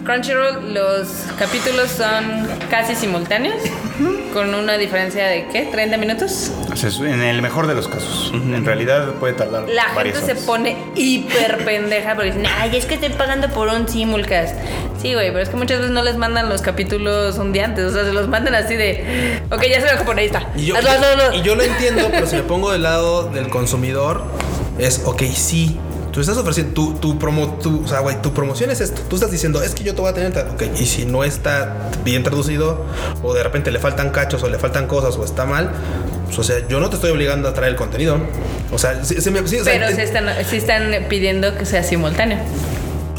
Crunchyroll, 0.07 0.73
los 0.73 1.09
capítulos 1.37 1.91
son 1.91 2.47
casi 2.69 2.95
simultáneos, 2.95 3.57
con 4.33 4.55
una 4.55 4.77
diferencia 4.77 5.27
de 5.27 5.47
¿qué? 5.51 5.69
¿30 5.69 5.97
minutos? 5.97 6.49
O 6.71 6.77
sea, 6.77 6.87
es 6.87 6.99
en 7.01 7.21
el 7.21 7.41
mejor 7.41 7.67
de 7.67 7.75
los 7.75 7.89
casos. 7.89 8.31
En 8.33 8.65
realidad 8.65 9.15
puede 9.15 9.33
tardar 9.33 9.67
La 9.67 9.93
varias 9.93 10.19
gente 10.19 10.33
se 10.33 10.45
pone 10.45 10.77
hiper 10.95 11.65
pendeja 11.65 12.15
porque 12.15 12.27
dicen, 12.31 12.45
ay, 12.57 12.77
es 12.77 12.85
que 12.85 12.93
estoy 12.93 13.09
pagando 13.09 13.49
por 13.49 13.67
un 13.67 13.85
simulcast. 13.85 14.55
Sí, 15.01 15.13
güey, 15.13 15.27
pero 15.27 15.41
es 15.41 15.49
que 15.49 15.57
muchas 15.57 15.79
veces 15.79 15.91
no 15.91 16.01
les 16.03 16.15
mandan 16.15 16.47
los 16.47 16.61
capítulos 16.61 17.37
un 17.37 17.51
día 17.51 17.65
antes. 17.65 17.83
O 17.83 17.91
sea, 17.91 18.05
se 18.05 18.13
los 18.13 18.29
mandan 18.29 18.55
así 18.55 18.75
de, 18.75 19.41
ok, 19.51 19.61
ya 19.69 19.81
se 19.81 19.93
lo 19.93 20.05
por 20.05 20.17
ahí 20.17 20.27
está. 20.27 20.47
Y 20.55 20.67
yo, 20.67 20.77
Hazlo, 20.77 20.89
hazlo, 20.89 21.05
hazlo". 21.07 21.37
y 21.37 21.41
yo 21.41 21.55
lo 21.55 21.63
entiendo, 21.63 22.07
pero 22.11 22.25
si 22.27 22.37
me 22.37 22.43
pongo 22.43 22.71
del 22.71 22.83
lado 22.83 23.27
del 23.29 23.49
consumidor, 23.49 24.23
es, 24.79 25.01
ok, 25.03 25.23
sí. 25.33 25.77
Tú 26.17 26.21
estás 26.21 26.37
ofreciendo, 26.37 26.73
tu, 26.73 26.93
tu, 26.95 27.19
promo, 27.19 27.59
tu, 27.61 27.83
o 27.83 27.87
sea, 27.87 27.99
güey, 27.99 28.19
tu 28.23 28.33
promoción 28.33 28.71
es 28.71 28.81
esto. 28.81 29.03
Tú 29.07 29.17
estás 29.17 29.29
diciendo, 29.29 29.61
es 29.61 29.75
que 29.75 29.83
yo 29.83 29.93
te 29.93 30.01
voy 30.01 30.09
a 30.09 30.15
tener, 30.15 30.33
tal". 30.33 30.47
ok, 30.49 30.63
y 30.79 30.87
si 30.87 31.05
no 31.05 31.23
está 31.23 31.91
bien 32.03 32.23
traducido, 32.23 32.87
o 33.21 33.35
de 33.35 33.43
repente 33.43 33.69
le 33.69 33.77
faltan 33.77 34.09
cachos, 34.09 34.41
o 34.41 34.49
le 34.49 34.57
faltan 34.57 34.87
cosas, 34.87 35.15
o 35.15 35.23
está 35.23 35.45
mal, 35.45 35.69
pues, 36.25 36.39
o 36.39 36.43
sea, 36.43 36.67
yo 36.67 36.79
no 36.79 36.89
te 36.89 36.95
estoy 36.95 37.11
obligando 37.11 37.47
a 37.47 37.53
traer 37.53 37.73
el 37.73 37.77
contenido. 37.77 38.17
O 38.71 38.79
sea, 38.79 39.05
sí, 39.05 39.21
sí 39.21 39.29
me- 39.29 39.41
o 39.41 39.47
sea, 39.47 39.61
Pero 39.63 39.89
sí 39.95 40.01
están, 40.01 40.25
sí 40.49 40.57
están 40.57 40.91
pidiendo 41.07 41.55
que 41.55 41.67
sea 41.67 41.83
simultáneo. 41.83 42.39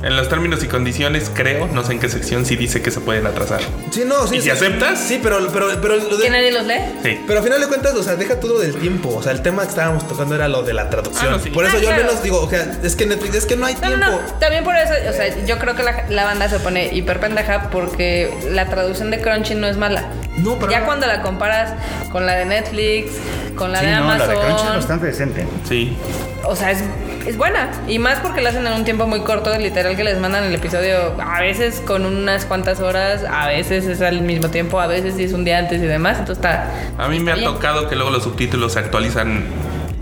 En 0.02 0.16
los 0.16 0.28
términos 0.28 0.62
y 0.62 0.68
condiciones, 0.68 1.30
creo, 1.34 1.66
no 1.68 1.84
sé 1.84 1.92
en 1.92 1.98
qué 2.00 2.08
sección, 2.08 2.46
sí 2.46 2.54
dice 2.56 2.80
que 2.82 2.90
se 2.90 3.00
pueden 3.00 3.26
atrasar. 3.26 3.60
sí, 3.90 4.04
no, 4.06 4.26
sí. 4.26 4.36
¿Y 4.36 4.38
si 4.38 4.44
sí. 4.44 4.50
aceptas? 4.50 4.98
Sí, 5.00 5.18
pero, 5.22 5.38
pero, 5.52 5.68
pero 5.80 5.96
lo 5.96 6.16
de- 6.16 6.24
¿Que 6.24 6.30
nadie 6.30 6.52
los 6.52 6.64
lee? 6.66 6.74
Sí. 7.02 7.20
Pero 7.26 7.40
al 7.40 7.44
final 7.44 7.60
de 7.60 7.66
cuentas, 7.66 7.94
o 7.94 8.02
sea, 8.02 8.14
deja 8.16 8.38
todo 8.38 8.58
del 8.60 8.76
tiempo. 8.76 9.14
O 9.16 9.22
sea, 9.22 9.32
el 9.32 9.42
tema 9.42 9.62
que 9.62 9.70
estábamos 9.70 10.06
tocando 10.06 10.34
era 10.34 10.46
lo 10.48 10.62
de 10.62 10.72
la 10.74 10.88
traducción. 10.88 11.26
Ah, 11.28 11.36
no, 11.36 11.38
sí. 11.42 11.50
Por 11.50 11.64
eso 11.64 11.76
Ah, 11.76 11.80
yo 11.80 11.88
al 11.88 11.94
claro. 11.96 12.08
menos 12.08 12.22
digo, 12.22 12.40
o 12.40 12.48
sea, 12.48 12.78
es 12.82 12.94
que 12.96 13.06
Netflix, 13.06 13.34
es 13.34 13.46
que 13.46 13.56
no 13.56 13.66
hay 13.66 13.74
No, 13.74 13.80
no, 13.80 13.86
tiempo. 13.96 14.06
no. 14.06 14.38
También 14.38 14.64
por 14.64 14.76
eso, 14.76 14.92
o 15.08 15.12
sea, 15.12 15.44
yo 15.44 15.58
creo 15.58 15.74
que 15.74 15.82
la, 15.82 16.04
la 16.08 16.24
banda 16.24 16.48
se 16.48 16.60
pone 16.60 16.94
hiper 16.94 17.18
pendeja 17.20 17.68
porque 17.70 18.32
la 18.50 18.66
traducción 18.66 19.10
de 19.10 19.20
Crunchy 19.20 19.54
no 19.56 19.66
es 19.66 19.76
mala. 19.76 20.04
No, 20.36 20.56
pero 20.60 20.70
Ya 20.70 20.80
no. 20.80 20.86
cuando 20.86 21.06
la 21.08 21.22
comparas 21.22 21.72
con 22.12 22.24
la 22.24 22.36
de 22.36 22.44
Netflix, 22.44 23.10
con 23.56 23.72
la 23.72 23.80
Sí, 23.80 23.86
de 23.86 23.92
no, 23.96 24.04
Amazon. 24.04 24.28
la 24.28 24.34
de 24.34 24.40
Crunchy 24.40 24.62
es 24.68 24.74
bastante 24.76 25.06
decente. 25.06 25.46
Sí. 25.68 25.96
O 26.44 26.54
sea, 26.54 26.70
es, 26.70 26.78
es 27.26 27.36
buena. 27.36 27.70
Y 27.86 27.98
más 27.98 28.20
porque 28.20 28.40
la 28.40 28.50
hacen 28.50 28.66
en 28.66 28.72
un 28.72 28.84
tiempo 28.84 29.06
muy 29.06 29.20
corto, 29.20 29.56
literal 29.58 29.96
que 29.96 30.04
les 30.04 30.18
mandan 30.18 30.44
el 30.44 30.54
episodio 30.54 31.14
a 31.20 31.40
veces 31.40 31.82
con 31.86 32.04
unas 32.06 32.44
cuantas 32.44 32.80
horas, 32.80 33.24
a 33.28 33.48
veces 33.48 33.86
es 33.86 34.00
al 34.02 34.22
mismo 34.22 34.48
tiempo, 34.50 34.80
a 34.80 34.86
veces 34.86 35.14
sí 35.16 35.24
es 35.24 35.32
un 35.32 35.44
día 35.44 35.58
antes 35.58 35.82
y 35.82 35.86
demás. 35.86 36.18
Entonces 36.18 36.44
está. 36.44 36.70
A 36.98 37.08
mí 37.08 37.20
me 37.20 37.32
ha 37.32 37.42
tocado 37.42 37.88
que 37.88 37.96
luego 37.96 38.10
los 38.10 38.22
subtítulos 38.24 38.72
se 38.74 38.78
actualizan 38.80 39.44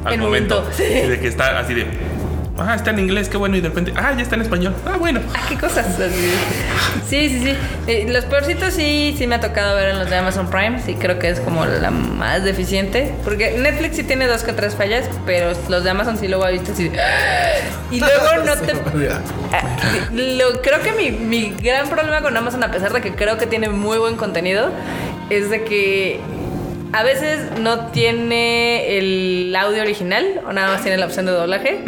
al 0.04 0.14
En 0.14 0.20
momento. 0.20 0.56
momento, 0.60 0.76
sí. 0.76 0.84
Y 0.84 1.08
De 1.08 1.20
que 1.20 1.28
está 1.28 1.58
así 1.58 1.74
de. 1.74 1.86
Ah, 2.58 2.74
está 2.74 2.90
en 2.90 2.98
inglés, 2.98 3.28
qué 3.28 3.36
bueno. 3.36 3.56
Y 3.56 3.60
de 3.60 3.68
repente, 3.68 3.92
ah, 3.96 4.12
ya 4.16 4.22
está 4.22 4.34
en 4.36 4.42
español. 4.42 4.74
Ah, 4.86 4.96
bueno. 4.98 5.20
Ah, 5.34 5.40
qué 5.48 5.56
cosas. 5.56 5.86
así. 6.00 6.30
Sí, 7.08 7.28
sí, 7.28 7.40
sí. 7.42 7.54
Eh, 7.86 8.06
los 8.08 8.24
peorcitos 8.24 8.74
sí, 8.74 9.14
sí 9.16 9.26
me 9.26 9.34
ha 9.34 9.40
tocado 9.40 9.76
ver 9.76 9.90
en 9.90 9.98
los 9.98 10.08
de 10.08 10.16
Amazon 10.16 10.48
Prime. 10.48 10.80
Sí, 10.84 10.94
creo 10.94 11.18
que 11.18 11.28
es 11.28 11.40
como 11.40 11.64
la 11.66 11.90
más 11.90 12.44
deficiente. 12.44 13.14
Porque 13.24 13.58
Netflix 13.58 13.96
sí 13.96 14.04
tiene 14.04 14.26
dos 14.26 14.42
que 14.42 14.52
tres 14.52 14.74
fallas, 14.74 15.08
pero 15.26 15.52
los 15.68 15.84
de 15.84 15.90
Amazon 15.90 16.18
sí 16.18 16.28
luego 16.28 16.46
he 16.46 16.52
visto 16.52 16.72
así. 16.72 16.90
Y 17.90 18.00
luego 18.00 18.44
no 18.44 18.56
te. 18.56 18.76
Ah, 19.52 19.62
Lo, 20.12 20.60
creo 20.60 20.80
que 20.82 20.92
mi, 20.92 21.12
mi 21.12 21.54
gran 21.62 21.88
problema 21.88 22.20
con 22.20 22.36
Amazon, 22.36 22.64
a 22.64 22.70
pesar 22.72 22.92
de 22.92 23.00
que 23.00 23.14
creo 23.14 23.38
que 23.38 23.46
tiene 23.46 23.68
muy 23.68 23.96
buen 23.98 24.16
contenido, 24.16 24.70
es 25.30 25.50
de 25.50 25.62
que 25.62 26.20
a 26.96 27.02
veces 27.02 27.40
no 27.60 27.88
tiene 27.88 28.96
el 28.98 29.54
audio 29.54 29.82
original 29.82 30.40
o 30.46 30.52
nada 30.52 30.68
más 30.72 30.82
tiene 30.82 30.96
la 30.96 31.04
opción 31.06 31.26
de 31.26 31.32
doblaje. 31.32 31.84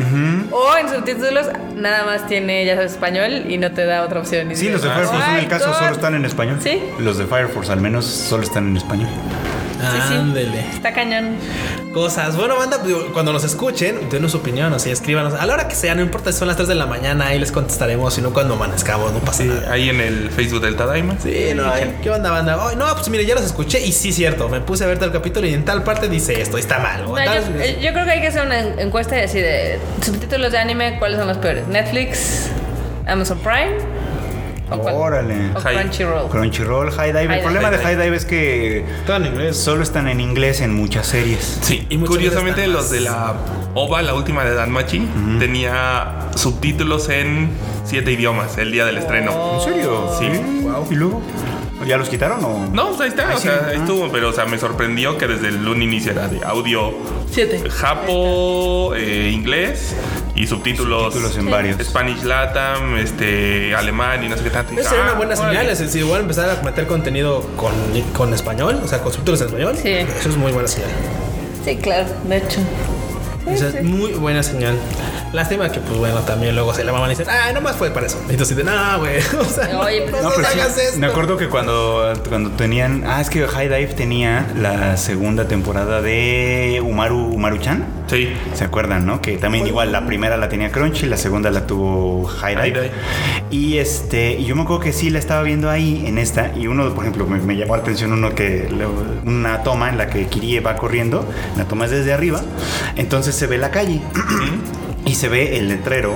O 0.51 0.77
en 0.77 0.89
subtítulos 0.91 1.47
nada 1.77 2.05
más 2.05 2.27
tiene, 2.27 2.67
ya 2.67 2.75
sabes, 2.75 2.93
español 2.93 3.45
y 3.49 3.57
no 3.57 3.73
te 3.73 3.87
da 3.87 4.03
otra 4.05 4.21
opción. 4.21 4.55
Sí, 4.55 4.69
los 4.69 4.83
de 4.83 4.91
Fire 4.91 5.07
Force 5.07 5.25
en 5.25 5.31
"Ay, 5.37 5.45
el 5.45 5.49
caso 5.49 5.69
God". 5.69 5.79
solo 5.79 5.93
están 5.93 6.15
en 6.15 6.25
español. 6.27 6.59
Sí. 6.63 6.83
Los 6.99 7.17
de 7.17 7.25
Fire 7.27 7.49
Force 7.49 7.73
al 7.73 7.81
menos 7.81 8.05
solo 8.05 8.43
están 8.43 8.69
en 8.69 8.77
español. 8.77 9.09
Sí, 9.81 9.99
sí. 10.09 10.15
Ándele. 10.15 10.61
Está 10.73 10.93
cañón. 10.93 11.37
Cosas. 11.95 12.37
Bueno, 12.37 12.57
banda, 12.57 12.79
pues, 12.83 12.95
cuando 13.13 13.33
nos 13.33 13.45
escuchen, 13.45 14.09
denos 14.11 14.33
su 14.33 14.39
opinión, 14.39 14.73
o 14.73 14.79
sea, 14.79 14.93
escríbanos. 14.93 15.35
A 15.35 15.47
la 15.47 15.55
hora 15.55 15.69
que 15.69 15.75
sea, 15.75 15.95
no 15.95 16.03
importa 16.03 16.33
si 16.33 16.39
son 16.39 16.49
las 16.49 16.57
3 16.57 16.69
de 16.69 16.75
la 16.75 16.87
mañana, 16.87 17.29
ahí 17.29 17.39
les 17.39 17.51
contestaremos, 17.53 18.15
sino 18.15 18.33
cuando 18.33 18.55
amanezcamos, 18.55 19.13
no 19.13 19.21
pasa 19.21 19.43
Sí, 19.43 19.49
nada. 19.49 19.73
ahí 19.73 19.89
en 19.89 20.01
el 20.01 20.31
Facebook 20.31 20.61
del 20.61 20.77
Tadaima. 20.77 21.17
Sí, 21.23 21.53
no, 21.55 21.71
ay, 21.73 21.97
¿qué 22.03 22.11
onda, 22.11 22.31
banda? 22.31 22.59
Ay, 22.69 22.77
no, 22.77 22.87
pues 22.95 23.09
mire, 23.09 23.25
ya 23.25 23.35
los 23.35 23.45
escuché 23.45 23.81
y 23.85 23.93
sí, 23.93 24.13
cierto. 24.13 24.49
Me 24.49 24.61
puse 24.61 24.85
a 24.85 24.87
ver 24.87 24.99
tal 24.99 25.13
capítulo 25.13 25.47
y 25.47 25.55
en 25.55 25.65
tal 25.65 25.83
parte 25.83 26.09
dice 26.09 26.41
esto, 26.41 26.57
y 26.59 26.61
está 26.61 26.79
mal. 26.79 27.05
o 27.05 27.09
No, 27.09 27.15
tal- 27.25 27.55
yo, 27.55 27.61
eh, 27.61 27.79
yo 27.81 27.93
creo 27.93 28.05
que 28.05 28.11
hay 28.11 28.21
que 28.21 28.27
hacer 28.29 28.45
una 28.47 28.59
en- 28.61 28.79
encuesta 28.79 29.17
y 29.19 29.23
así 29.25 29.39
de 29.41 29.79
subtítulos 30.05 30.53
de 30.53 30.59
anime, 30.59 30.99
¿cuáles 30.99 31.19
son 31.19 31.29
los 31.29 31.39
peores? 31.39 31.67
¿Netflix? 31.69 32.49
¿Amazon 33.07 33.39
Prime? 33.39 33.77
Órale. 34.71 35.51
¿O 35.55 35.61
Hi. 35.61 35.77
Crunchyroll? 35.77 36.29
Crunchyroll, 36.31 36.91
High 36.91 37.13
Dive. 37.13 37.27
High 37.29 37.37
El 37.39 37.43
problema 37.43 37.71
de. 37.71 37.79
High 37.79 37.97
Dive 37.97 38.17
es 38.17 38.25
que 38.25 38.85
Todo 39.07 39.17
en 39.17 39.27
inglés. 39.27 39.57
solo 39.57 39.83
están 39.83 40.09
en 40.09 40.21
inglés 40.21 40.61
en 40.61 40.75
muchas 40.75 41.07
series. 41.07 41.59
Sí, 41.63 41.87
Y 41.89 41.97
curiosamente 41.99 42.67
los 42.67 42.85
están 42.93 42.99
de 42.99 43.05
la 43.05 43.35
OVA, 43.75 44.03
la 44.03 44.15
última 44.15 44.45
de 44.45 44.55
Danmachi, 44.55 45.09
tenía 45.39 46.29
subtítulos 46.35 47.09
en 47.09 47.51
siete 47.85 48.13
idiomas 48.13 48.59
el 48.59 48.71
día 48.73 48.85
del 48.85 48.99
estreno. 48.99 49.55
¿En 49.55 49.61
serio? 49.73 50.11
Sí. 50.19 50.27
Wow. 50.63 50.87
¿Y 50.91 50.95
luego? 50.95 51.23
¿Ya 51.87 51.97
los 51.97 52.09
quitaron 52.09 52.45
o...? 52.45 52.69
No, 52.73 52.89
pues 52.89 53.01
ahí 53.03 53.09
está, 53.09 53.29
Ahí 53.29 53.35
o 53.37 53.39
sí. 53.39 53.45
sea, 53.45 53.67
ahí 53.69 53.77
Ah. 53.79 53.81
estuvo, 53.81 54.11
pero 54.11 54.29
o 54.31 54.33
sea, 54.33 54.45
me 54.47 54.59
sorprendió 54.59 55.17
que 55.17 55.27
desde 55.29 55.49
el 55.49 55.67
un 55.67 55.81
inicio 55.81 56.11
era 56.13 56.27
de 56.29 56.41
audio 56.45 56.93
Siete. 57.31 57.63
japo, 57.71 58.95
eh, 58.97 59.31
inglés 59.33 59.95
y 60.39 60.47
subtítulos, 60.47 61.15
Subtítulos 61.15 61.37
en 61.37 61.51
varios. 61.51 61.81
Spanish 61.85 62.23
Latam, 62.23 62.97
este, 62.97 63.75
alemán 63.75 64.23
y 64.23 64.29
no 64.29 64.37
sé 64.37 64.45
qué 64.45 64.51
tanto. 64.51 64.73
Esa 64.73 64.81
dije, 64.81 64.91
sería 64.91 65.03
una 65.05 65.13
ah, 65.13 65.17
buena 65.17 65.37
señal. 65.37 65.69
Es 65.69 65.81
decir, 65.81 66.03
igual 66.03 66.21
empezar 66.21 66.49
a 66.49 66.63
meter 66.63 66.87
contenido 66.87 67.43
con, 67.57 67.73
con 68.13 68.33
español, 68.33 68.81
o 68.85 68.87
sea, 68.87 69.01
con 69.01 69.13
subtítulos 69.13 69.41
en 69.41 69.47
español. 69.49 69.77
Sí. 69.83 69.89
Eso 69.89 70.29
es 70.29 70.37
muy 70.37 70.53
buena 70.53 70.69
señal. 70.69 70.91
Sí, 71.65 71.77
claro, 71.77 72.07
de 72.29 72.37
hecho. 72.37 72.61
Esa 73.49 73.69
es 73.69 73.83
muy 73.83 74.13
buena 74.13 74.43
señal. 74.45 74.77
Lástima 75.33 75.71
que, 75.71 75.81
pues 75.81 75.99
bueno, 75.99 76.21
también 76.21 76.55
luego 76.55 76.73
se 76.73 76.85
la 76.85 76.93
maman 76.93 77.09
y 77.11 77.15
dicen, 77.15 77.27
ah, 77.29 77.53
nomás 77.53 77.77
fue 77.77 77.91
para 77.91 78.07
eso. 78.07 78.19
Y 78.29 78.33
entonces 78.33 78.57
dicen, 78.57 78.73
no, 78.75 78.99
güey. 78.99 79.19
O 79.41 79.45
sea, 79.45 79.79
Oye, 79.81 80.01
no, 80.01 80.07
pero- 80.07 80.17
no 80.19 80.23
No, 80.23 80.31
pero 80.31 80.43
nos 80.43 80.53
sí, 80.53 80.61
hagas 80.61 80.79
esto. 80.79 80.99
me 80.99 81.07
acuerdo 81.07 81.37
que 81.37 81.49
cuando, 81.49 82.13
cuando 82.29 82.51
tenían. 82.53 83.05
Ah, 83.07 83.21
es 83.21 83.29
que 83.29 83.47
High 83.47 83.69
Dive 83.69 83.95
tenía 83.95 84.47
la 84.57 84.97
segunda 84.97 85.47
temporada 85.47 86.01
de 86.03 86.81
Umaru 86.85 87.19
Umaru-chan. 87.35 87.85
Sí. 88.09 88.33
¿Se 88.55 88.65
acuerdan, 88.65 89.05
no? 89.05 89.21
Que 89.21 89.37
también 89.37 89.67
igual 89.67 89.93
la 89.93 90.07
primera 90.07 90.39
la 90.39 90.49
tenía 90.49 90.73
Crunchy, 90.73 91.05
la 91.07 91.19
segunda 91.19 91.51
la 91.51 91.67
tuvo 91.67 92.25
High 92.25 92.57
High 92.57 92.73
Dive. 92.73 92.91
Y 93.51 93.77
este, 93.79 94.33
y 94.33 94.47
yo 94.47 94.57
me 94.57 94.63
acuerdo 94.63 94.81
que 94.83 94.93
sí 94.95 95.11
la 95.11 95.19
estaba 95.19 95.43
viendo 95.43 95.69
ahí 95.69 96.05
en 96.07 96.17
esta. 96.17 96.53
Y 96.57 96.69
uno, 96.69 96.89
por 96.95 97.05
ejemplo, 97.05 97.27
me, 97.27 97.39
me 97.39 97.55
llamó 97.55 97.77
la 97.77 97.83
atención 97.83 98.13
uno 98.13 98.35
que 98.35 98.67
una 99.27 99.63
toma 99.63 99.91
en 99.91 99.99
la 99.99 100.07
que 100.09 100.27
Kirie 100.27 100.61
va 100.61 100.77
corriendo. 100.77 101.29
La 101.59 101.65
toma 101.67 101.85
es 101.85 101.91
desde 101.91 102.15
arriba. 102.15 102.41
Entonces 102.97 103.35
se 103.35 103.47
ve 103.47 103.59
la 103.59 103.71
calle. 103.71 104.01
Y 105.05 105.15
se 105.15 105.29
ve 105.29 105.57
el 105.59 105.69
letrero 105.69 106.15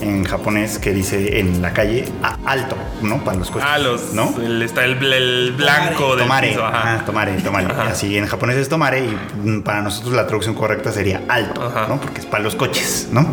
en 0.00 0.24
japonés 0.24 0.78
que 0.78 0.92
dice 0.92 1.38
en 1.38 1.62
la 1.62 1.72
calle 1.72 2.04
"A- 2.22 2.36
alto, 2.46 2.76
¿no? 3.00 3.22
Para 3.22 3.38
los 3.38 3.48
coches. 3.50 3.68
Ah, 3.70 3.78
los. 3.78 4.12
¿no? 4.12 4.34
el- 4.42 4.60
está 4.62 4.84
el, 4.84 5.00
el 5.12 5.52
blanco 5.52 6.16
del 6.16 6.24
Tomare, 6.24 6.48
piso, 6.48 6.64
ajá. 6.66 7.04
tomare, 7.06 7.32
tomare. 7.42 7.66
Así 7.88 8.18
en 8.18 8.26
japonés 8.26 8.56
es 8.56 8.68
tomare 8.68 9.04
y 9.04 9.16
para 9.60 9.82
nosotros 9.82 10.14
la 10.14 10.26
traducción 10.26 10.54
correcta 10.56 10.90
sería 10.90 11.22
alto, 11.28 11.62
Ajá. 11.64 11.86
¿no? 11.88 12.00
Porque 12.00 12.20
es 12.20 12.26
para 12.26 12.42
los 12.42 12.56
coches, 12.56 13.08
¿no? 13.12 13.24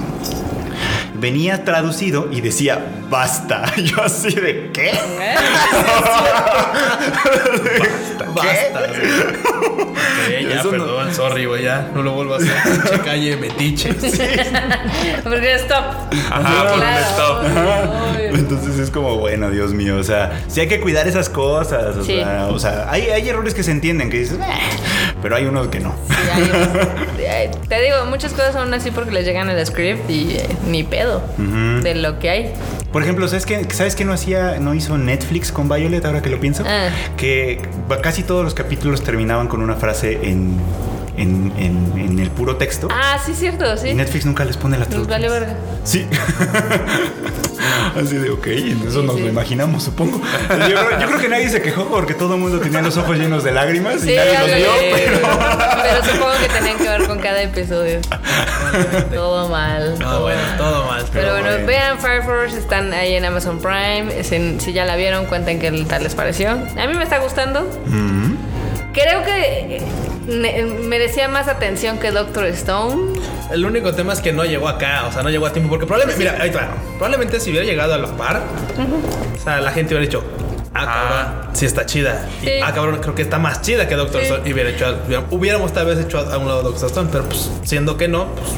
Venía 1.16 1.63
traducido 1.66 2.28
y 2.32 2.41
decía 2.41 2.86
basta. 3.09 3.74
Yo 3.78 4.03
así 4.03 4.30
de 4.36 4.70
¿qué? 4.72 4.89
¿Eh? 4.89 5.36
Basta. 8.36 8.93
sí. 8.93 9.01
Ya, 10.32 10.55
Eso 10.59 10.63
no- 10.66 10.72
perdón, 10.72 10.89
sorry, 11.30 11.45
güey, 11.45 11.63
ya. 11.63 11.89
No 11.93 12.01
lo 12.03 12.13
vuelvo 12.13 12.34
a 12.34 12.38
hacer. 12.38 12.51
Pinche 12.82 12.99
calle 13.03 13.38
metiche. 13.38 13.93
Porque 15.24 15.53
stop. 15.55 15.86
Ajá, 16.32 16.63
por 16.63 16.74
un 16.74 16.80
Claro, 16.80 17.05
stop. 17.09 18.36
Entonces 18.39 18.80
es 18.80 18.89
como, 18.91 19.17
bueno, 19.17 19.49
Dios 19.51 19.74
mío, 19.74 19.97
o 19.97 20.03
sea, 20.03 20.41
sí 20.47 20.59
hay 20.61 20.67
que 20.67 20.80
cuidar 20.82 21.07
esas 21.07 21.30
cosas, 21.30 21.95
o 21.97 22.03
Sí. 22.03 22.15
sea, 22.15 22.47
o 22.49 22.59
sea, 22.59 22.88
hay, 22.89 23.03
hay 23.09 23.28
errores 23.30 23.53
que 23.53 23.63
se 23.63 23.72
entienden, 23.72 24.09
que 24.09 24.19
dices, 24.19 24.38
"Eh", 24.39 24.43
pero 25.22 25.36
hay 25.36 25.45
unos 25.45 25.67
que 25.67 25.80
no. 25.80 25.93
Sí, 27.17 27.26
hay- 27.26 27.49
Te 27.67 27.82
digo, 27.82 27.97
muchas 28.09 28.32
cosas 28.34 28.53
son 28.53 28.74
así 28.74 28.91
porque 28.91 29.11
les 29.11 29.26
llegan 29.26 29.49
el 29.49 29.65
script 29.65 30.09
y 30.09 30.36
eh, 30.38 30.45
ni 30.67 30.84
pedo 30.84 31.22
de 31.38 31.95
lo 31.95 32.19
que 32.19 32.30
hay. 32.30 32.53
Por 32.91 33.03
ejemplo, 33.03 33.28
¿sabes 33.28 33.45
qué, 33.45 33.65
¿sabes 33.72 33.95
qué 33.95 34.03
no 34.03 34.11
hacía, 34.13 34.57
no 34.59 34.74
hizo 34.74 34.97
Netflix 34.97 35.51
con 35.51 35.69
Violet 35.69 36.03
ahora 36.03 36.22
que 36.22 36.30
lo 36.30 36.39
pienso? 36.39 36.63
Ah. 36.67 36.89
Que 37.15 37.61
casi 38.01 38.24
todos 38.24 38.43
los 38.43 38.53
capítulos 38.53 39.01
terminaban 39.03 39.47
con 39.47 39.61
una 39.61 39.76
frase 39.76 40.19
en, 40.24 40.57
en, 41.22 41.53
en- 41.57 41.93
en 41.97 42.19
el 42.19 42.30
puro 42.32 42.55
texto. 42.57 42.88
Ah, 42.91 43.17
sí, 43.26 43.34
cierto, 43.34 43.78
sí. 43.78 43.89
Y 43.89 43.93
Netflix 43.93 44.26
nunca 44.26 44.43
les 44.45 44.57
pone 44.57 44.78
la 44.78 44.86
Nos 44.86 44.89
traducción. 44.89 45.22
vale 45.22 45.30
verga. 45.30 45.55
Sí. 45.84 46.07
Así 47.95 48.15
de, 48.15 48.30
ok, 48.30 48.47
eso 48.88 49.03
nos 49.03 49.15
sí. 49.15 49.22
lo 49.22 49.28
imaginamos, 49.30 49.84
supongo. 49.84 50.19
Yo, 50.19 50.57
creo- 50.86 50.99
yo 50.99 51.07
creo 51.07 51.19
que 51.19 51.30
nadie 51.30 51.49
se 51.49 51.61
quejó 51.61 51.86
porque 51.86 52.13
todo 52.13 52.36
el 52.36 52.39
mundo 52.41 52.59
tenía 52.59 52.82
los 52.82 52.97
ojos 52.97 53.17
llenos 53.17 53.43
de 53.43 53.51
lágrimas 53.51 54.01
Sí, 54.01 54.11
y 54.13 54.15
nadie 54.15 54.38
los 54.39 54.55
vio, 54.55 54.69
pero... 54.93 55.19
pero 55.84 56.05
supongo 56.05 56.32
que 56.41 56.49
tenían 56.49 56.78
que 56.78 56.84
ver 56.89 57.07
con 57.07 57.19
cada 57.19 57.41
episodio. 57.41 57.99
todo 59.13 59.49
mal. 59.49 59.95
No, 59.99 60.09
todo 60.09 60.22
bueno, 60.22 60.41
mal. 60.41 60.57
todo 60.57 60.86
mal. 60.88 61.01
Pero, 61.01 61.11
Pero 61.13 61.32
bueno, 61.34 61.49
bueno. 61.49 61.67
vean 61.67 61.99
Fire 61.99 62.24
Force, 62.24 62.57
están 62.57 62.93
ahí 62.93 63.13
en 63.15 63.26
Amazon 63.26 63.59
Prime. 63.59 64.24
Si, 64.24 64.59
si 64.59 64.74
ya 64.74 64.86
la 64.86 64.95
vieron, 64.95 65.26
cuenten 65.26 65.59
qué 65.59 65.72
tal 65.88 66.03
les 66.03 66.15
pareció. 66.15 66.51
A 66.51 66.88
mí 66.88 66.93
me 66.95 67.03
está 67.03 67.19
gustando. 67.19 67.61
Mm. 67.88 68.36
Creo 68.93 69.24
que 69.24 69.82
merecía 70.32 71.27
más 71.27 71.47
atención 71.47 71.97
que 71.99 72.11
Doctor 72.11 72.45
Stone. 72.47 73.19
El 73.51 73.65
único 73.65 73.93
tema 73.93 74.13
es 74.13 74.21
que 74.21 74.32
no 74.32 74.45
llegó 74.45 74.67
acá, 74.67 75.05
o 75.07 75.11
sea, 75.11 75.23
no 75.23 75.29
llegó 75.29 75.45
a 75.45 75.53
tiempo. 75.53 75.69
Porque 75.69 75.86
probablemente, 75.86 76.19
mira, 76.23 76.41
ahí 76.41 76.49
va. 76.51 76.69
Probablemente 76.97 77.39
si 77.39 77.49
hubiera 77.51 77.65
llegado 77.65 77.93
a 77.93 77.97
la 77.97 78.07
par, 78.15 78.41
o 79.39 79.43
sea, 79.43 79.59
la 79.61 79.71
gente 79.71 79.93
hubiera 79.93 80.05
dicho, 80.05 80.23
ah, 80.73 80.86
cabrón, 80.86 81.55
sí 81.55 81.65
está 81.65 81.86
chida. 81.86 82.27
Y, 82.41 82.61
ah, 82.61 82.71
cabrón, 82.73 82.99
creo 83.01 83.13
que 83.15 83.21
está 83.23 83.38
más 83.39 83.61
chida 83.61 83.88
que 83.88 83.95
Doctor 83.95 84.21
Sí. 84.21 84.27
Stone. 84.27 84.49
Y 84.49 84.53
hubiera 84.53 84.69
hecho, 84.69 84.97
hubiéramos 85.32 85.73
tal 85.73 85.86
vez 85.88 85.99
hecho 85.99 86.19
a 86.19 86.38
un 86.38 86.47
lado 86.47 86.63
Doctor 86.63 86.88
Stone, 86.88 87.09
pero 87.11 87.25
pues 87.25 87.49
siendo 87.63 87.97
que 87.97 88.07
no, 88.07 88.27
pues. 88.36 88.49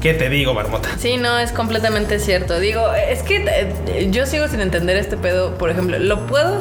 ¿Qué 0.00 0.14
te 0.14 0.28
digo, 0.28 0.54
Marmota? 0.54 0.90
Sí, 0.96 1.16
no, 1.16 1.38
es 1.40 1.50
completamente 1.50 2.20
cierto. 2.20 2.60
Digo, 2.60 2.92
es 2.94 3.24
que 3.24 3.44
eh, 3.88 4.08
yo 4.12 4.26
sigo 4.26 4.46
sin 4.46 4.60
entender 4.60 4.96
este 4.96 5.16
pedo. 5.16 5.58
Por 5.58 5.70
ejemplo, 5.70 5.98
lo 5.98 6.24
puedo 6.28 6.60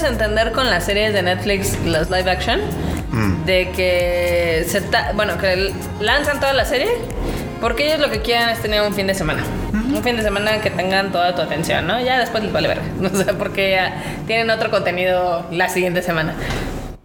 menos 0.00 0.20
entender 0.20 0.52
con 0.52 0.68
las 0.70 0.84
series 0.84 1.12
de 1.12 1.22
Netflix, 1.22 1.76
las 1.84 2.10
live 2.10 2.30
action, 2.30 2.60
de 3.44 3.70
que 3.70 4.64
se 4.68 4.80
ta- 4.82 5.12
bueno, 5.14 5.36
que 5.38 5.72
lanzan 6.00 6.40
toda 6.40 6.52
la 6.52 6.64
serie, 6.64 6.88
porque 7.60 7.86
ellos 7.88 8.00
lo 8.00 8.10
que 8.10 8.20
quieren 8.22 8.48
es 8.48 8.60
tener 8.60 8.82
un 8.82 8.94
fin 8.94 9.06
de 9.06 9.14
semana. 9.14 9.42
Un 9.72 10.02
fin 10.02 10.16
de 10.16 10.22
semana 10.22 10.60
que 10.60 10.70
tengan 10.70 11.12
toda 11.12 11.34
tu 11.34 11.42
atención, 11.42 11.86
¿no? 11.86 12.00
Ya 12.00 12.18
después 12.18 12.42
les 12.44 12.52
vale 12.52 12.68
verga. 12.68 12.82
O 13.12 13.16
sea, 13.16 13.34
porque 13.34 13.70
ya 13.72 14.02
tienen 14.26 14.50
otro 14.50 14.70
contenido 14.70 15.46
la 15.50 15.68
siguiente 15.68 16.02
semana. 16.02 16.34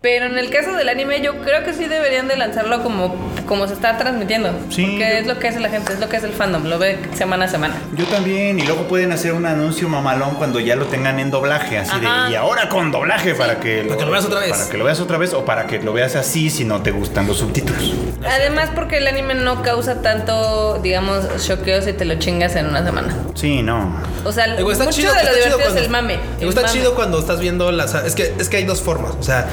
Pero 0.01 0.27
en 0.27 0.37
el 0.37 0.49
caso 0.51 0.73
del 0.73 0.87
anime, 0.87 1.21
yo 1.21 1.41
creo 1.41 1.63
que 1.63 1.73
sí 1.73 1.85
deberían 1.85 2.27
de 2.27 2.37
lanzarlo 2.37 2.83
como, 2.83 3.15
como 3.45 3.67
se 3.67 3.73
está 3.73 3.97
transmitiendo. 3.97 4.49
Sí, 4.69 4.83
Porque 4.85 4.99
yo- 4.99 5.05
es 5.19 5.27
lo 5.27 5.39
que 5.39 5.47
hace 5.47 5.59
la 5.59 5.69
gente, 5.69 5.93
es 5.93 5.99
lo 5.99 6.09
que 6.09 6.17
hace 6.17 6.27
el 6.27 6.33
fandom, 6.33 6.65
lo 6.65 6.77
ve 6.79 6.99
semana 7.15 7.45
a 7.45 7.47
semana. 7.47 7.75
Yo 7.95 8.05
también, 8.05 8.59
y 8.59 8.63
luego 8.63 8.87
pueden 8.87 9.11
hacer 9.11 9.33
un 9.33 9.45
anuncio 9.45 9.87
mamalón 9.89 10.35
cuando 10.35 10.59
ya 10.59 10.75
lo 10.75 10.85
tengan 10.85 11.19
en 11.19 11.31
doblaje, 11.31 11.77
así 11.77 11.91
Ajá. 11.93 12.25
de, 12.25 12.31
y 12.31 12.35
ahora 12.35 12.69
con 12.69 12.91
doblaje 12.91 13.35
para 13.35 13.59
que 13.59 13.83
Para 13.83 13.97
que 13.97 14.05
lo 14.05 14.11
veas 14.11 14.25
otra 14.25 14.39
vez. 14.39 14.49
Para 14.51 14.69
que 14.69 14.77
lo 14.77 14.83
veas 14.85 14.99
otra 14.99 15.17
vez 15.17 15.33
o 15.33 15.45
para 15.45 15.67
que 15.67 15.79
lo 15.81 15.93
veas 15.93 16.15
así 16.15 16.49
si 16.49 16.65
no 16.65 16.81
te 16.81 16.91
gustan 16.91 17.27
los 17.27 17.37
subtítulos. 17.37 17.93
Además, 18.25 18.69
porque 18.73 18.97
el 18.97 19.07
anime 19.07 19.35
no 19.35 19.61
causa 19.61 20.01
tanto, 20.01 20.79
digamos, 20.81 21.25
choqueo 21.45 21.81
si 21.81 21.93
te 21.93 22.05
lo 22.05 22.15
chingas 22.15 22.55
en 22.55 22.67
una 22.67 22.83
semana. 22.83 23.15
Sí, 23.35 23.61
no. 23.61 23.95
O 24.23 24.31
sea, 24.31 24.55
Digo, 24.55 24.71
está 24.71 24.85
mucho 24.85 24.97
chido, 24.97 25.13
de 25.13 25.23
lo 25.23 25.29
está 25.29 25.33
chido 25.43 25.57
divertido 25.57 25.59
es 25.59 25.63
cuando- 25.65 25.81
el 25.81 25.89
mame. 25.89 26.13
digo, 26.13 26.31
el 26.41 26.49
está 26.49 26.61
mame. 26.61 26.73
chido 26.73 26.95
cuando 26.95 27.19
estás 27.19 27.39
viendo 27.39 27.71
las. 27.71 27.93
Es 27.93 28.15
que, 28.15 28.33
es 28.39 28.49
que 28.49 28.57
hay 28.57 28.63
dos 28.65 28.81
formas. 28.81 29.13
O 29.19 29.23
sea, 29.23 29.47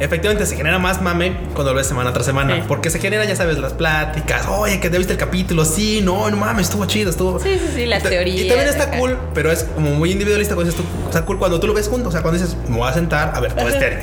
efectivamente 0.00 0.44
se 0.46 0.56
genera 0.56 0.78
más 0.78 1.00
mame 1.00 1.36
cuando 1.54 1.72
lo 1.72 1.78
ves 1.78 1.86
semana 1.86 2.12
tras 2.12 2.26
semana. 2.26 2.56
Sí. 2.56 2.62
Porque 2.68 2.90
se 2.90 2.98
genera, 2.98 3.24
ya 3.24 3.36
sabes, 3.38 3.58
las 3.58 3.72
pláticas. 3.72 4.46
Oye, 4.48 4.80
que 4.80 4.90
te 4.90 4.98
viste 4.98 5.14
el 5.14 5.18
capítulo. 5.18 5.64
Sí, 5.64 6.00
no, 6.02 6.28
no 6.28 6.36
mames, 6.36 6.66
estuvo 6.66 6.84
chido, 6.86 7.10
estuvo. 7.10 7.38
Sí, 7.38 7.58
sí, 7.58 7.70
sí, 7.74 7.86
las 7.86 8.04
Y 8.04 8.08
teorías 8.08 8.40
Y 8.40 8.48
también 8.48 8.68
está 8.68 8.90
cool, 8.98 9.18
pero 9.32 9.50
es 9.50 9.64
como 9.64 9.90
muy 9.92 10.10
individualista 10.10 10.54
cuando 10.54 10.72
dices 10.72 10.84
tú. 10.84 11.08
O 11.08 11.12
sea, 11.12 11.24
cool 11.24 11.38
cuando 11.38 11.58
tú 11.60 11.66
lo 11.66 11.74
ves 11.74 11.88
junto. 11.88 12.08
O 12.08 12.12
sea, 12.12 12.20
cuando 12.20 12.40
dices, 12.40 12.56
me 12.68 12.76
voy 12.76 12.88
a 12.88 12.92
sentar 12.92 13.32
a 13.34 13.40
ver 13.40 13.54
todo 13.54 13.68
este. 13.68 14.02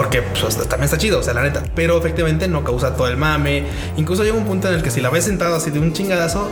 Porque 0.00 0.22
pues, 0.22 0.56
también 0.56 0.84
está 0.84 0.96
chido, 0.96 1.18
o 1.18 1.22
sea, 1.22 1.34
la 1.34 1.42
neta. 1.42 1.62
Pero 1.74 1.98
efectivamente 1.98 2.48
no 2.48 2.64
causa 2.64 2.96
todo 2.96 3.06
el 3.06 3.18
mame. 3.18 3.64
Incluso 3.98 4.24
llega 4.24 4.34
un 4.34 4.46
punto 4.46 4.66
en 4.68 4.74
el 4.76 4.82
que 4.82 4.90
si 4.90 5.02
la 5.02 5.10
ves 5.10 5.24
sentado 5.24 5.56
así 5.56 5.70
de 5.70 5.78
un 5.78 5.92
chingadazo, 5.92 6.50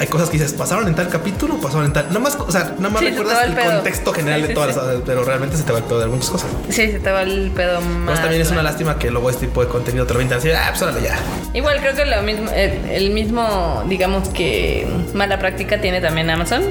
hay 0.00 0.08
cosas 0.08 0.28
que 0.30 0.38
dices, 0.38 0.52
pasaron 0.52 0.88
en 0.88 0.96
tal 0.96 1.08
capítulo, 1.08 1.60
pasaron 1.60 1.84
en 1.86 1.92
tal. 1.92 2.08
Nada 2.08 2.18
más, 2.18 2.34
o 2.34 2.50
sea, 2.50 2.74
nada 2.78 2.90
más 2.90 3.00
Sí, 3.00 3.10
recuerdas 3.10 3.44
el, 3.44 3.54
pedo. 3.54 3.70
contexto 3.72 4.12
general 4.12 4.40
Sí, 4.42 4.48
de 4.48 4.54
todas 4.54 4.74
las 4.76 4.86
pero 5.06 5.22
realmente 5.24 5.56
se 5.56 5.62
te 5.62 5.70
va 5.70 5.78
el 5.78 5.84
pedo 5.84 6.00
de 6.00 6.06
muchas 6.08 6.30
cosas. 6.30 6.50
Sí, 6.70 6.90
se 6.90 6.98
te 6.98 7.10
va 7.12 7.22
el 7.22 7.52
pedo 7.52 7.76
Pues 7.76 7.86
más. 7.88 8.20
también 8.20 8.42
es 8.42 8.50
una 8.50 8.64
lástima 8.64 8.98
que 8.98 9.12
luego 9.12 9.30
este 9.30 9.46
tipo 9.46 9.62
de 9.62 9.68
contenido 9.68 10.04
te 10.04 10.14
lo 10.14 10.18
ventan 10.18 10.38
así, 10.38 10.50
ah, 10.50 10.66
pues 10.70 10.82
órale 10.82 11.00
ya. 11.00 11.16
Igual 11.54 11.78
creo 11.78 11.94
que 11.94 12.04
lo 12.04 12.20
mismo, 12.22 12.50
el, 12.50 12.84
el 12.90 13.10
mismo, 13.12 13.84
digamos 13.88 14.28
que 14.30 14.88
mala 15.14 15.38
práctica 15.38 15.80
tiene 15.80 16.00
también 16.00 16.28
Amazon. 16.30 16.62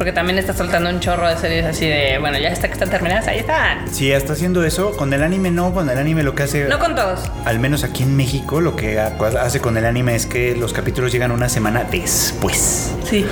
Porque 0.00 0.12
también 0.14 0.38
está 0.38 0.54
soltando 0.54 0.88
un 0.88 0.98
chorro 0.98 1.28
de 1.28 1.36
series 1.36 1.66
así 1.66 1.86
de, 1.86 2.16
bueno, 2.18 2.38
ya 2.38 2.48
está 2.48 2.68
que 2.68 2.72
están 2.72 2.88
terminadas, 2.88 3.28
ahí 3.28 3.40
están. 3.40 3.86
Si 3.92 4.10
está 4.10 4.32
haciendo 4.32 4.64
eso, 4.64 4.96
con 4.96 5.12
el 5.12 5.22
anime 5.22 5.50
no, 5.50 5.74
con 5.74 5.90
el 5.90 5.98
anime 5.98 6.22
lo 6.22 6.34
que 6.34 6.44
hace, 6.44 6.64
No 6.68 6.78
con 6.78 6.94
todos. 6.94 7.20
al 7.44 7.58
menos 7.58 7.84
aquí 7.84 8.04
en 8.04 8.16
México, 8.16 8.62
lo 8.62 8.76
que 8.76 8.98
ha- 8.98 9.14
hace 9.42 9.60
con 9.60 9.76
el 9.76 9.84
anime 9.84 10.14
es 10.14 10.24
que 10.24 10.56
los 10.56 10.72
capítulos 10.72 11.12
llegan 11.12 11.32
una 11.32 11.50
semana 11.50 11.84
después 11.84 12.92
Sí. 13.04 13.26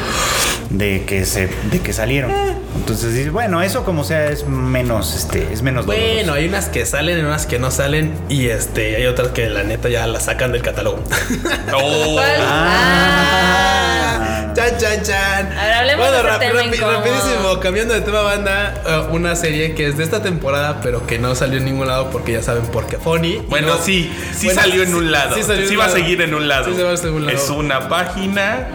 de 0.68 1.06
que 1.06 1.24
se, 1.24 1.48
de 1.70 1.80
que 1.80 1.94
salieron. 1.94 2.30
Entonces 2.76 3.32
bueno, 3.32 3.62
eso 3.62 3.82
como 3.86 4.04
sea 4.04 4.26
es 4.28 4.46
menos, 4.46 5.14
este, 5.16 5.50
es 5.50 5.62
menos 5.62 5.86
doloroso. 5.86 6.06
Bueno, 6.16 6.34
hay 6.34 6.48
unas 6.48 6.68
que 6.68 6.84
salen, 6.84 7.16
hay 7.16 7.22
unas 7.24 7.46
que 7.46 7.58
no 7.58 7.70
salen. 7.70 8.12
Y 8.28 8.48
este, 8.48 8.96
hay 8.96 9.06
otras 9.06 9.28
que 9.28 9.48
la 9.48 9.62
neta 9.62 9.88
ya 9.88 10.06
las 10.06 10.24
sacan 10.26 10.52
del 10.52 10.60
catálogo. 10.60 11.02
Oh, 11.72 12.12
¿Cuál? 12.12 12.30
Ah. 12.40 14.27
Chan, 14.58 14.78
chan, 14.78 15.02
chan. 15.04 15.52
A 15.58 15.64
ver, 15.64 15.72
hablemos 15.74 16.10
de 16.10 16.12
ese 16.18 16.22
rap- 16.26 16.38
tema 16.40 16.60
rapi- 16.62 16.78
rapidísimo, 16.80 17.60
cambiando 17.60 17.94
de 17.94 18.00
tema, 18.00 18.22
banda. 18.22 19.06
uh, 19.08 19.14
una 19.14 19.36
serie 19.36 19.74
que 19.74 19.86
es 19.86 19.96
de 19.96 20.04
esta 20.04 20.20
temporada, 20.22 20.80
pero 20.82 21.06
que 21.06 21.18
no 21.18 21.34
salió 21.34 21.58
en 21.58 21.64
ningún 21.64 21.86
lado 21.86 22.10
porque 22.10 22.32
ya 22.32 22.42
saben 22.42 22.64
por 22.66 22.86
qué. 22.86 22.96
Funny. 22.96 23.36
Bueno, 23.48 23.68
no- 23.68 23.78
sí, 23.82 24.12
sí 24.36 24.46
Bueno, 24.46 24.60
salió 24.62 24.82
en 24.82 24.88
sí- 24.88 24.94
un 24.94 25.12
lado. 25.12 25.34
Sí, 25.34 25.42
Sí, 25.42 25.46
salió 25.46 25.64
en 25.66 25.70
un 25.74 25.80
va 25.80 25.84
a 25.84 25.90
seguir 25.90 26.20
en 26.22 26.34
un 26.34 26.48
lado. 26.48 26.64
Sí, 26.66 26.74
se 26.74 26.82
va 26.82 26.92
a 26.92 26.96
seguir 26.96 27.10
en 27.10 27.16
un 27.16 27.26
lado. 27.26 27.38
Es 27.38 27.50
una 27.50 27.88
página 27.88 28.66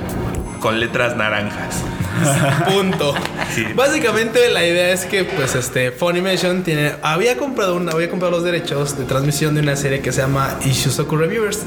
con 0.62 0.80
letras 0.80 1.16
naranjas. 1.18 1.76
Punto. 2.74 3.14
Sí. 3.54 3.66
Básicamente 3.76 4.50
la 4.50 4.66
idea 4.66 4.92
es 4.92 5.06
que 5.06 5.24
pues 5.24 5.56
este 5.56 5.92
Funimation 5.92 6.64
tiene 6.64 6.94
había 7.02 7.38
comprado 7.38 7.76
un, 7.76 7.90
había 7.90 8.10
comprado 8.10 8.32
los 8.32 8.44
derechos 8.44 8.98
de 8.98 9.06
transmisión 9.06 9.56
de 9.56 9.62
una 9.62 9.76
serie 9.76 10.02
que 10.02 10.12
se 10.12 10.22
llama 10.22 10.58
Ishuzoku 10.66 11.16
Reviewers, 11.16 11.60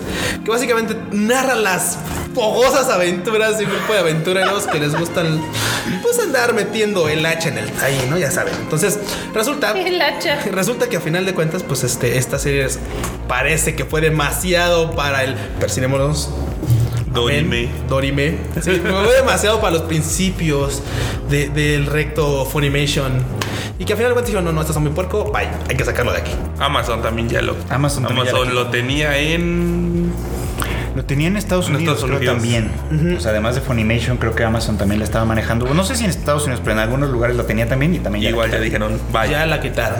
que 0.45 0.51
básicamente 0.51 0.97
narra 1.13 1.55
las 1.55 1.99
fogosas 2.35 2.89
aventuras 2.91 3.59
de 3.59 3.65
un 3.65 3.71
grupo 3.71 3.93
de 3.95 3.99
aventureros 4.01 4.67
que 4.67 4.79
les 4.79 4.95
gustan 4.99 5.41
pues 6.03 6.19
andar 6.19 6.53
metiendo 6.55 7.09
el 7.09 7.25
hacha 7.25 7.49
en 7.49 7.59
el 7.59 7.71
ahí, 7.83 8.07
¿no? 8.11 8.19
Ya 8.19 8.31
saben. 8.31 8.55
Entonces, 8.61 8.99
resulta 9.35 9.73
El 9.77 10.01
hacha. 10.03 10.41
Resulta 10.53 10.89
que 10.89 10.97
a 10.97 11.01
final 11.01 11.25
de 11.27 11.35
cuentas, 11.35 11.63
pues 11.63 11.85
este, 11.85 12.19
esta 12.19 12.39
serie 12.39 12.65
es- 12.65 12.79
parece 13.29 13.75
que 13.75 13.85
fue 13.85 14.01
demasiado 14.01 14.93
para 14.93 15.25
el. 15.25 15.35
Persinémonos. 15.61 16.31
Dorime. 17.13 17.69
Dorime. 17.89 18.37
Sí, 18.61 18.81
fue 18.83 19.15
demasiado 19.17 19.61
para 19.61 19.73
los 19.75 19.83
principios 19.83 20.83
de- 21.31 21.49
del 21.49 21.87
recto 21.87 22.45
Funimation. 22.45 23.13
Y 23.79 23.85
que 23.85 23.93
al 23.93 23.99
final 23.99 24.15
dijeron, 24.25 24.45
no, 24.45 24.53
no, 24.53 24.61
esto 24.61 24.73
es 24.73 24.79
muy 24.79 24.91
puerco, 24.91 25.31
bye, 25.33 25.49
hay 25.69 25.77
que 25.77 25.85
sacarlo 25.85 26.13
de 26.13 26.19
aquí. 26.19 26.33
Amazon 26.59 27.03
también 27.03 27.29
ya 27.29 27.43
lo. 27.43 27.55
Amazon 27.69 28.05
también 28.05 28.25
ya 28.27 28.31
Amazon 28.33 28.55
lo 28.55 28.65
lo 28.65 28.71
tenía 28.71 29.17
en. 29.19 30.11
Lo 30.95 31.05
tenía 31.05 31.29
en 31.29 31.37
Estados 31.37 31.69
En 31.69 31.77
Unidos, 31.77 31.97
Estados 32.03 32.19
creo 32.19 32.33
Unidos. 32.35 32.71
también. 32.91 33.17
O 33.19 33.21
sea, 33.21 33.33
además 33.33 33.55
de 33.55 33.61
Funimation, 33.61 34.17
creo 34.17 34.35
que 34.35 34.45
Amazon 34.45 34.79
también 34.79 34.99
la 34.99 35.05
estaba 35.05 35.27
manejando. 35.27 35.67
No 35.75 35.85
sé 35.85 35.95
si 35.95 36.05
en 36.05 36.11
Estados 36.11 36.45
Unidos, 36.45 36.61
pero 36.65 36.73
en 36.73 36.79
algunos 36.79 37.11
lugares 37.11 37.37
lo 37.37 37.45
tenía 37.45 37.69
también 37.69 37.95
y 37.95 37.99
también 37.99 38.23
ya 38.25 38.31
Igual 38.31 38.51
la 38.51 38.57
ya 38.57 38.63
dijeron, 38.63 38.99
vaya. 39.13 39.33
Ya 39.41 39.47
la 39.47 39.61
quitaron. 39.61 39.99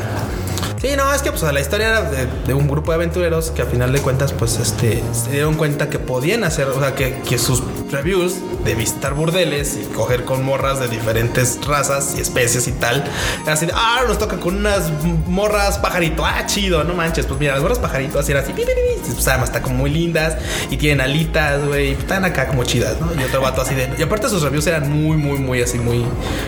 Sí, 0.81 0.89
no, 0.97 1.13
es 1.13 1.23
que 1.23 1.31
pues 1.31 1.43
la 1.43 1.61
historia 1.61 1.89
era 1.89 2.03
de, 2.03 2.27
de 2.47 2.55
un 2.55 2.69
grupo 2.69 2.91
de 2.93 2.97
aventureros 2.97 3.51
que 3.51 3.63
a 3.63 3.67
final 3.67 3.93
de 3.93 4.01
cuentas 4.01 4.33
pues 4.33 4.59
este 4.59 5.03
se 5.13 5.31
dieron 5.31 5.55
cuenta 5.55 5.89
que 5.89 5.99
podían 5.99 6.45
hacer, 6.45 6.69
o 6.69 6.79
sea, 6.79 6.95
que, 6.95 7.21
que 7.29 7.39
sus 7.39 7.63
reviews 7.91 8.35
de 8.65 8.75
visitar 8.75 9.15
burdeles 9.15 9.79
y 9.81 9.85
coger 9.95 10.25
con 10.25 10.45
morras 10.45 10.81
de 10.81 10.89
diferentes 10.89 11.59
razas 11.67 12.15
y 12.17 12.21
especies 12.21 12.67
y 12.69 12.73
tal, 12.73 13.05
era 13.45 13.53
así 13.53 13.67
de, 13.67 13.73
ah, 13.75 14.03
nos 14.07 14.19
toca 14.19 14.39
con 14.39 14.57
unas 14.57 14.91
morras 15.27 15.79
pajarito, 15.79 16.27
ah, 16.27 16.45
chido, 16.47 16.85
no 16.85 16.95
manches, 16.95 17.27
pues 17.27 17.39
mira, 17.39 17.55
las 17.55 17.63
morras 17.63 17.79
pajarito 17.79 18.19
así 18.19 18.33
era 18.33 18.41
así, 18.41 18.53
pues 18.53 19.29
además 19.29 19.49
están 19.51 19.63
como 19.63 19.77
muy 19.77 19.91
lindas 19.91 20.37
y 20.69 20.77
tienen 20.77 21.01
alitas, 21.01 21.65
güey, 21.65 21.93
están 21.93 22.25
acá 22.25 22.49
como 22.49 22.65
chidas, 22.65 23.01
¿no? 23.01 23.09
Y 23.19 23.25
otro 23.25 23.41
vato 23.41 23.63
así 23.63 23.75
de, 23.75 23.89
y 23.97 24.03
aparte 24.03 24.29
sus 24.29 24.43
reviews 24.43 24.67
eran 24.67 24.91
muy, 24.91 25.17
muy, 25.17 25.39
muy 25.39 25.63
así, 25.63 25.79
muy, 25.79 26.05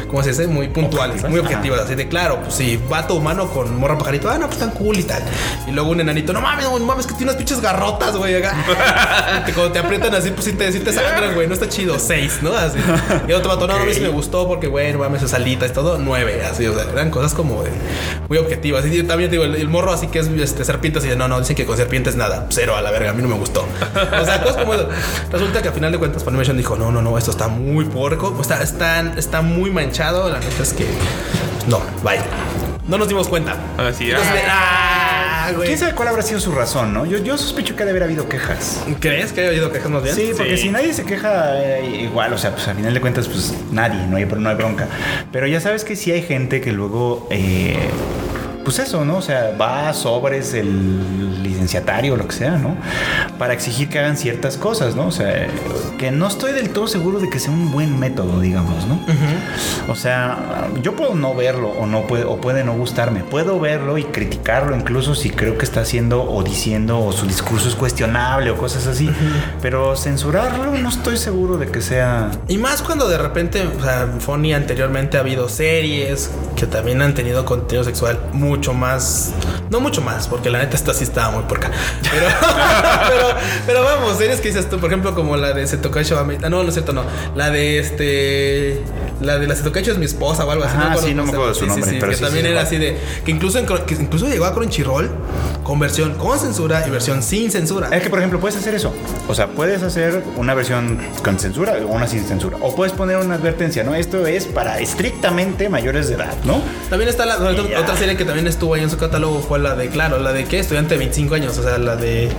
¿cómo 0.09 0.23
se 0.23 0.31
dice? 0.31 0.49
Muy 0.49 0.69
puntuales, 0.69 1.23
muy 1.29 1.39
objetivas, 1.39 1.81
así 1.81 1.95
de, 1.95 2.09
claro, 2.09 2.41
pues 2.43 2.55
sí, 2.55 2.81
vato 2.91 3.15
humano 3.15 3.49
con 3.51 3.77
morra 3.79 3.97
pajarito, 3.97 4.18
ah, 4.27 4.39
no, 4.39 4.47
pues 4.47 4.59
tan 4.59 4.71
cool 4.71 4.99
y 4.99 5.03
tal. 5.05 5.23
Y 5.67 5.71
luego 5.73 5.91
un 5.91 6.01
enanito, 6.01 6.33
no 6.33 6.41
mames, 6.41 6.65
no 6.65 6.79
mames, 6.81 7.07
que 7.07 7.13
tiene 7.13 7.27
unas 7.31 7.37
pinches 7.37 7.61
garrotas, 7.61 8.17
güey, 8.17 8.35
acá. 8.37 8.55
Y 9.43 9.45
te- 9.47 9.53
Cuando 9.53 9.73
te 9.73 9.79
aprietan 9.79 10.15
así, 10.15 10.31
pues 10.31 10.45
sí 10.47 10.53
te, 10.53 10.71
sí 10.73 10.81
te 10.81 10.93
sangran, 10.93 11.35
güey, 11.35 11.47
no 11.47 11.55
está 11.55 11.69
chido, 11.69 11.99
seis, 11.99 12.39
¿no? 12.43 12.53
Así. 12.55 12.79
Y 13.29 13.33
otro 13.33 13.51
vato, 13.51 13.67
no, 13.67 13.77
no, 13.77 13.83
a 13.83 13.87
mí 13.87 13.93
sí 13.95 14.01
me 14.01 14.09
gustó 14.09 14.47
porque, 14.49 14.67
güey, 14.67 14.93
no 14.93 14.99
mames, 15.01 15.21
sus 15.21 15.35
alitas 15.35 15.71
y 15.71 15.75
todo, 15.75 15.99
nueve, 15.99 16.43
así, 16.51 16.67
o 16.67 16.75
sea, 16.75 16.91
eran 16.91 17.11
cosas 17.11 17.35
como 17.35 17.63
de, 17.63 17.71
muy 18.29 18.39
objetivas. 18.39 18.85
Y 18.87 19.03
también 19.03 19.31
digo, 19.31 19.45
el, 19.45 19.55
el 19.55 19.69
morro 19.69 19.93
así 19.93 20.07
que 20.09 20.19
es 20.21 20.29
este, 20.29 20.65
serpientes 20.65 21.05
y 21.05 21.09
de, 21.09 21.17
no, 21.17 21.29
no, 21.29 21.39
dicen 21.41 21.55
que 21.57 21.67
con 21.67 21.77
serpientes 21.77 22.17
nada, 22.17 22.47
cero 22.51 22.77
a 22.77 22.83
la 22.83 22.91
verga, 22.91 23.11
a 23.11 23.13
mí 23.15 23.23
no 23.23 23.29
me 23.29 23.37
gustó. 23.37 23.61
O 24.21 24.25
sea, 24.25 24.43
cosas 24.43 24.57
como 24.57 24.75
eso. 24.75 24.89
Resulta 25.31 25.63
que 25.63 25.69
a 25.69 25.73
final 25.73 25.93
de 25.93 25.99
cuentas 25.99 26.25
Funimation 26.25 26.57
dijo, 26.57 26.77
no, 26.77 26.91
no, 26.91 27.03
no, 27.03 27.17
esto 27.19 27.31
está 27.31 27.49
muy 27.49 27.85
porco, 27.85 28.37
está, 28.41 28.63
está, 28.63 29.01
está 29.17 29.43
muy 29.43 29.71
manchado, 29.71 30.29
la 30.31 30.39
neta 30.39 30.63
es 30.63 30.73
que, 30.73 30.87
no, 31.69 31.81
bye. 32.03 32.19
No 32.89 32.97
nos 32.99 33.07
dimos 33.09 33.29
cuenta. 33.29 33.55
Así, 33.77 34.11
Entonces, 34.11 34.43
ah. 34.49 35.47
ah, 35.49 35.53
güey. 35.55 35.67
¿Quién 35.69 35.79
sabe 35.79 35.95
cuál 35.95 36.09
habrá 36.09 36.23
sido 36.23 36.41
su 36.41 36.53
razón, 36.53 36.95
no? 36.95 37.05
Yo, 37.05 37.19
yo 37.19 37.37
sospecho 37.37 37.77
que 37.77 37.83
ha 37.83 37.85
de 37.87 37.91
haber 37.91 38.03
habido 38.05 38.29
quejas. 38.29 38.83
¿Crees 38.99 39.33
que 39.33 39.43
haya 39.43 39.51
habido 39.51 39.71
quejas 39.71 39.91
más 39.91 40.03
bien? 40.03 40.15
Sí, 40.17 40.31
porque 40.37 40.57
Sí. 40.57 40.63
si 40.65 40.69
nadie 40.71 40.93
se 40.95 41.05
queja, 41.05 41.63
eh, 41.63 42.01
igual, 42.05 42.33
o 42.33 42.39
sea, 42.39 42.53
pues 42.53 42.67
al 42.67 42.77
final 42.77 42.95
de 42.95 43.01
cuentas, 43.01 43.29
pues 43.29 43.55
nadie, 43.71 44.07
no 44.07 44.17
hay, 44.17 44.25
no 44.25 44.49
hay 44.49 44.55
bronca. 44.57 44.89
Pero 45.31 45.47
ya 45.47 45.61
sabes 45.61 45.85
que 45.85 45.97
sí 45.97 46.11
hay 46.13 46.23
gente 46.23 46.61
que 46.63 46.73
luego, 46.73 47.29
eh, 47.31 47.77
pues 48.69 48.81
eso, 48.81 49.03
¿no? 49.03 49.17
O 49.17 49.23
sea, 49.23 49.57
va 49.59 49.89
a 49.89 49.95
sobres 49.95 50.53
el 50.53 51.43
licenciatario 51.43 52.13
o 52.13 52.17
lo 52.19 52.29
que 52.29 52.35
sea, 52.35 52.59
¿no? 52.59 52.77
Para 53.39 53.55
exigir 53.55 53.89
que 53.89 53.99
hagan 53.99 54.19
ciertas 54.19 54.59
cosas, 54.59 54.95
¿no? 54.95 55.07
O 55.07 55.11
sea, 55.11 55.47
que 55.97 56.11
no 56.11 56.29
estoy 56.29 56.53
del 56.53 56.69
todo 56.69 56.87
seguro 56.87 57.19
de 57.19 57.31
que 57.31 57.39
sea 57.39 57.51
un 57.51 57.73
buen 57.73 57.99
método, 57.99 58.41
digamos, 58.41 58.87
¿no? 58.87 59.01
O 59.89 59.95
sea, 59.95 60.69
yo 60.83 60.95
puedo 60.95 61.15
no 61.15 61.35
verlo 61.35 61.71
o 61.71 61.87
no 61.87 62.07
puede, 62.07 62.25
o 62.25 62.43
puede 62.43 62.63
no 62.63 62.75
gustarme. 62.75 63.21
Puedo 63.21 63.59
verlo 63.59 63.97
y 63.97 64.05
criticarlo 64.05 64.77
incluso 64.77 65.15
si 65.15 65.31
creo 65.31 65.57
que 65.57 65.65
está 65.65 65.81
haciendo 65.81 66.23
o 66.23 66.43
diciendo 66.43 67.01
o 67.01 67.13
su 67.13 67.27
discurso 67.27 67.71
es 67.71 67.75
cuestionable 67.75 68.51
o 68.51 68.59
cosas 68.59 68.87
así. 68.87 69.09
Pero 69.63 69.97
censurarlo 69.97 70.73
no 70.73 70.91
estoy 70.91 71.17
seguro 71.17 71.57
de 71.57 71.69
que 71.69 71.81
sea... 71.81 72.33
Y 72.49 72.59
más 72.59 72.83
cuando 72.83 73.09
de 73.09 73.17
repente, 73.17 73.67
o 73.67 73.83
sea, 73.83 74.09
Funny 74.19 74.53
anteriormente 74.53 75.17
ha 75.17 75.21
habido 75.21 75.49
series 75.49 76.31
que 76.55 76.67
también 76.67 77.01
han 77.01 77.15
tenido 77.15 77.47
contenido 77.47 77.83
sexual 77.83 78.21
mucho 78.59 78.75
más, 78.75 79.31
no 79.71 79.79
mucho 79.81 80.01
más, 80.03 80.27
porque 80.27 80.51
la 80.51 80.59
neta 80.59 80.75
esta 80.77 80.93
sí 80.93 81.05
estaba 81.05 81.31
muy 81.31 81.45
porca. 81.45 81.71
Pero, 82.11 82.27
pero, 83.09 83.27
pero 83.67 83.85
vamos, 83.85 84.19
series 84.19 84.41
que 84.41 84.49
dices 84.49 84.69
tú, 84.69 84.79
por 84.81 84.91
ejemplo, 84.91 85.15
como 85.15 85.37
la 85.37 85.53
de 85.53 85.65
Setokaisho 85.67 86.19
Ame- 86.19 86.39
ah, 86.43 86.51
no, 86.51 86.63
no 86.65 86.69
es 86.69 86.75
cierto, 86.75 86.93
no, 86.93 87.05
la 87.37 87.51
de 87.51 87.79
este, 87.79 88.83
la 89.21 89.39
de 89.39 89.47
la 89.47 89.57
Setokaisho 89.57 89.93
es 89.93 89.99
mi 89.99 90.05
esposa 90.05 90.45
o 90.45 90.51
algo 90.51 90.65
así. 90.65 90.77
Ajá, 90.77 90.97
sí, 90.97 91.15
no 91.15 91.25
me 91.25 91.31
acuerdo 91.31 91.49
de 91.49 91.55
su 91.55 91.67
nombre, 91.67 91.97
pero 91.99 92.11
que 92.11 92.17
sí, 92.17 92.23
también 92.23 92.47
sí, 92.47 92.53
era 92.53 92.61
sí. 92.63 92.77
así 92.77 92.85
de, 92.85 92.99
que 93.25 93.31
incluso, 93.31 93.59
en, 93.59 93.67
que 93.67 93.95
incluso 93.95 94.29
llegó 94.29 94.45
a 94.45 94.55
Crunchyroll 94.55 95.11
con 95.63 95.79
versión 95.79 96.15
con 96.15 96.39
censura 96.39 96.85
y 96.87 96.91
versión 96.91 97.23
sin 97.23 97.51
censura. 97.51 97.89
Es 97.93 98.03
que, 98.03 98.11
por 98.11 98.19
ejemplo, 98.19 98.41
puedes 98.41 98.57
hacer 98.57 98.75
eso. 98.75 98.93
O 99.29 99.35
sea, 99.35 99.49
puedes 99.49 99.83
hacer 99.83 100.23
una 100.37 100.55
versión 100.55 100.99
con 101.23 101.39
censura 101.39 101.77
o 101.85 101.89
una 101.89 102.07
sin 102.07 102.25
censura. 102.25 102.57
O 102.61 102.75
puedes 102.75 102.93
poner 102.93 103.17
una 103.17 103.35
advertencia, 103.35 103.85
¿no? 103.85 103.95
Esto 103.95 104.27
es 104.27 104.47
para 104.47 104.79
estrictamente 104.79 105.69
mayores 105.69 106.09
de 106.09 106.15
edad, 106.15 106.35
¿no? 106.45 106.61
También 106.89 107.09
está 107.09 107.27
la, 107.27 107.37
otra, 107.37 107.81
otra 107.81 107.97
serie 107.97 108.17
que 108.17 108.25
también 108.25 108.47
estuvo 108.47 108.75
ahí 108.75 108.83
en 108.83 108.91
su 108.91 108.97
catálogo 108.97 109.41
fue 109.41 109.59
la 109.59 109.75
de, 109.75 109.89
claro, 109.89 110.19
la 110.19 110.33
de 110.33 110.45
qué, 110.45 110.59
estudiante 110.59 110.95
de 110.95 110.99
25 110.99 111.35
años, 111.35 111.59
o 111.59 111.63
sea, 111.63 111.79
la 111.79 111.97
de 111.97 112.31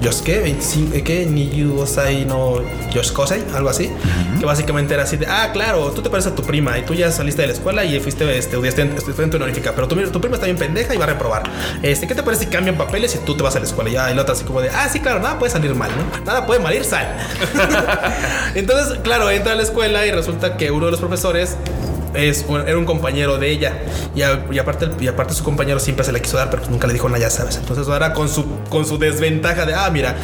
Yosuke, 0.00 0.42
25, 0.42 0.94
eh, 0.94 1.02
¿qué? 1.02 1.26
Niyu 1.26 1.80
Osai 1.80 2.24
no 2.24 2.62
Yoshikosei, 2.92 3.42
algo 3.54 3.68
así, 3.68 3.90
que 4.38 4.46
básicamente 4.46 4.94
era 4.94 5.02
así 5.04 5.16
de, 5.16 5.26
ah, 5.26 5.50
claro, 5.52 5.90
tú 5.92 6.02
te 6.02 6.10
pareces 6.10 6.25
a 6.26 6.34
tu 6.34 6.42
prima 6.42 6.78
y 6.78 6.82
tú 6.82 6.94
ya 6.94 7.10
saliste 7.10 7.42
de 7.42 7.48
la 7.48 7.54
escuela 7.54 7.84
y 7.84 7.98
fuiste 8.00 8.24
este, 8.36 8.56
estudiante, 8.56 9.36
honorífica, 9.36 9.72
pero 9.74 9.88
tu, 9.88 9.96
tu 10.10 10.20
prima 10.20 10.36
está 10.36 10.46
bien 10.46 10.56
pendeja 10.56 10.94
y 10.94 10.98
va 10.98 11.04
a 11.04 11.08
reprobar. 11.08 11.42
Este, 11.82 12.06
¿qué 12.06 12.14
te 12.14 12.22
parece 12.22 12.44
si 12.44 12.50
cambian 12.50 12.76
papeles 12.76 13.14
y 13.14 13.18
tú 13.18 13.36
te 13.36 13.42
vas 13.42 13.56
a 13.56 13.58
la 13.58 13.66
escuela? 13.66 13.90
Y 13.90 13.92
ya, 13.94 14.10
y 14.10 14.14
la 14.14 14.22
otra 14.22 14.34
así 14.34 14.44
como 14.44 14.60
de, 14.60 14.70
ah, 14.70 14.88
sí, 14.90 15.00
claro, 15.00 15.20
nada 15.20 15.38
puede 15.38 15.52
salir 15.52 15.74
mal, 15.74 15.90
¿no? 15.90 16.24
Nada 16.24 16.46
puede 16.46 16.60
mal 16.60 16.74
ir, 16.74 16.84
sal. 16.84 17.16
Entonces, 18.54 18.98
claro, 19.02 19.30
entra 19.30 19.52
a 19.52 19.56
la 19.56 19.62
escuela 19.62 20.06
y 20.06 20.10
resulta 20.10 20.56
que 20.56 20.70
uno 20.70 20.86
de 20.86 20.92
los 20.92 21.00
profesores 21.00 21.56
es 22.16 22.44
un- 22.48 22.62
era 22.66 22.76
un 22.78 22.84
compañero 22.84 23.38
de 23.38 23.50
ella. 23.50 23.72
Y, 24.14 24.22
a- 24.22 24.44
y 24.50 24.58
aparte 24.58 24.88
y 25.00 25.06
aparte 25.08 25.34
su 25.34 25.44
compañero 25.44 25.78
siempre 25.80 26.04
se 26.04 26.12
le 26.12 26.20
quiso 26.22 26.36
dar 26.36 26.48
pero 26.50 26.62
pues 26.62 26.70
nunca 26.70 26.86
le 26.86 26.92
dijo 26.94 27.08
nada 27.08 27.20
ya 27.20 27.30
sabes. 27.30 27.56
Entonces 27.56 27.86
ahora 27.88 28.12
con 28.12 28.28
su 28.28 28.44
con 28.70 28.84
su 28.86 28.98
desventaja 28.98 29.64
de 29.66 29.74
ah 29.74 29.88
mira 29.90 30.16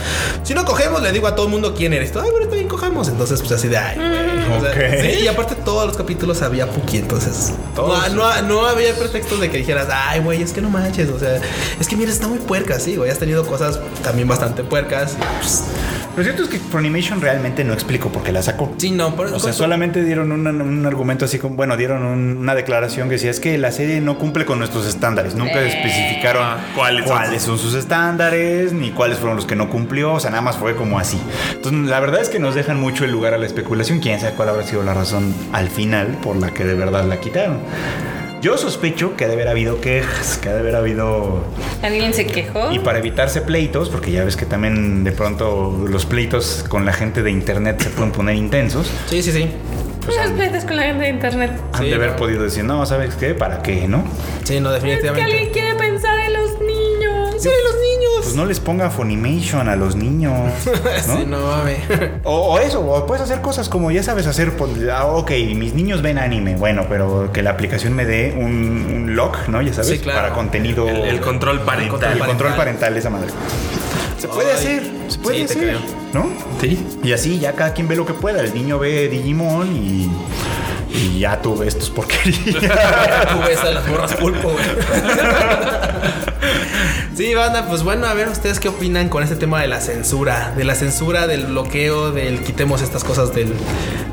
si 0.42 0.54
no 0.54 0.64
cogemos 0.64 1.02
le 1.02 1.12
digo 1.12 1.26
a 1.26 1.34
todo 1.34 1.46
el 1.46 1.52
mundo 1.52 1.74
quién 1.74 1.92
eres 1.92 2.10
ay 2.16 2.30
bueno 2.30 2.44
está 2.44 2.54
bien 2.56 2.68
cojamos 2.68 3.08
entonces 3.08 3.40
pues 3.40 3.52
así 3.52 3.68
de 3.68 3.76
ay 3.76 3.96
güey. 3.96 4.58
O 4.58 4.60
sea, 4.60 5.00
sí, 5.02 5.20
y 5.24 5.28
aparte 5.28 5.54
todos 5.54 5.86
los 5.86 5.96
capítulos 5.96 6.42
había 6.42 6.66
Puki 6.68 6.98
entonces 6.98 7.52
no, 7.76 8.08
no, 8.10 8.42
no 8.42 8.66
había 8.66 8.94
pretextos 8.94 9.40
de 9.40 9.50
que 9.50 9.58
dijeras 9.58 9.88
ay 9.90 10.20
güey 10.20 10.42
es 10.42 10.52
que 10.52 10.60
no 10.60 10.70
manches 10.70 11.08
o 11.10 11.18
sea 11.18 11.40
es 11.80 11.86
que 11.88 11.96
mira 11.96 12.10
está 12.10 12.26
muy 12.28 12.38
puerca 12.38 12.78
sí 12.80 12.96
güey 12.96 13.10
has 13.10 13.18
tenido 13.18 13.46
cosas 13.46 13.78
también 14.02 14.26
bastante 14.28 14.64
puercas 14.64 15.16
pues, 15.40 15.64
Lo 16.16 16.22
cierto 16.22 16.42
es 16.42 16.48
que 16.50 16.58
Funimation 16.58 17.20
realmente 17.22 17.64
no 17.64 17.72
explicó 17.72 18.10
por 18.10 18.22
qué 18.22 18.32
la 18.32 18.42
sacó. 18.42 18.72
sí 18.76 18.90
no 18.90 19.14
por, 19.16 19.28
O 19.28 19.38
sea, 19.40 19.52
solamente 19.52 20.04
dieron 20.04 20.30
un 20.32 20.86
argumento 20.86 21.24
así 21.24 21.38
como, 21.38 21.56
bueno, 21.56 21.76
dieron 21.76 22.04
un- 22.04 22.36
una 22.38 22.54
declaración 22.54 23.08
que 23.08 23.14
decía, 23.14 23.30
es 23.30 23.40
que 23.40 23.56
la 23.56 23.72
serie 23.72 24.00
no 24.00 24.18
cumple 24.18 24.44
con 24.44 24.58
nuestros 24.58 24.86
estándares. 24.86 25.34
Nunca 25.34 25.60
Eh. 25.62 25.68
especificaron 25.68 26.42
Ah, 26.44 26.58
¿cuáles 26.74 27.06
son? 27.08 27.40
son 27.40 27.58
sus 27.58 27.74
estándares, 27.74 28.72
ni 28.72 28.90
cuáles 28.90 29.18
fueron 29.18 29.36
los 29.36 29.46
que 29.46 29.56
no 29.56 29.70
cumplió. 29.70 30.12
O 30.12 30.20
sea, 30.20 30.30
nada 30.30 30.42
más 30.42 30.56
fue 30.58 30.74
como 30.76 30.98
así. 30.98 31.18
Entonces, 31.54 31.88
la 31.88 31.98
verdad 32.00 32.20
es 32.20 32.28
que 32.28 32.38
nos 32.38 32.54
dejan 32.54 32.78
mucho 32.78 33.04
el 33.04 33.10
lugar 33.10 33.32
a 33.34 33.38
la 33.38 33.46
especulación. 33.46 34.00
Quién 34.00 34.20
sabe 34.20 34.34
cuál 34.34 34.50
habrá 34.50 34.64
sido 34.64 34.82
la 34.82 34.92
razón 34.94 35.34
al 35.52 35.68
final 35.70 36.18
por 36.22 36.36
la 36.36 36.50
que 36.52 36.64
de 36.64 36.74
verdad 36.74 37.04
la 37.04 37.20
quitaron. 37.20 37.58
Yo 38.42 38.58
sospecho 38.58 39.16
que 39.16 39.24
ha 39.24 39.28
de 39.28 39.34
haber 39.34 39.46
habido 39.46 39.80
quejas, 39.80 40.36
que 40.38 40.48
ha 40.48 40.52
de 40.54 40.58
haber 40.58 40.74
habido 40.74 41.44
¿Alguien 41.80 42.12
se 42.12 42.26
quejó? 42.26 42.72
y 42.72 42.80
para 42.80 42.98
evitarse 42.98 43.40
pleitos, 43.40 43.88
porque 43.88 44.10
ya 44.10 44.24
ves 44.24 44.36
que 44.36 44.46
también 44.46 45.04
de 45.04 45.12
pronto 45.12 45.86
los 45.88 46.06
pleitos 46.06 46.64
con 46.68 46.84
la 46.84 46.92
gente 46.92 47.22
de 47.22 47.30
internet 47.30 47.80
se 47.80 47.90
pueden 47.90 48.10
poner 48.10 48.34
intensos, 48.34 48.90
sí 49.08 49.22
sí 49.22 49.30
sí 49.30 49.48
Pues 50.04 50.16
las 50.16 50.30
pleitas 50.32 50.64
con 50.64 50.74
la 50.76 50.82
gente 50.82 51.04
de 51.04 51.10
internet. 51.10 51.52
han 51.72 51.82
Sí, 51.84 51.88
de 51.88 51.94
haber 51.94 52.10
no. 52.10 52.16
podido 52.16 52.42
decir, 52.42 52.64
no, 52.64 52.84
¿sabes 52.84 53.14
qué? 53.14 53.34
¿Para 53.34 53.62
qué? 53.62 53.86
¿No? 53.86 54.02
sí 54.42 54.58
no 54.58 54.74
Es 54.74 54.82
que 54.82 54.88
definitivamente 54.88 55.22
alguien 55.32 55.52
quiere 55.52 55.74
pensar 55.76 56.18
en 56.18 56.32
los 56.32 56.50
niños. 56.60 57.34
sí 57.38 57.48
los 57.48 57.74
niños 57.80 57.91
Pues 58.32 58.40
no 58.40 58.46
les 58.46 58.60
ponga 58.60 58.88
Funimation 58.88 59.68
a 59.68 59.76
los 59.76 59.94
niños. 59.94 60.32
¿no? 61.06 61.16
Sí, 61.16 61.24
no 61.26 61.38
mames. 61.46 61.80
O, 62.24 62.54
o 62.54 62.58
eso, 62.58 62.80
o 62.80 63.06
puedes 63.06 63.22
hacer 63.22 63.42
cosas 63.42 63.68
como 63.68 63.90
ya 63.90 64.02
sabes 64.02 64.26
hacer, 64.26 64.56
pues, 64.56 64.70
ah, 64.90 65.04
ok, 65.04 65.30
mis 65.54 65.74
niños 65.74 66.00
ven 66.00 66.16
anime, 66.16 66.56
bueno, 66.56 66.86
pero 66.88 67.30
que 67.30 67.42
la 67.42 67.50
aplicación 67.50 67.92
me 67.92 68.06
dé 68.06 68.34
un, 68.34 68.46
un 68.46 69.14
lock, 69.16 69.48
¿no? 69.48 69.60
Ya 69.60 69.74
sabes, 69.74 69.90
Sí, 69.90 69.98
claro. 69.98 70.20
para 70.22 70.34
contenido. 70.34 70.88
El, 70.88 70.96
el 71.02 71.20
control 71.20 71.60
parental. 71.60 72.12
el 72.16 72.24
control 72.24 72.54
parental, 72.54 72.96
esa 72.96 73.10
madre. 73.10 73.28
Se 74.16 74.28
puede 74.28 74.50
Ay, 74.50 74.56
hacer, 74.56 74.82
se 75.08 75.18
puede 75.18 75.36
sí, 75.40 75.44
te 75.46 75.52
hacer, 75.52 75.62
creo. 75.68 75.78
¿no? 76.14 76.26
Sí. 76.60 76.86
Y 77.02 77.12
así 77.12 77.38
ya 77.38 77.52
cada 77.52 77.74
quien 77.74 77.86
ve 77.86 77.96
lo 77.96 78.06
que 78.06 78.14
pueda. 78.14 78.40
El 78.40 78.54
niño 78.54 78.78
ve 78.78 79.08
Digimon 79.08 79.76
y, 79.76 80.10
Y 80.94 81.20
ya 81.20 81.40
tú 81.40 81.56
ves 81.56 81.78
tus 81.78 81.90
porquerías. 81.90 82.44
Tú 82.44 83.40
ves 83.46 83.58
a 83.60 83.70
las 83.70 83.86
morras 83.88 84.14
pulpo, 84.14 84.50
güey. 84.50 84.64
Sí, 87.16 87.34
banda, 87.34 87.66
pues 87.68 87.82
bueno, 87.82 88.06
a 88.06 88.14
ver 88.14 88.28
ustedes 88.28 88.58
qué 88.58 88.68
opinan 88.68 89.08
con 89.10 89.22
este 89.22 89.36
tema 89.36 89.60
de 89.60 89.68
la 89.68 89.80
censura, 89.80 90.52
de 90.56 90.64
la 90.64 90.74
censura, 90.74 91.26
del 91.26 91.44
bloqueo, 91.46 92.10
del 92.10 92.40
quitemos 92.40 92.80
estas 92.80 93.04
cosas 93.04 93.34
del, 93.34 93.52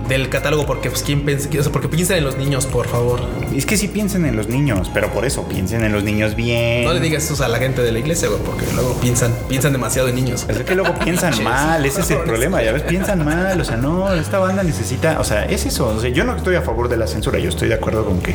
del 0.10 0.28
catálogo, 0.30 0.66
porque 0.66 0.89
pues 0.89 1.03
quién 1.03 1.22
piensa, 1.22 1.47
o 1.60 1.64
sea, 1.64 1.72
porque 1.72 1.88
piensen 1.88 2.18
en 2.18 2.24
los 2.26 2.36
niños, 2.38 2.66
por 2.66 2.88
favor. 2.88 3.22
Es 3.55 3.66
que 3.66 3.78
sí 3.78 3.88
piensen 3.88 4.26
en 4.26 4.36
los 4.36 4.47
niños, 4.49 4.89
pero 4.93 5.12
por 5.14 5.24
eso 5.26 5.47
piensen 5.47 5.84
en 5.84 5.93
los 5.93 6.03
niños 6.03 6.36
bien. 6.36 6.84
No 6.86 6.93
le 6.93 6.99
digas 6.99 7.30
eso 7.30 7.43
a 7.43 7.47
la 7.47 7.57
gente 7.60 7.82
de 7.82 7.91
la 7.91 7.99
iglesia, 7.99 8.28
güey, 8.28 8.41
porque 8.41 8.66
luego 8.74 8.93
piensan, 8.99 9.34
piensan 9.47 9.72
demasiado 9.72 10.07
en 10.10 10.16
niños. 10.16 10.45
Es 10.49 10.57
que 10.62 10.76
luego 10.76 10.93
piensan 10.95 11.41
mal, 11.43 11.86
ese 11.86 12.01
es 12.01 12.12
el 12.12 12.18
problema, 12.26 12.62
ya 12.64 12.72
ves, 12.72 12.82
piensan 12.84 13.24
mal, 13.24 13.60
o 13.62 13.64
sea, 13.64 13.78
no, 13.78 14.14
esta 14.14 14.39
banda 14.39 14.64
necesita, 14.64 15.20
o 15.20 15.24
sea, 15.24 15.45
es 15.45 15.66
eso, 15.66 15.88
o 15.88 15.99
sea, 16.01 16.10
yo 16.10 16.24
no 16.24 16.36
estoy 16.36 16.55
a 16.55 16.62
favor 16.62 16.89
de 16.89 16.97
la 16.97 17.07
censura, 17.07 17.39
yo 17.39 17.49
estoy 17.49 17.70
de 17.70 17.76
acuerdo 17.76 18.03
con 18.05 18.20
que 18.22 18.34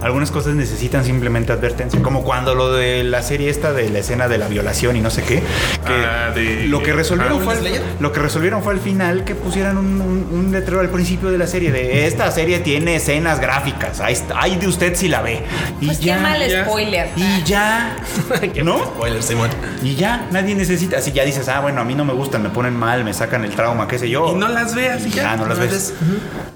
algunas 0.00 0.30
cosas 0.30 0.54
necesitan 0.54 1.04
simplemente 1.04 1.52
advertencia, 1.52 2.00
como 2.02 2.22
cuando 2.24 2.54
lo 2.54 2.72
de 2.72 3.02
la 3.04 3.22
serie 3.22 3.48
esta 3.50 3.72
de 3.72 3.88
la 3.90 4.00
escena 4.00 4.28
de 4.28 4.38
la 4.38 4.48
violación 4.48 4.96
y 4.96 5.00
no 5.00 5.10
sé 5.10 5.22
qué, 5.22 5.36
que 5.36 5.92
Ah, 6.06 6.30
de- 6.34 6.66
lo 6.68 6.82
que 6.82 6.92
resolvieron 6.92 7.40
Ah, 7.40 7.44
fue, 7.44 7.56
¿Slayer? 7.56 7.82
lo 8.00 8.12
que 8.12 8.20
resolvieron 8.20 8.62
fue 8.62 8.72
al 8.74 8.80
final 8.80 9.24
que 9.24 9.34
pusieran 9.34 9.78
un, 9.78 10.00
un- 10.00 10.28
un 10.32 10.52
letrero 10.52 10.80
al 10.80 10.90
principio 10.90 11.13
de 11.22 11.38
la 11.38 11.46
serie 11.46 11.72
de 11.72 12.06
esta 12.06 12.30
serie 12.30 12.60
tiene 12.60 12.96
escenas 12.96 13.40
gráficas, 13.40 14.00
ahí 14.00 14.12
está, 14.12 14.34
ay 14.40 14.56
de 14.56 14.66
usted 14.66 14.94
si 14.96 15.08
la 15.08 15.22
ve. 15.22 15.42
Y 15.80 15.86
Pues 15.86 15.98
qué 15.98 16.04
ya, 16.06 16.18
mal 16.18 16.48
ya. 16.48 16.64
spoiler. 16.64 17.08
y 17.16 17.42
ya, 17.44 17.96
¿no? 18.64 18.78
Spoiler, 18.84 19.22
Simón. 19.22 19.50
Y 19.82 19.94
ya, 19.94 20.26
nadie 20.30 20.54
necesita. 20.54 20.98
Así 20.98 21.12
ya 21.12 21.24
dices, 21.24 21.48
ah, 21.48 21.60
bueno, 21.60 21.80
a 21.80 21.84
mí 21.84 21.94
no 21.94 22.04
me 22.04 22.12
gustan, 22.12 22.42
me 22.42 22.50
ponen 22.50 22.74
mal, 22.76 23.04
me 23.04 23.14
sacan 23.14 23.44
el 23.44 23.54
trauma, 23.54 23.86
qué 23.88 23.98
sé 23.98 24.08
yo. 24.10 24.30
Y 24.32 24.34
no 24.34 24.48
las 24.48 24.74
veas 24.74 25.04
y 25.06 25.10
ya. 25.10 25.22
Ya, 25.22 25.36
no 25.36 25.46
las 25.46 25.58
No 25.58 25.64
las 25.64 25.72
ves. 25.72 25.94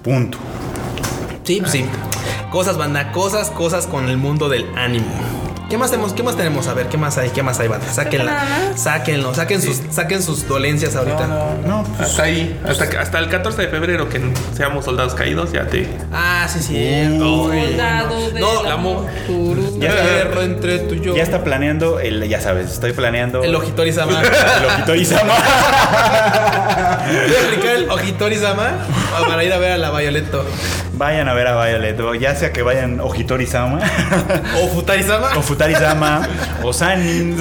Punto. 0.03 0.39
Sí, 1.45 1.59
pues 1.61 1.73
sí. 1.73 1.87
Cosas, 2.51 2.77
banda, 2.79 3.13
cosas, 3.13 3.51
cosas 3.51 3.87
con 3.87 4.09
el 4.09 4.17
mundo 4.17 4.49
del 4.49 4.67
ánimo. 4.77 5.07
¿Qué 5.69 5.77
más 5.77 5.91
tenemos? 5.91 6.15
¿Qué 6.15 6.23
más 6.23 6.35
tenemos? 6.35 6.67
A 6.67 6.73
ver, 6.73 6.87
¿qué 6.89 6.97
más 6.97 7.19
hay? 7.19 7.29
¿Qué 7.29 7.43
más 7.43 7.61
hay, 7.61 7.69
banda? 7.69 7.87
Sáquenla. 7.93 8.33
nada 8.33 8.71
más. 8.71 8.81
Sáquenlo. 8.81 9.35
Saquen 9.35 9.61
sus, 9.61 9.83
saquen 9.91 10.23
sus 10.23 10.49
dolencias 10.49 10.97
ahorita. 10.97 11.27
No, 11.67 11.85
pues. 11.85 12.09
Hasta 12.09 12.23
ahí, 12.23 12.59
hasta, 12.67 12.85
hasta 12.99 13.19
el 13.19 13.29
14 13.29 13.61
de 13.63 13.69
febrero 13.69 14.09
que 14.09 14.19
seamos 14.57 14.87
soldados 14.87 15.15
caídos, 15.15 15.53
ya 15.53 15.67
te. 15.67 15.87
Ah, 16.11 16.49
sí, 16.51 16.61
sí. 16.61 17.19
Soldado 17.19 18.31
del 18.31 18.41
No, 18.41 18.61
amor. 18.71 19.07
Turú. 19.27 19.79
Ya 19.79 19.89
Ya 19.89 19.95
está. 20.01 20.15
guerra 20.15 20.43
entre 20.45 20.79
tú 20.79 20.95
y 20.95 21.01
yo. 21.01 21.15
Ya 21.15 21.23
está 21.23 21.45
planeando 21.45 22.01
el, 22.01 22.27
ya 22.27 22.41
sabes, 22.41 22.73
estoy 22.73 22.95
planeando. 22.95 23.45
El 23.45 23.55
Ojitori-sama. 23.55 24.23
El 24.23 24.65
Ojitori-sama. 24.67 25.35
Voy 25.35 27.37
a 27.37 27.47
aplicar 27.47 27.75
el 27.77 27.91
Ojitori-sama 27.91 28.71
para 29.29 29.45
ir 29.45 29.53
a 29.53 29.59
ver 29.59 29.73
a 29.73 29.79
la 29.79 29.91
Violeto. 29.91 30.47
Vayan 30.99 31.29
a 31.29 31.35
ver 31.35 31.47
a 31.47 31.65
Violet, 31.65 31.99
o 32.01 32.13
ya 32.15 32.35
sea 32.35 32.53
que 32.53 32.63
vayan 32.63 32.99
O 34.61 34.69
Futari-sama. 34.69 35.31
o 35.37 35.43
Futari-sama, 35.43 36.27
o 36.63 36.73
Sanins, 36.73 37.41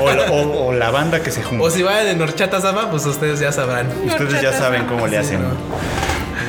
o, 0.00 0.10
la- 0.12 0.30
o- 0.32 0.66
o 0.66 0.72
la 0.72 0.90
banda 0.90 1.22
que 1.22 1.30
se 1.30 1.40
junta. 1.42 1.64
O 1.64 1.70
si 1.70 1.82
vayan 1.84 2.06
de 2.06 2.14
Norchata-sama, 2.16 2.90
pues 2.90 3.06
ustedes 3.06 3.38
ya 3.38 3.52
sabrán. 3.52 3.86
Ustedes 4.04 4.42
ya 4.42 4.52
saben 4.52 4.86
cómo 4.86 5.06
le 5.06 5.18
hacen. 5.18 5.40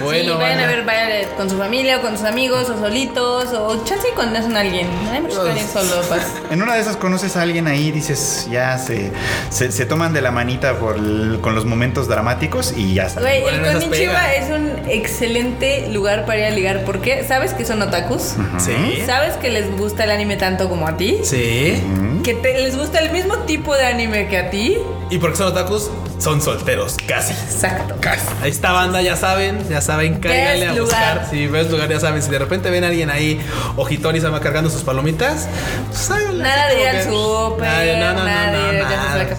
Bueno, 0.04 0.34
sí, 0.34 0.38
vayan 0.39 0.60
a 0.60 0.68
ver 0.68 0.82
Violet 0.84 1.36
con 1.36 1.49
su 1.49 1.58
familia, 1.58 1.97
o 1.97 2.02
con 2.02 2.18
sus 2.18 2.26
amigos, 2.26 2.70
o 2.70 2.78
solitos, 2.80 3.54
o 3.54 3.84
chance 3.86 4.08
y 4.12 4.16
conocen 4.16 4.56
a 4.58 4.62
alguien. 4.62 4.88
Hay 5.12 5.22
muchos 5.22 5.39
que 5.54 5.62
solo, 5.62 6.02
pues. 6.08 6.22
En 6.52 6.62
una 6.62 6.76
de 6.76 6.82
esas 6.82 6.97
conoces 6.97 7.38
a 7.38 7.41
alguien 7.43 7.68
ahí, 7.68 7.91
dices, 7.91 8.47
ya 8.52 8.78
se, 8.78 9.12
se, 9.49 9.72
se 9.72 9.86
toman 9.86 10.14
de 10.14 10.22
la 10.22 10.32
manita 10.32 10.74
por 10.80 10.97
el- 10.97 11.39
con 11.41 11.56
los 11.56 11.66
momentos 11.66 12.08
dramáticos 12.08 12.74
y 12.76 12.93
ya 12.95 13.04
está. 13.08 13.22
Güey, 13.22 13.43
el 13.45 13.62
Konichiwa 13.62 14.34
es 14.34 14.49
un 14.49 14.72
excelente 14.89 15.88
lugar 15.91 16.26
para 16.26 16.39
ir 16.39 16.45
a 16.45 16.49
ligar. 16.52 16.84
¿Por 16.84 16.99
qué? 17.02 17.24
¿Sabes 17.28 17.54
que 17.54 17.66
son 17.66 17.82
otakus? 17.82 18.36
Sí. 18.58 19.02
¿Sabes 19.06 19.36
que 19.36 19.49
les 19.49 19.70
gusta 19.78 20.04
el 20.04 20.12
anime 20.12 20.36
tanto 20.38 20.70
como 20.70 20.88
a 20.88 20.97
ti? 20.97 21.20
Sí. 21.24 21.82
¿Que 22.24 22.34
te- 22.34 22.60
les 22.62 22.78
gusta 22.78 22.99
el 22.99 23.12
mismo 23.12 23.38
tipo 23.39 23.76
de 23.76 23.86
anime 23.86 24.28
que 24.28 24.38
a 24.38 24.49
ti? 24.49 24.78
Y 25.10 25.18
porque 25.18 25.38
son 25.38 25.47
otakus, 25.47 25.89
son 26.22 26.41
solteros, 26.41 26.97
casi. 27.07 27.34
Exacto. 27.34 27.95
Ahí 28.41 28.51
está 28.51 28.72
banda, 28.72 29.01
ya 29.01 29.15
saben, 29.15 29.67
ya 29.67 29.82
saben, 29.82 30.19
cáiganle 30.19 30.67
a 30.67 30.74
buscar. 30.74 31.28
Si 31.30 31.47
ves 31.47 31.69
lugar, 31.72 31.89
ya 31.89 31.99
saben. 31.99 32.22
Si 32.22 32.30
de 32.30 32.39
repente 32.39 32.69
ven 32.69 32.84
a 32.84 32.88
alguien 32.88 33.09
ahí, 33.09 33.41
Ojitori 33.76 34.22
sama 34.22 34.39
cargando 34.39 34.69
sus 34.69 34.84
palomitas, 34.84 35.47
pues 35.89 36.11
háganle 36.11 36.43
Nada 36.43 36.67
de 36.67 36.82
ir 36.82 36.88
al 36.88 37.03
súper, 37.03 37.97
no, 37.99 38.13
no, 38.13 38.24
no, 38.24 38.26
no. 38.26 38.72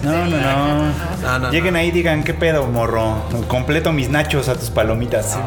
No, 0.03 0.25
no, 0.25 0.37
no. 0.37 0.93
No, 1.23 1.39
no, 1.39 1.51
Lleguen 1.51 1.73
no. 1.73 1.79
ahí 1.79 1.87
y 1.87 1.91
digan, 1.91 2.23
¿qué 2.23 2.33
pedo, 2.33 2.65
morro? 2.67 3.15
Completo 3.47 3.91
mis 3.93 4.09
nachos 4.09 4.49
a 4.49 4.55
tus 4.55 4.69
palomitas. 4.69 5.37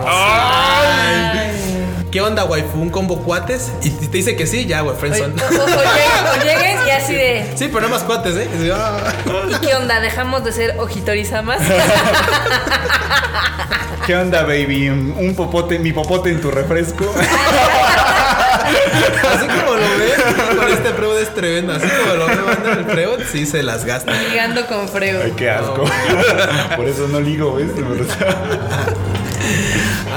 ¿Qué 2.17 2.23
onda, 2.23 2.47
waifu? 2.47 2.81
¿Un 2.81 2.89
combo 2.89 3.19
cuates? 3.23 3.71
Y 3.83 3.91
si 3.91 4.09
te 4.09 4.17
dice 4.17 4.37
que 4.37 4.47
sí, 4.47 4.65
ya, 4.65 4.81
güey, 4.81 4.95
O, 4.95 4.97
o- 4.97 4.99
friendzone. 4.99 5.35
o 5.35 5.37
lleguen, 5.37 6.25
o 6.33 6.37
lleguen 6.45 6.79
y 6.89 6.91
así 6.91 7.15
de. 7.15 7.53
Sí, 7.57 7.69
pero 7.71 7.83
no 7.83 7.89
más 7.91 8.05
cuates, 8.05 8.35
¿eh? 8.37 8.49
Y 8.55 8.57
así, 8.57 8.71
ah. 8.75 9.13
¿Y 9.51 9.55
qué 9.67 9.75
onda? 9.75 10.01
¿Dejamos 10.01 10.43
de 10.43 10.53
ser 10.53 10.77
ojitorizamas? 10.79 11.61
¿Qué 14.07 14.17
onda, 14.17 14.45
baby? 14.45 14.89
Un 14.89 15.35
popote, 15.37 15.79
mi 15.79 15.93
popote 15.93 16.31
en 16.31 16.41
tu 16.41 16.51
refresco. 16.51 17.05
Así 19.35 19.47
como 19.47 19.75
lo 19.75 19.99
ven, 19.99 20.57
con 20.57 20.69
este 20.73 20.95
Freud 20.95 21.19
es 21.19 21.35
tremendo. 21.35 21.75
Así 21.75 21.87
como 21.87 22.15
lo 22.15 22.27
ven, 22.29 22.47
banda, 22.47 22.73
el 22.79 22.87
Freud 22.87 23.21
sí 23.31 23.45
se 23.45 23.63
las 23.63 23.85
gasta. 23.85 24.11
Ligando 24.31 24.67
con 24.67 24.89
freo. 24.89 25.21
Ay, 25.23 25.35
qué 25.37 25.51
asco. 25.51 25.85
Por 26.77 26.89
eso 26.89 27.09
no 27.09 27.21
ligo, 27.21 27.57
¿ves? 27.57 27.67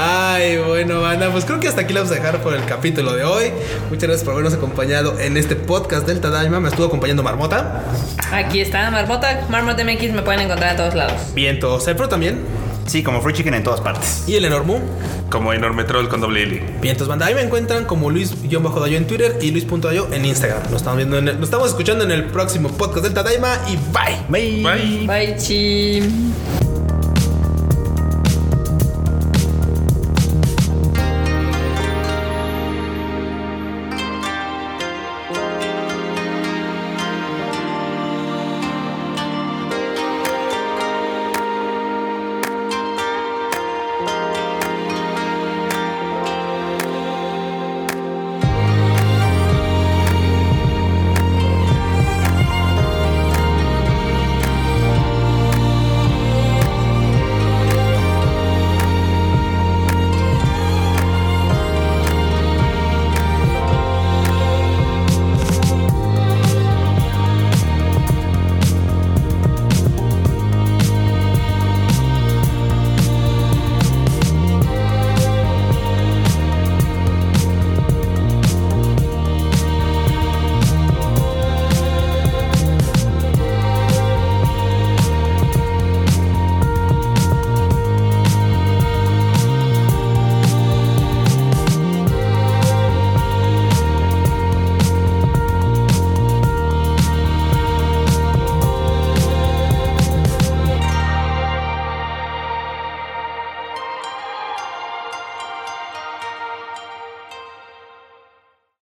Ay, 0.02 0.56
bueno, 0.56 1.00
banda, 1.02 1.30
pues 1.30 1.44
creo 1.44 1.60
que 1.60 1.68
hasta 1.68 1.82
aquí 1.82 1.92
la 1.92 2.00
vamos 2.00 2.12
a 2.16 2.18
dejar 2.18 2.40
por 2.42 2.54
el 2.54 2.64
capítulo 2.64 3.12
de 3.12 3.24
hoy. 3.24 3.52
Muchas 3.90 4.04
gracias 4.04 4.24
por 4.24 4.32
habernos 4.32 4.54
acompañado 4.54 5.18
en 5.20 5.36
este 5.36 5.56
podcast 5.56 6.06
del 6.06 6.20
Tadaima. 6.20 6.58
Me 6.58 6.68
estuvo 6.70 6.86
acompañando 6.86 7.22
Marmota. 7.22 7.82
Aquí 8.32 8.60
está 8.60 8.90
Marmota. 8.90 9.46
Marmota 9.50 9.84
MX 9.84 10.12
me 10.12 10.22
pueden 10.22 10.40
encontrar 10.40 10.70
a 10.70 10.76
todos 10.76 10.94
lados. 10.94 11.12
Viento 11.34 11.78
Cepro 11.80 12.08
también. 12.08 12.38
Sí, 12.86 13.02
como 13.02 13.20
free 13.20 13.34
chicken 13.34 13.54
en 13.54 13.62
todas 13.62 13.80
partes. 13.80 14.24
Y 14.26 14.34
el 14.36 14.44
Enormu. 14.46 14.78
Como 15.30 15.52
Enorme 15.52 15.84
Troll 15.84 16.08
con 16.08 16.20
doble 16.20 16.42
L. 16.42 16.62
Vientos 16.80 17.06
Banda. 17.06 17.26
Ahí 17.26 17.34
me 17.34 17.42
encuentran 17.42 17.84
como 17.84 18.10
Luis-Dayo 18.10 18.96
en 18.96 19.06
Twitter 19.06 19.38
y 19.42 19.50
Luis.dayo 19.52 20.08
en 20.12 20.24
Instagram. 20.24 20.62
Nos 20.70 20.76
estamos 20.76 20.96
viendo 20.96 21.18
en 21.18 21.28
el- 21.28 21.34
nos 21.36 21.44
estamos 21.44 21.68
escuchando 21.68 22.02
en 22.04 22.10
el 22.10 22.24
próximo 22.24 22.68
podcast 22.70 23.04
del 23.04 23.14
Tadaima 23.14 23.58
y 23.68 23.76
bye. 23.92 24.16
Bye. 24.28 24.62
Bye. 24.64 25.06
Bye, 25.06 25.36
chi. 25.36 26.00